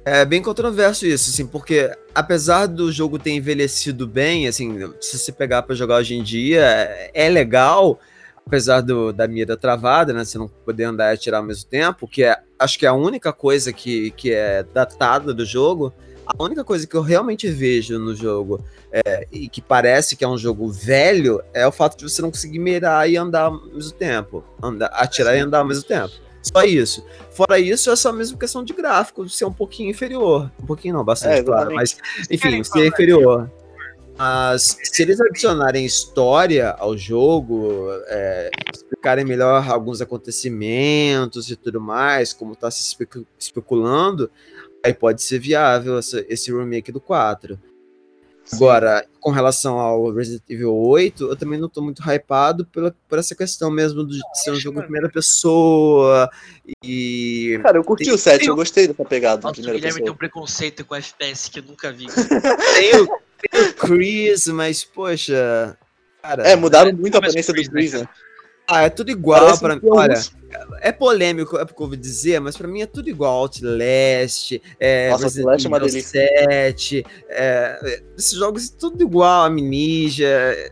[0.04, 5.32] É bem controverso isso, assim, porque apesar do jogo ter envelhecido bem, assim, se você
[5.32, 8.00] pegar pra jogar hoje em dia, é- é legal,
[8.46, 12.08] apesar do, da mira travada, né, você não poder andar e atirar ao mesmo tempo,
[12.08, 15.94] que é, acho que é a única coisa que, que é datada do jogo,
[16.26, 20.28] a única coisa que eu realmente vejo no jogo é, e que parece que é
[20.28, 23.92] um jogo velho é o fato de você não conseguir mirar e andar ao mesmo
[23.92, 26.14] tempo, andar, atirar e andar ao mesmo tempo.
[26.42, 27.06] Só isso.
[27.32, 30.52] Fora isso, é só a mesma questão de gráfico, ser um pouquinho inferior.
[30.62, 31.74] Um pouquinho não, bastante, É, claro.
[31.74, 31.98] Mas,
[32.30, 33.50] enfim, ser inferior.
[34.22, 42.32] Mas se eles adicionarem história ao jogo, é, explicarem melhor alguns acontecimentos e tudo mais,
[42.32, 44.30] como tá se especu- especulando,
[44.86, 47.60] aí pode ser viável essa- esse remake do 4.
[48.54, 53.18] Agora, com relação ao Resident Evil 8, eu também não tô muito hypado pela, por
[53.18, 56.30] essa questão mesmo de ser um jogo em primeira pessoa
[56.84, 57.58] e.
[57.64, 59.78] Cara, eu curti Tem- o 7, tem- eu gostei dessa pegada em Nossa, o primeira
[59.80, 60.14] Guilherme tem pessoa.
[60.14, 62.06] um preconceito com FPS que eu nunca vi.
[62.76, 63.08] Tem
[63.42, 65.78] o, tem o Chris, mas, poxa.
[66.22, 68.08] Cara, É, mudaram muito a Mas aparência do Chris, né, Chris, né?
[68.68, 69.82] ah, é tudo igual Parece pra mim.
[69.84, 70.22] é Olha,
[70.82, 73.40] é polêmico, é porque eu vou dizer, mas pra mim é tudo igual.
[73.40, 76.28] Outlast, é, Nossa, Outlast é uma Evil delícia.
[76.48, 80.72] 7, é, esses jogos tudo igual, Amnesia.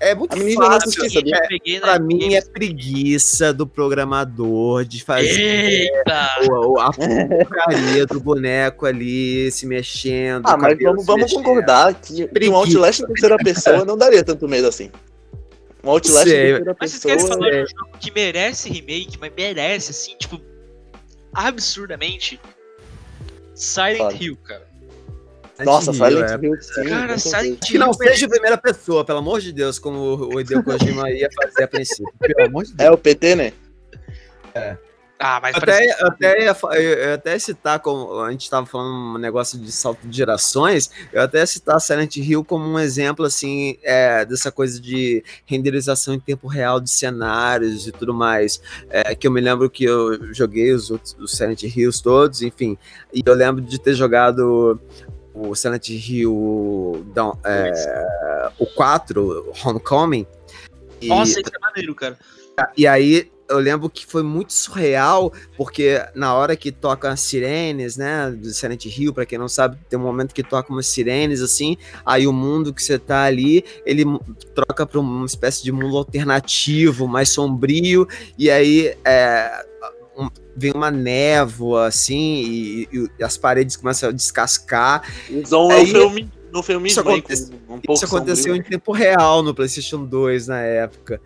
[0.00, 1.04] É, é muito fácil.
[1.04, 6.28] Eu peguei na Pra mim é preguiça do programador de fazer Eita!
[6.50, 10.46] o- o- a porcaria do boneco ali se mexendo.
[10.46, 12.54] Ah, mas vamos, vamos concordar que, que um.
[12.54, 14.90] Outlast em terceira pessoa não daria tanto medo assim.
[15.82, 17.34] Um Outlast em terceira Mas vocês querem pessoa.
[17.38, 17.62] falar de é.
[17.62, 20.40] um jogo que merece remake, mas merece, assim, tipo,
[21.32, 22.40] absurdamente.
[23.54, 24.14] Silent Fala.
[24.14, 24.69] Hill, cara.
[25.64, 26.46] Nossa, Silent Hill, Silent é.
[26.46, 26.88] Hill, sim.
[26.88, 27.18] Cara.
[27.18, 29.98] Silent Que não Hill seja em primeira pessoa, pelo amor de Deus, como
[30.32, 32.12] o Hideo Kojima ia fazer a princípio.
[32.18, 32.88] Pelo amor de Deus.
[32.88, 33.52] É o PT, né?
[35.22, 39.18] Ah, mas Até, parece- até, eu ia até citar, como a gente estava falando um
[39.18, 44.24] negócio de salto de gerações, eu até citar Silent Hill como um exemplo, assim, é,
[44.24, 48.62] dessa coisa de renderização em tempo real de cenários e tudo mais.
[48.88, 52.78] É, que eu me lembro que eu joguei os, outros, os Silent Hills todos, enfim,
[53.12, 54.80] e eu lembro de ter jogado
[55.34, 60.26] o Silent Hill Dawn- é, o 4, Homecoming.
[61.00, 62.18] E, Nossa, isso é maneiro, cara.
[62.76, 67.96] e aí eu lembro que foi muito surreal, porque na hora que toca as sirenes,
[67.96, 71.42] né, do Silent Hill, pra quem não sabe, tem um momento que toca umas sirenes
[71.42, 71.76] assim,
[72.06, 74.04] aí o mundo que você tá ali, ele
[74.54, 78.06] troca pra uma espécie de mundo alternativo, mais sombrio,
[78.38, 79.66] e aí é,
[80.60, 82.42] vem uma névoa assim,
[82.92, 85.02] e, e as paredes começam a descascar.
[85.42, 88.60] Usou um Aí- eufemismo, um eufemismo Isso acontece- com um pouco Isso aconteceu sombrio.
[88.60, 91.20] em tempo real no PlayStation 2 na época.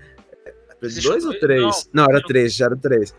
[0.81, 1.41] PlayStation 2 ou 2?
[1.41, 1.89] 3?
[1.93, 2.23] Não, era Não.
[2.23, 3.15] 3, já era 3.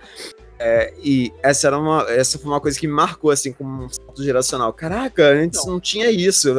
[0.58, 3.90] É, e essa era uma, essa foi uma coisa que me marcou assim como um
[3.90, 4.72] salto geracional.
[4.72, 6.50] Caraca, antes não, tinha isso.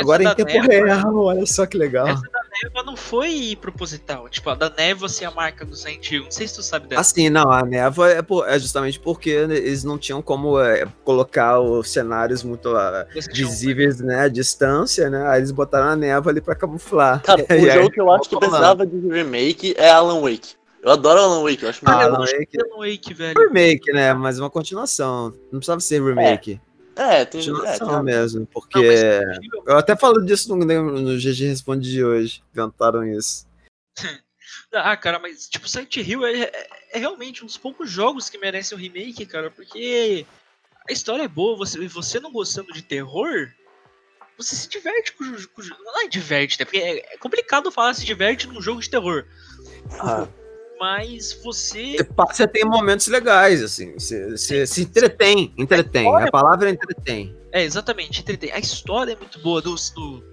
[0.00, 2.06] Agora em tempo névoa- real, olha só que legal.
[2.06, 4.28] Essa da névoa não foi proposital.
[4.28, 6.24] Tipo, a da névoa ser a marca do Silent Hill.
[6.24, 7.00] Não sei se tu sabe dessa.
[7.00, 11.60] Assim, não, a névoa é, por- é justamente porque eles não tinham como é, colocar
[11.60, 15.26] os cenários muito um- visíveis, né, à distância, né?
[15.28, 17.22] Aí eles botaram a névoa ali pra camuflar.
[17.22, 20.54] Cara, o jogo que eu acho que precisava de remake é Alan Wake.
[20.82, 22.02] Eu adoro Alan Wake, eu acho muito Ah.
[22.04, 22.58] Alan Alan Wake.
[22.78, 23.38] Wake, velho.
[23.38, 24.12] remake, né?
[24.14, 25.32] Mas uma continuação.
[25.52, 26.60] Não precisava ser remake.
[26.66, 26.71] É,
[27.24, 28.78] tem, é, tem mesmo, porque.
[28.78, 32.42] Não, Hill- Eu até falo disso no, no GG Responde de hoje.
[32.52, 33.46] Inventaram isso.
[34.74, 38.38] Ah, cara, mas tipo, Silent Hill é, é- é realmente um dos poucos jogos que
[38.38, 40.24] merecem um remake, cara, porque
[40.88, 43.50] a história é boa, você, você não gostando de terror,
[44.38, 45.84] você se diverte com o jogo.
[45.84, 46.64] Não é diverte, né?
[46.64, 49.26] Porque é, é complicado falar se diverte num jogo de terror.
[50.00, 50.26] Ah.
[50.82, 51.96] Mas você.
[52.28, 53.92] Você, tem momentos legais, assim.
[53.92, 55.54] Você, você se entretém.
[55.56, 56.12] Entretém.
[56.12, 57.36] A palavra é entretém.
[57.52, 58.50] É, exatamente, entretém.
[58.50, 59.62] A história é muito boa.
[59.62, 60.24] Do, do,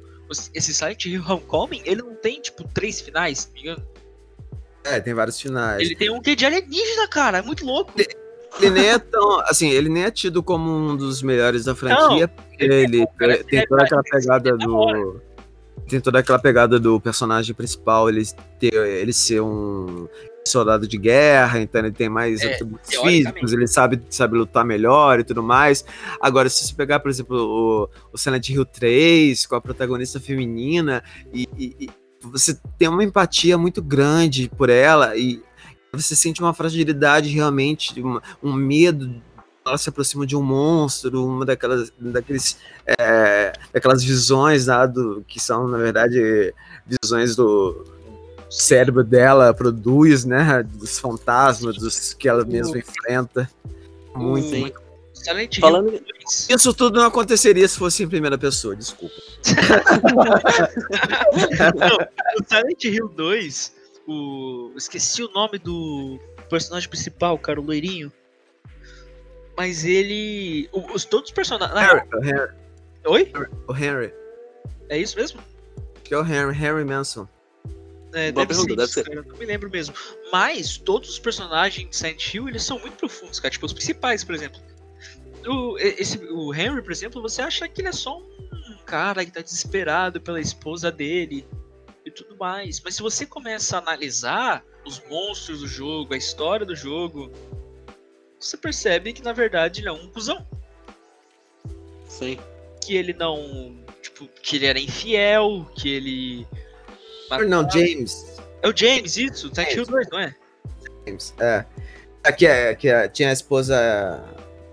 [0.51, 3.87] esse Hill Homecoming, ele não tem, tipo, três finais, se não me engano.
[4.85, 5.83] É, tem vários finais.
[5.83, 7.37] Ele tem um que é de alienígena, cara.
[7.37, 7.93] É muito louco.
[8.59, 9.41] Ele nem é tão.
[9.41, 13.07] Assim, ele nem é tido como um dos melhores da franquia, porque ele é ele,
[13.43, 15.21] tem ele toda é- aquela ele é pegada do.
[15.87, 18.23] Tem toda aquela pegada do personagem principal, ele,
[18.59, 20.07] ter, ele ser um
[20.47, 25.19] soldado de guerra, então ele tem mais É, atributos físicos, ele sabe, sabe lutar melhor
[25.19, 25.85] e tudo mais.
[26.19, 31.03] Agora, se você pegar, por exemplo, o, o Silent Hill 3, com a protagonista feminina,
[31.33, 31.89] e, e- e
[32.21, 35.41] você tem uma empatia muito grande por ela, e
[35.93, 39.21] você sente uma fragilidade realmente, uma- um medo.
[39.65, 42.57] Ela se aproxima de um monstro, uma daquelas, daqueles,
[42.99, 46.53] é, daquelas visões lá do, que são, na verdade,
[47.03, 47.85] visões do
[48.49, 50.63] cérebro dela produz, né?
[50.63, 53.49] Dos fantasmas, dos que ela mesma enfrenta.
[54.15, 54.89] Muito, muito.
[55.27, 56.47] Hill Falando- 2.
[56.49, 59.13] Isso tudo não aconteceria se fosse em primeira pessoa, desculpa.
[62.39, 63.73] O Silent Hill 2,
[64.07, 64.71] o.
[64.77, 66.19] Esqueci o nome do
[66.49, 68.11] personagem principal, cara, o loirinho.
[69.57, 70.69] Mas ele.
[70.71, 71.75] o- Os, todos os personagens.
[71.75, 72.51] na Harry, o Henry,
[73.05, 73.33] Oi?
[73.67, 74.13] o Henry,
[74.87, 75.41] É isso mesmo?
[76.03, 77.27] que é o Henry, Henry Manson.
[78.13, 79.03] É, Boa pergunta, deve ser.
[79.03, 79.93] cara, eu não me lembro mesmo.
[80.31, 83.51] Mas todos os personagens de Silent Hill, eles são muito profundos, cara.
[83.51, 84.59] Tipo, os principais, por exemplo.
[85.45, 89.31] O, esse, o Henry, por exemplo, você acha que ele é só um cara que
[89.31, 91.45] tá desesperado pela esposa dele
[92.05, 92.81] e tudo mais.
[92.81, 97.31] Mas se você começa a analisar os monstros do jogo, a história do jogo,
[98.39, 100.45] você percebe que na verdade ele é um cuzão.
[102.07, 102.37] Sim.
[102.83, 103.77] Que ele não.
[104.01, 106.47] Tipo, que ele era infiel, que ele.
[107.47, 108.39] Não, James.
[108.61, 109.49] É o James, isso?
[109.53, 110.35] Silent Hill 2, não é?
[111.07, 111.65] James, é.
[112.23, 114.21] Aqui é, que é, tinha a esposa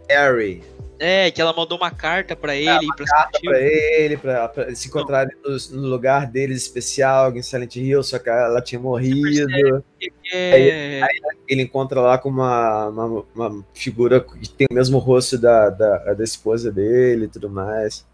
[0.08, 0.62] Harry
[0.98, 3.50] É, que ela mandou uma carta pra ele pra Silent Hill.
[3.50, 8.02] pra ele, pra, pra eles se encontrarem no, no lugar deles especial em Silent Hill,
[8.02, 9.84] só que ela tinha morrido.
[10.32, 11.00] É,
[11.48, 16.14] Ele encontra lá com uma, uma, uma figura que tem o mesmo rosto da, da,
[16.14, 18.04] da esposa dele e tudo mais.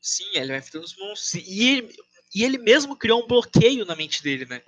[0.00, 1.34] sim, ele vai enfrentando os monstros.
[1.34, 1.94] E ele,
[2.36, 4.60] e ele mesmo criou um bloqueio na mente dele, né?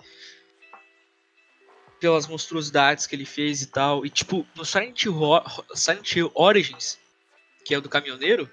[1.99, 4.03] Pelas monstruosidades que ele fez e tal.
[4.03, 5.19] E tipo, no Silent Hill,
[5.75, 6.97] Silent Hill Origins,
[7.63, 8.49] que é o do caminhoneiro,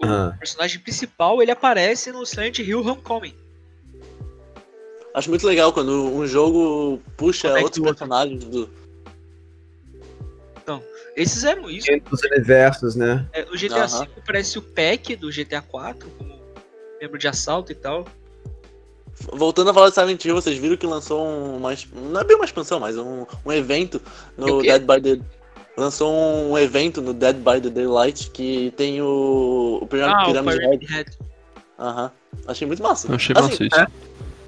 [0.00, 0.34] o Ah.
[0.36, 3.36] personagem principal ele aparece no Silent Hill Homecoming.
[5.14, 7.84] Acho muito legal quando um jogo puxa Conecta outro.
[7.84, 8.82] personagens do.
[11.14, 11.90] Eles fizeram isso.
[11.90, 13.28] Entre os universos, né?
[13.32, 13.86] É, no GTA.
[13.86, 16.31] V aparece o Peck do GTA 4 como
[17.02, 18.06] membro de assalto e tal.
[19.32, 21.74] Voltando a falar de Silent Hill, vocês viram que lançou um- uma.
[21.94, 24.00] Não é bem uma expansão, mas um, um evento
[24.36, 24.62] no?
[24.62, 25.20] Dead by the.
[25.76, 29.78] Lançou um evento no Dead by the Daylight que tem o.
[29.80, 30.58] O Ah, o Pyramid Head.
[30.58, 31.18] Pyramid Head.
[31.78, 32.10] Aham.
[32.46, 33.08] Achei muito massa.
[33.08, 33.92] Eu achei Assim, massa isso.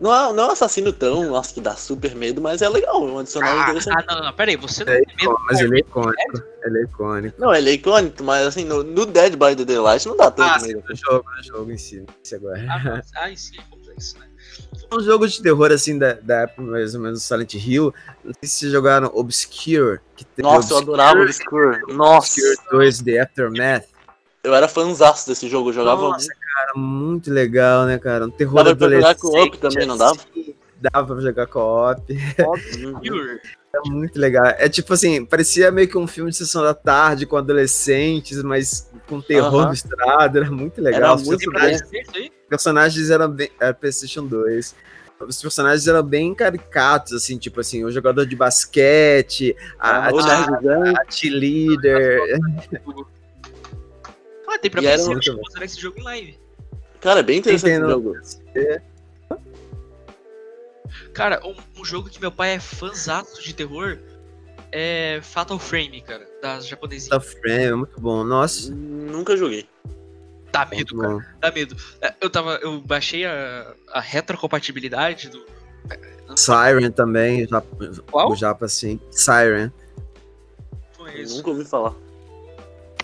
[0.01, 2.97] Não é, não é um assassino tão, nossa, que dá super medo, mas é legal,
[2.97, 3.97] é um adicional Ah, interessante.
[3.99, 6.43] ah, não, não, não, peraí, você não É tem medo Mas ele é icônico.
[6.65, 7.41] Ele é icônico.
[7.41, 10.51] Não, ele é icônico, mas assim, no, no Dead by the Daylight não dá tanto
[10.51, 10.83] Ah, medo.
[10.89, 12.05] no jogo, no jogo em si.
[12.25, 12.65] Esse agora.
[12.69, 14.27] Ah, ah, sim, é complexo, né?
[14.93, 17.93] Um jogo de terror assim da, da época mais ou menos do Silent Hill.
[18.23, 20.01] Não sei se vocês jogaram Obscure.
[20.17, 21.81] Que teve Nossa, eu adorava o Obscure.
[21.93, 23.85] Nossa, Obscure 2 The Aftermath.
[24.43, 28.27] eu era fanzaço desse jogo, eu jogava Nossa, cara, muito legal, né, cara?
[28.27, 29.21] Um terror Dava pra jogar adolescente.
[29.21, 30.13] co-op também, não dava?
[30.21, 32.03] assim, Dava pra jogar co-op.
[32.37, 33.41] Pure.
[33.75, 34.47] É muito legal.
[34.47, 38.89] É tipo assim, parecia meio que um filme de sessão da tarde com adolescentes, mas
[39.09, 39.71] com terror Aham.
[39.71, 40.39] misturado.
[40.39, 41.01] Era muito legal.
[41.03, 41.83] Era Os muito personagens,
[42.49, 43.51] personagens eram bem.
[43.59, 44.77] Era PlayStation 2.
[45.27, 51.01] Os personagens eram bem caricatos, assim, tipo assim, o jogador de basquete, a, Ah, a,
[51.01, 52.39] a cheerleader.
[54.47, 56.39] Ah, tem pra E era PC, muito eu vou esse jogo em live.
[57.05, 57.91] Cara, é bem interessante esse Entendo.
[57.91, 58.17] jogo.
[61.13, 63.99] Cara, um, um jogo que meu pai é fãzato de terror
[64.73, 67.11] é Fatal Frame, cara, das japonesinhas.
[67.11, 68.25] Da Frame, é muito bom.
[68.25, 69.69] Nossa, Nunca joguei.
[70.51, 71.23] Dá muito medo, cara, bom.
[71.41, 71.77] dá medo.
[72.01, 75.45] É, Eu tava, eu baixei a, a retrocompatibilidade do...
[76.37, 77.61] Siren também, já,
[78.11, 78.33] Qual?
[78.33, 78.99] o Japa assim.
[79.11, 79.71] Siren.
[81.29, 81.95] Nunca ouvi falar.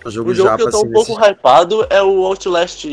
[0.04, 0.86] O jogo Um jogo que eu tô assim.
[0.88, 2.86] um pouco desse- hypado é o Outlast,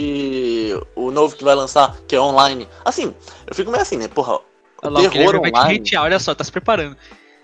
[0.95, 2.67] o novo que vai lançar, que é online.
[2.84, 3.13] Assim,
[3.47, 4.07] eu fico meio assim, né?
[4.07, 4.39] Porra,
[4.84, 5.79] Olha lá, o terror Guilherme vai te online.
[5.79, 6.95] hatear, olha só, tá se preparando.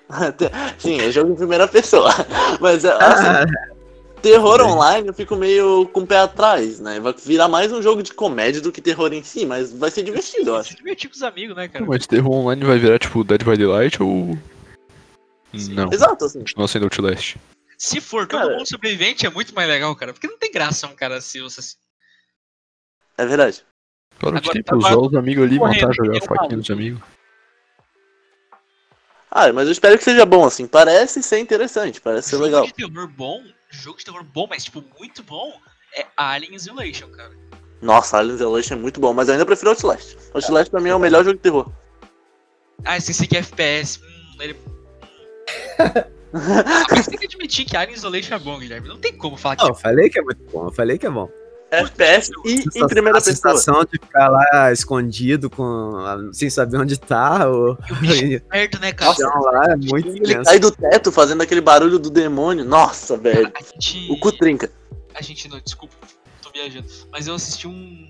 [0.77, 2.09] Sim, é jogo em primeira pessoa.
[2.59, 3.45] Mas é, assim, Ah,
[4.21, 6.99] terror online eu fico meio com o pé atrás, né?
[6.99, 10.03] Vai virar mais um jogo de comédia do que terror em si, mas vai ser
[10.03, 10.69] divertido, eu acho.
[10.69, 11.85] Se divertir com os amigos, né, cara?
[11.85, 14.37] Mas terror online vai virar tipo Dead by Daylight ou.
[15.55, 15.73] Sim.
[15.73, 16.39] Não, Exato, assim.
[16.39, 17.35] continua sendo Outlast.
[17.77, 20.13] Se for todo Cara- mundo sobrevivente, é muito mais legal, cara.
[20.13, 21.75] Porque não tem graça um cara assim, você...
[23.17, 23.63] É verdade.
[24.21, 27.01] Agora- tem, pô, agora- usar os amigos ali e Correndo, matar, jogar faquinha nos amigos.
[29.29, 30.67] Ah, mas eu espero que seja bom, assim.
[30.67, 32.65] Parece ser interessante, parece ser jogo legal.
[32.65, 35.59] de terror bom, jogo de terror bom, mas tipo, muito bom,
[35.95, 37.31] é Alien Isolation, cara.
[37.81, 40.15] Nossa, Alien Isolation é muito bom, mas eu ainda prefiro Outlast.
[40.33, 41.71] Outlast pra mim é o melhor jogo de terror.
[42.85, 43.99] Ah, esqueci que é FPS.
[44.03, 44.55] Hum, ele...
[46.65, 48.87] ah, mas tem que admitir que Alien Isolation é bom, Guilherme.
[48.87, 51.05] Não tem como falar que Não, eu falei que é muito bom, eu falei que
[51.05, 51.29] é bom.
[51.71, 53.55] FPS e em primeira a pessoa.
[53.55, 58.79] sensação de ficar lá escondido, com, sem saber onde tá, ou é o bicho perto,
[58.79, 59.15] né, cara?
[59.15, 60.43] chão lá, é muito Ele tenso.
[60.43, 62.63] cai do teto fazendo aquele barulho do demônio.
[62.63, 63.51] Nossa, velho.
[63.55, 64.07] A gente.
[64.11, 64.69] O cu trinca.
[65.15, 65.95] A gente não, desculpa,
[66.43, 66.87] tô viajando.
[67.11, 68.07] Mas eu assisti um.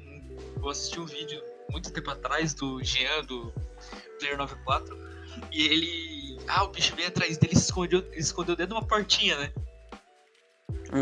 [0.61, 1.41] Eu assisti um vídeo
[1.71, 3.53] muito tempo atrás do Jean, do
[4.19, 4.97] Player 94.
[5.53, 6.12] E ele.
[6.47, 9.51] Ah, o bicho veio atrás dele e se escondeu, escondeu dentro de uma portinha, né?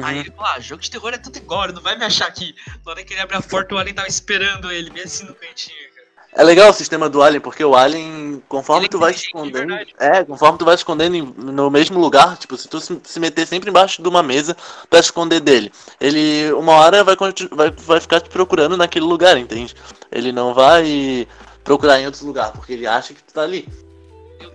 [0.04, 0.20] Aí Uhum.
[0.22, 2.56] ele falou, ah, jogo de terror é tudo igual, não vai me achar aqui.
[2.86, 5.36] Na hora que ele abre a porta, o Alien tava esperando ele, bem assim no
[5.36, 6.02] cantinho, cara.
[6.34, 9.68] É legal o sistema do Alien, porque o Alien, conforme Ele é tu vai escondendo.
[9.68, 9.94] verdade.
[10.00, 14.02] É, conforme tu vai escondendo no mesmo lugar, tipo, se tu se meter sempre embaixo
[14.02, 14.56] de uma mesa
[14.90, 15.70] pra esconder dele,
[16.00, 17.18] ele uma hora vai,
[17.52, 19.76] vai, vai ficar te procurando naquele lugar, entende?
[20.10, 21.28] Ele não vai
[21.66, 23.68] procurar em outro lugar, porque ele acha que tu tá ali.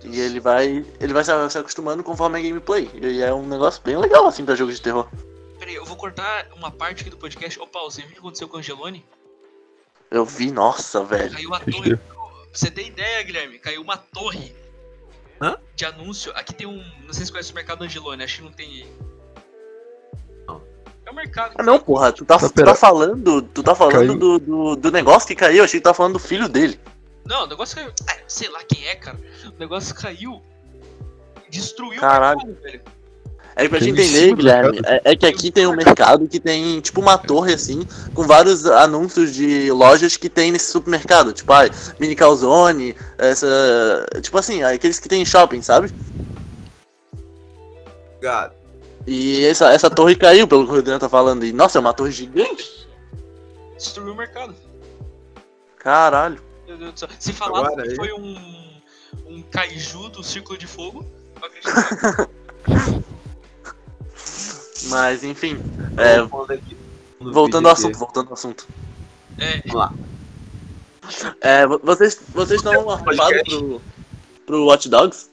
[0.03, 0.85] E ele vai.
[0.99, 2.89] Ele vai se acostumando conforme a gameplay.
[2.93, 5.07] E é um negócio bem legal assim pra jogos de terror.
[5.59, 7.59] Peraí, eu vou cortar uma parte aqui do podcast.
[7.59, 9.05] Opa, você viu o que aconteceu com o Angeloni?
[10.09, 11.33] Eu vi, nossa, velho.
[11.33, 11.99] Caiu a torre.
[12.53, 14.55] Você ter ideia, Guilherme, caiu uma torre
[15.41, 15.57] Hã?
[15.75, 16.31] de anúncio.
[16.35, 16.77] Aqui tem um.
[17.05, 18.87] Não sei se você conhece o mercado Angeloni, acho que não tem.
[20.47, 20.61] Não.
[21.05, 21.55] É o mercado.
[21.57, 23.41] Ah, não, porra, tu tá, tu tá falando.
[23.41, 26.19] Tu tá falando do, do, do negócio que caiu, achei que tu tá falando do
[26.19, 26.79] filho dele.
[27.27, 27.91] Não, o negócio caiu.
[28.09, 29.19] Ah, sei lá quem é, cara.
[29.45, 30.41] O negócio caiu.
[31.49, 32.39] Destruiu Caralho.
[32.39, 32.81] o mercado, velho.
[33.59, 36.39] É pra te Caiu em entender, Guilherme, é, é que aqui tem um mercado que
[36.39, 41.33] tem tipo uma torre assim, com vários anúncios de lojas que tem nesse supermercado.
[41.33, 43.47] Tipo, ai, mini calzone, essa.
[44.21, 45.91] Tipo assim, aqueles que tem em shopping, sabe?
[48.11, 48.55] Obrigado.
[49.07, 51.43] E essa, essa torre caiu, pelo que o Rodrigo tá falando.
[51.43, 52.87] E nossa, é uma torre gigante.
[53.75, 54.55] Destruiu o mercado.
[55.79, 56.46] Caralho.
[56.67, 57.09] Meu Deus do céu.
[57.19, 57.95] Se falasse Agora que aí.
[57.95, 58.79] foi um.
[59.25, 61.05] um kaiju do Círculo de Fogo,
[61.41, 62.29] eu.
[64.89, 65.57] Mas enfim.
[65.97, 66.21] É,
[67.19, 68.67] Voltando ao assunto, voltando ao assunto.
[69.39, 69.93] É, Vamos lá.
[71.41, 73.81] É, vo- vocês vocês estão arrumados pro,
[74.45, 75.29] pro Watch Dogs?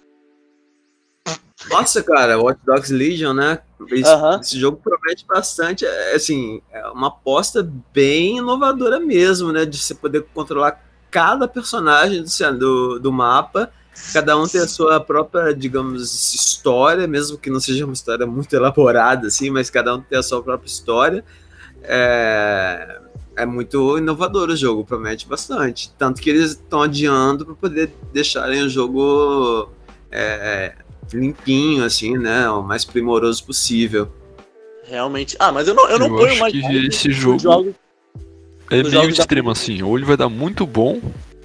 [1.69, 3.59] Nossa, cara, Watch Dogs Legion, né?
[3.91, 4.41] Esse, Aham.
[4.41, 5.85] esse jogo promete bastante.
[5.85, 7.63] É, assim, é uma aposta
[7.93, 9.65] bem inovadora mesmo, né?
[9.67, 10.81] De você poder controlar
[11.15, 13.71] cada personagem do, do, do mapa.
[14.13, 18.53] Cada um tem a sua própria, digamos, história, mesmo que não seja uma história muito
[18.57, 21.25] elaborada, assim, mas cada um tem a sua própria história.
[21.85, 22.99] É,
[23.37, 25.93] é muito inovador o jogo, promete bastante.
[25.97, 29.71] Tanto que eles estão adiando para poder deixarem o jogo
[30.11, 30.75] é,
[31.13, 32.51] limpinho, assim, né?
[32.51, 34.11] O mais primoroso possível.
[34.83, 35.37] Realmente.
[35.39, 36.53] Ah, mas eu não, eu não Eu ponho acho mais.
[36.53, 37.75] que esse jogo- jogos-
[38.71, 41.01] É Os meio jogos da- extremo assim, ou ele vai dar muito bom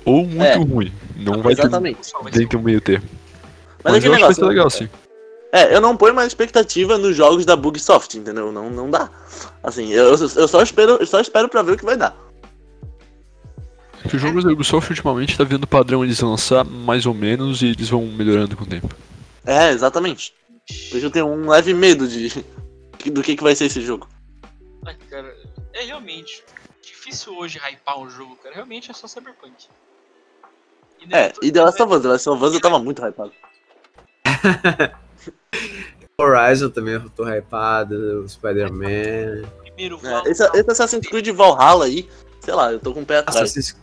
[0.05, 0.55] ou muito É.
[0.55, 0.91] ruim.
[1.15, 2.07] Não vai ter Exatamente.
[2.07, 3.05] só vai ser dentro um meio termo.
[3.83, 4.49] Mas, Mas, aquele eu acho que vai ser negócio.
[4.49, 4.89] legal assim.
[5.51, 8.51] É, eu não ponho mais expectativa nos jogos da Bugsoft, entendeu?
[8.51, 9.09] Não, não dá.
[9.63, 12.15] Assim, eu, eu só espero, eu só espero pra ver o que vai dar.
[14.07, 17.67] Que os jogos da Ubisoft ultimamente tá vendo padrão eles lançar mais ou menos e
[17.67, 18.89] eles vão melhorando com o tempo.
[19.45, 20.33] É, exatamente.
[20.89, 22.43] Por isso eu tenho um leve medo de
[23.11, 24.07] do que, que vai ser esse jogo.
[24.85, 25.35] Ai, cara,
[25.73, 26.43] é realmente
[27.09, 28.55] difícil hoje hypar um jogo, cara.
[28.55, 29.67] Realmente é só Cyberpunk.
[31.01, 33.31] E É, e The Last of Us, The Last of Us eu tava muito hypado.
[36.19, 39.47] Horizon também eu tô hypado, o Spider-Man.
[39.61, 42.09] Primeiro É, esse, esse Assassin's Creed Valhalla aí,
[42.41, 43.37] sei lá, eu tô com o pé atrás.
[43.37, 43.75] Assassin's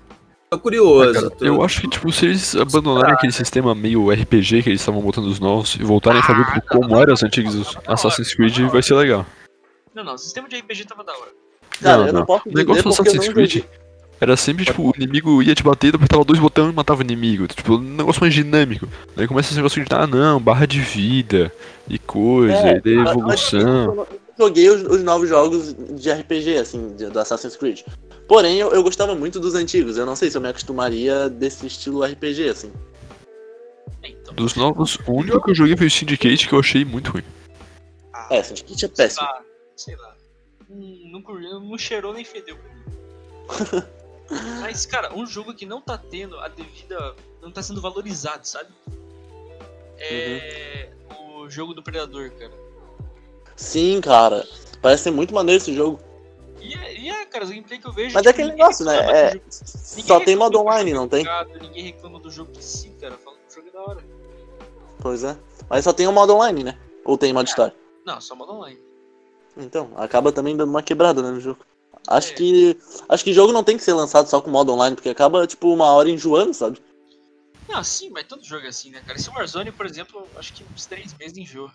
[0.49, 1.13] Tô curioso.
[1.13, 4.81] Cara, tô- eu acho que, tipo, se eles abandonarem aquele sistema meio RPG que eles
[4.81, 8.57] estavam botando os novos e voltarem a fazer tipo, como eram os antigos Assassin's Creed,
[8.71, 9.27] vai ser legal.
[9.93, 11.33] Não, não, o sistema de RPG tava da hora.
[11.83, 12.27] Cara, Não, eu não, não.
[12.27, 13.65] posso O negócio dizer do Assassin's Creed
[14.19, 17.05] era sempre, tipo, o inimigo ia te bater, tu apertava dois botões e matava o
[17.05, 17.47] inimigo.
[17.49, 18.89] Tipo, um negócio mais dinâmico.
[19.15, 21.53] Daí começa esse negócio de, ah, não, barra de vida
[21.89, 23.95] e coisa, É, e daí evolução.
[23.95, 24.09] Eu
[24.39, 27.83] joguei os, os novos jogos de RPG, assim, de- do Assassin's Creed.
[28.27, 29.99] Porém, eu, eu gostava muito dos antigos.
[29.99, 32.73] Eu não sei se eu me acostumaria desse estilo RPG, assim.
[34.03, 34.35] Então.
[34.35, 37.23] Dos novos, o único que eu joguei foi o Syndicate que eu achei muito ruim.
[38.15, 39.27] Ah, É, Syndicate é péssimo.
[39.27, 39.41] ah,
[39.77, 40.16] sei lá.
[40.69, 41.21] Não,
[41.61, 43.87] não cheirou nem fedeu pra mim.
[44.61, 47.15] Mas, cara, um jogo que não tá tendo a devida.
[47.41, 48.71] não tá sendo valorizado, sabe?
[49.99, 50.91] É.
[51.21, 52.53] O jogo do Predador, cara.
[53.55, 54.47] Sim, cara.
[54.83, 56.01] Parece ser muito maneiro esse jogo.
[56.61, 58.15] E é, e é, cara, os gameplay que eu vejo.
[58.15, 58.97] Mas tipo, é aquele negócio, né?
[58.99, 61.25] É, só tem modo online, não tem?
[61.61, 63.17] Ninguém reclama do jogo em si, cara.
[63.17, 64.05] Falando que o jogo é da hora.
[65.01, 65.39] Pois é.
[65.71, 66.79] Mas só tem o modo online, né?
[67.05, 67.75] Ou tem modo história?
[68.05, 68.81] Não, só modo online.
[69.57, 71.65] Então, acaba também dando uma quebrada né, no jogo.
[72.07, 72.35] Acho É.
[72.35, 72.79] que.
[73.09, 75.73] Acho que jogo não tem que ser lançado só com modo online, porque acaba, tipo,
[75.73, 76.81] uma hora enjoando, sabe?
[77.69, 79.19] Não, sim, mas todo jogo é assim, né, cara?
[79.19, 81.73] Esse Warzone, por exemplo, acho que uns três meses enjoa.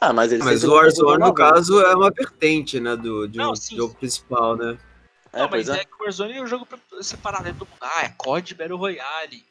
[0.00, 3.38] Ah, mas ele Mas o Warzone, jogo no caso, é uma vertente, né, do, de
[3.40, 4.78] um Não, sim, jogo principal, né?
[5.32, 5.80] É, não, pois mas é.
[5.82, 5.84] é.
[5.84, 7.78] que o Warzone é um jogo pra separar dentro do mundo.
[7.80, 9.44] Ah, é COD Battle Royale.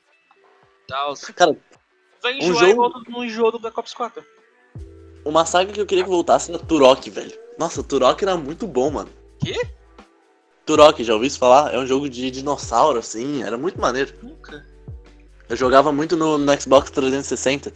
[0.88, 1.14] Tal.
[1.36, 1.56] Cara,
[2.22, 4.24] Vai um enjoar jogo- igual do- no enjoo do Black Ops 4.
[5.26, 7.38] Uma saga que eu queria que voltasse era Turok, velho.
[7.58, 9.10] Nossa, o Turok era muito bom, mano.
[9.40, 9.60] Quê?
[10.66, 11.74] Turok, já ouviu isso falar?
[11.74, 14.14] É um jogo de dinossauro, assim, era muito maneiro.
[14.22, 14.66] Nunca.
[15.50, 17.74] Eu jogava muito no, no Xbox 360.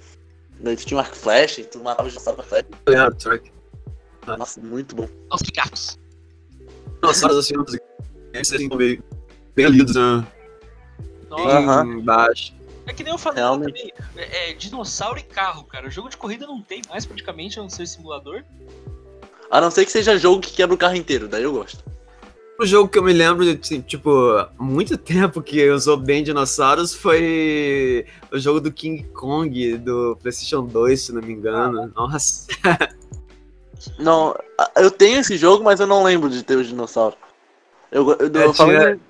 [0.59, 2.67] Daí tu tinha um arco flash e tu matava os dinossauros com a flecha.
[2.87, 3.51] É, Truck.
[4.25, 5.07] Nossa, muito bom.
[5.33, 5.97] Os gatos.
[7.01, 7.75] Nossa, assim, os
[8.31, 9.01] games assim, bem,
[9.55, 10.25] bem lidos, né?
[11.35, 11.99] Bem Aham.
[12.01, 12.53] baixo.
[12.85, 13.93] É que nem eu falei Realmente.
[13.93, 13.93] também.
[14.17, 15.87] É, é dinossauro e carro, cara.
[15.87, 18.43] O jogo de corrida não tem mais praticamente, a não ser simulador.
[19.49, 21.83] A não ser que seja jogo que quebra o carro inteiro, daí eu gosto.
[22.59, 24.11] O jogo que eu me lembro, assim, tipo,
[24.59, 31.01] muito tempo que usou bem dinossauros foi o jogo do King Kong, do PlayStation 2,
[31.01, 31.91] se não me engano.
[31.95, 32.47] Nossa.
[33.97, 34.35] Não,
[34.75, 37.15] eu tenho esse jogo, mas eu não lembro de ter o dinossauro.
[37.91, 39.01] Eu, eu, É, eu tinha- de-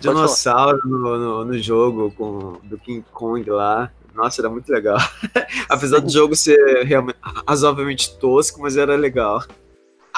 [0.00, 3.90] dinossauro no, no, no jogo com, do King Kong lá.
[4.14, 4.98] Nossa, era muito legal.
[5.68, 9.44] Apesar do jogo ser realmente razoavelmente tosco, mas era legal.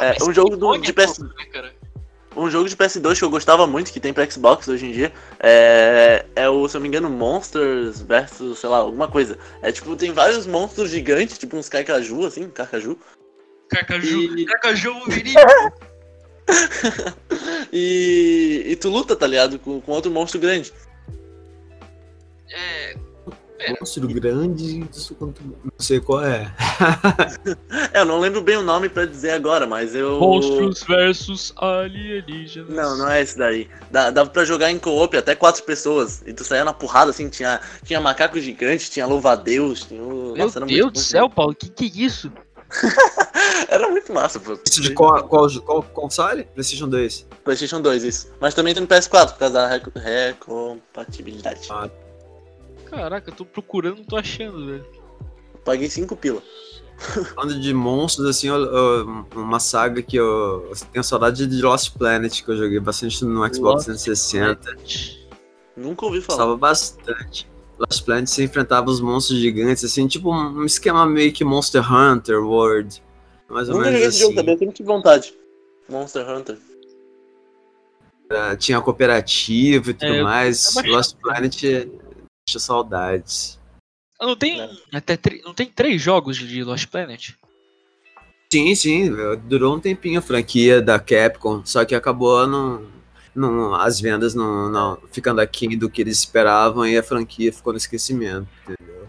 [0.00, 1.28] é, um jogo do, Kong de é PS, né,
[2.36, 5.12] um jogo de PS2 que eu gostava muito, que tem pra Xbox hoje em dia,
[5.38, 9.38] é, é o, se eu não me engano, Monsters versus, sei lá, alguma coisa.
[9.60, 12.96] É tipo, tem vários monstros gigantes, tipo uns Kaikaju, assim, Carcaju.
[13.68, 14.38] Carcaju.
[14.38, 15.34] E- Carcaju eu ouviria.
[17.72, 19.58] E, e tu luta, tá ligado?
[19.58, 20.70] Com, com outro monstro grande.
[22.50, 22.94] É.
[23.80, 26.52] Monstro grande, isso quanto- não sei qual é.
[27.94, 30.18] É, eu não lembro bem o nome pra dizer agora, mas eu.
[30.18, 32.68] Monstros versus alienígenas.
[32.74, 33.68] Não, não é esse daí.
[33.90, 36.22] Dá, dava pra jogar em co-op até quatro pessoas.
[36.26, 40.34] E tu saía na porrada, assim, tinha, tinha macaco gigante, tinha louva-a-Deus, tinha o...
[40.34, 42.32] Meu Nossa, era Deus do céu, Paulo, que que é isso?
[43.68, 44.58] Era muito massa, pô.
[44.68, 46.44] Isso de qual, qual, qual console?
[46.44, 47.26] PlayStation 2.
[47.44, 48.32] PlayStation 2, isso.
[48.40, 51.68] Mas também tem no PS4, por causa da reco- recompatibilidade.
[51.70, 51.88] Ah.
[52.86, 54.86] Caraca, eu tô procurando, não tô achando, velho.
[55.64, 56.42] Paguei 5 pila.
[57.34, 61.96] Falando de monstros, assim, eu- eu- uma saga que eu, eu tenho saudade de Lost
[61.96, 64.76] Planet, que eu joguei bastante no Xbox Lost 360.
[65.76, 66.36] Nunca ouvi falar.
[66.38, 67.50] Gostava bastante.
[67.88, 72.40] Lost Planet você enfrentava os monstros gigantes, assim, tipo um esquema meio que Monster Hunter
[72.44, 73.02] World.
[73.48, 74.46] Mais ou Nunca joguei menos esse jogo assim.
[74.46, 75.34] também, eu tive vontade.
[75.88, 76.58] Monster Hunter.
[78.30, 80.74] Ah, Tinha cooperativa e tudo É, mais.
[80.76, 83.58] eu- Lost Planet deixa saudades.
[84.18, 84.70] Ah, Não tem É.
[84.92, 87.34] até não tem três jogos de Lost Planet?
[88.52, 89.10] Sim, sim,
[89.44, 92.86] durou um tempinho a franquia da Capcom, só que acabou não,
[93.34, 97.72] não, as vendas não, não ficando aquém do que eles esperavam e a franquia ficou
[97.72, 99.08] no esquecimento, entendeu?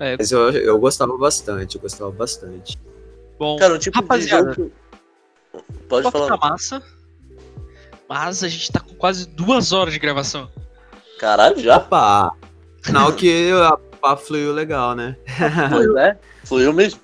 [0.00, 2.78] É, Mas eu, eu gostava bastante, eu gostava bastante.
[3.38, 4.70] bom, Cara, tipo Rapaziada, de jogo.
[4.70, 6.36] que- Pode falar.
[6.38, 6.82] massa.
[8.08, 10.48] Mas a gente tá com quase duas horas de gravação.
[11.18, 11.76] Caralho, já?
[11.78, 12.32] Opa!
[12.82, 15.16] Sinal que a papo fluiu legal, né?
[15.70, 16.18] Pois é.
[16.44, 17.00] Fluiu mesmo.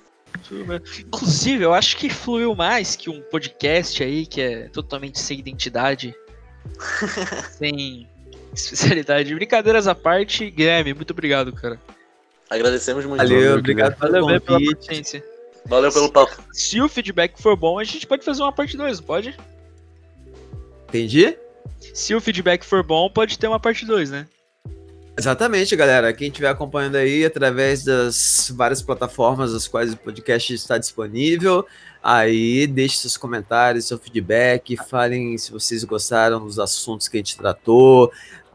[1.01, 6.15] Inclusive, eu acho que fluiu mais que um podcast aí que é totalmente sem identidade,
[7.59, 8.09] sem
[8.53, 9.35] especialidade.
[9.35, 11.79] Brincadeiras à parte, Guilherme, muito obrigado, cara.
[12.49, 13.19] Agradecemos muito.
[13.19, 15.25] Valeu, Valeu, obrigado pelo Valeu mesmo pela paciência.
[15.67, 16.43] Valeu pelo papo.
[16.53, 19.37] Se o feedback for bom, a gente pode fazer uma parte 2, não pode?
[20.89, 21.37] Entendi?
[21.95, 24.27] Se o feedback for bom, pode ter uma parte 2, né?
[25.17, 26.13] Exatamente, galera.
[26.13, 31.65] Quem estiver acompanhando aí através das várias plataformas das quais o podcast está disponível,
[32.05, 37.37] aí deixe seus comentários, seu feedback, falem se vocês gostaram dos assuntos que a gente
[37.37, 38.13] tratou,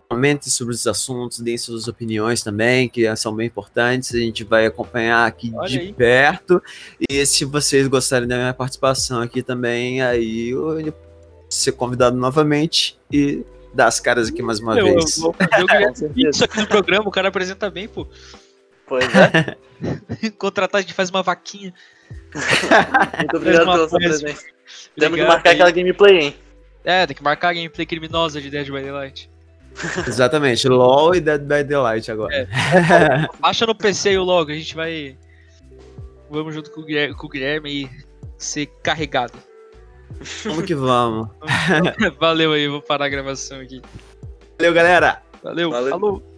[0.08, 4.14] comentem sobre os assuntos, deem suas opiniões também, que são bem importantes.
[4.14, 5.94] A gente vai acompanhar aqui Olha de aí.
[5.94, 6.62] perto.
[7.10, 10.94] E se vocês gostarem da minha participação aqui também, aí eu
[11.50, 13.44] ser convidado novamente e
[13.74, 15.16] dar as caras aqui mais uma Eu, eu vez.
[15.18, 16.30] Guilherme Com certeza.
[16.30, 18.08] isso aqui no programa, o cara apresenta bem, pô.
[18.88, 20.30] Pois é.
[20.38, 21.74] Contratar, a gente faz uma vaquinha.
[23.18, 24.46] Muito obrigado pela sua presença.
[24.98, 25.56] Temos que marcar aí.
[25.56, 26.36] aquela gameplay, hein?
[26.84, 29.30] É, tem que marcar a gameplay criminosa de Dead by Daylight.
[30.08, 32.36] Exatamente, LOL e Dead by Daylight agora.
[32.36, 32.48] É.
[33.40, 35.18] Baixa no PC aí o logo, a gente vai.
[36.30, 37.90] Vamos junto com o Guilherme, com o Guilherme aí
[38.38, 39.34] ser carregado.
[40.44, 41.30] Vamos que vamos.
[42.20, 43.82] Valeu aí, vou parar a gravação aqui.
[44.58, 45.22] Valeu, galera!
[45.44, 45.90] Valeu, Valeu.
[45.90, 46.29] falou.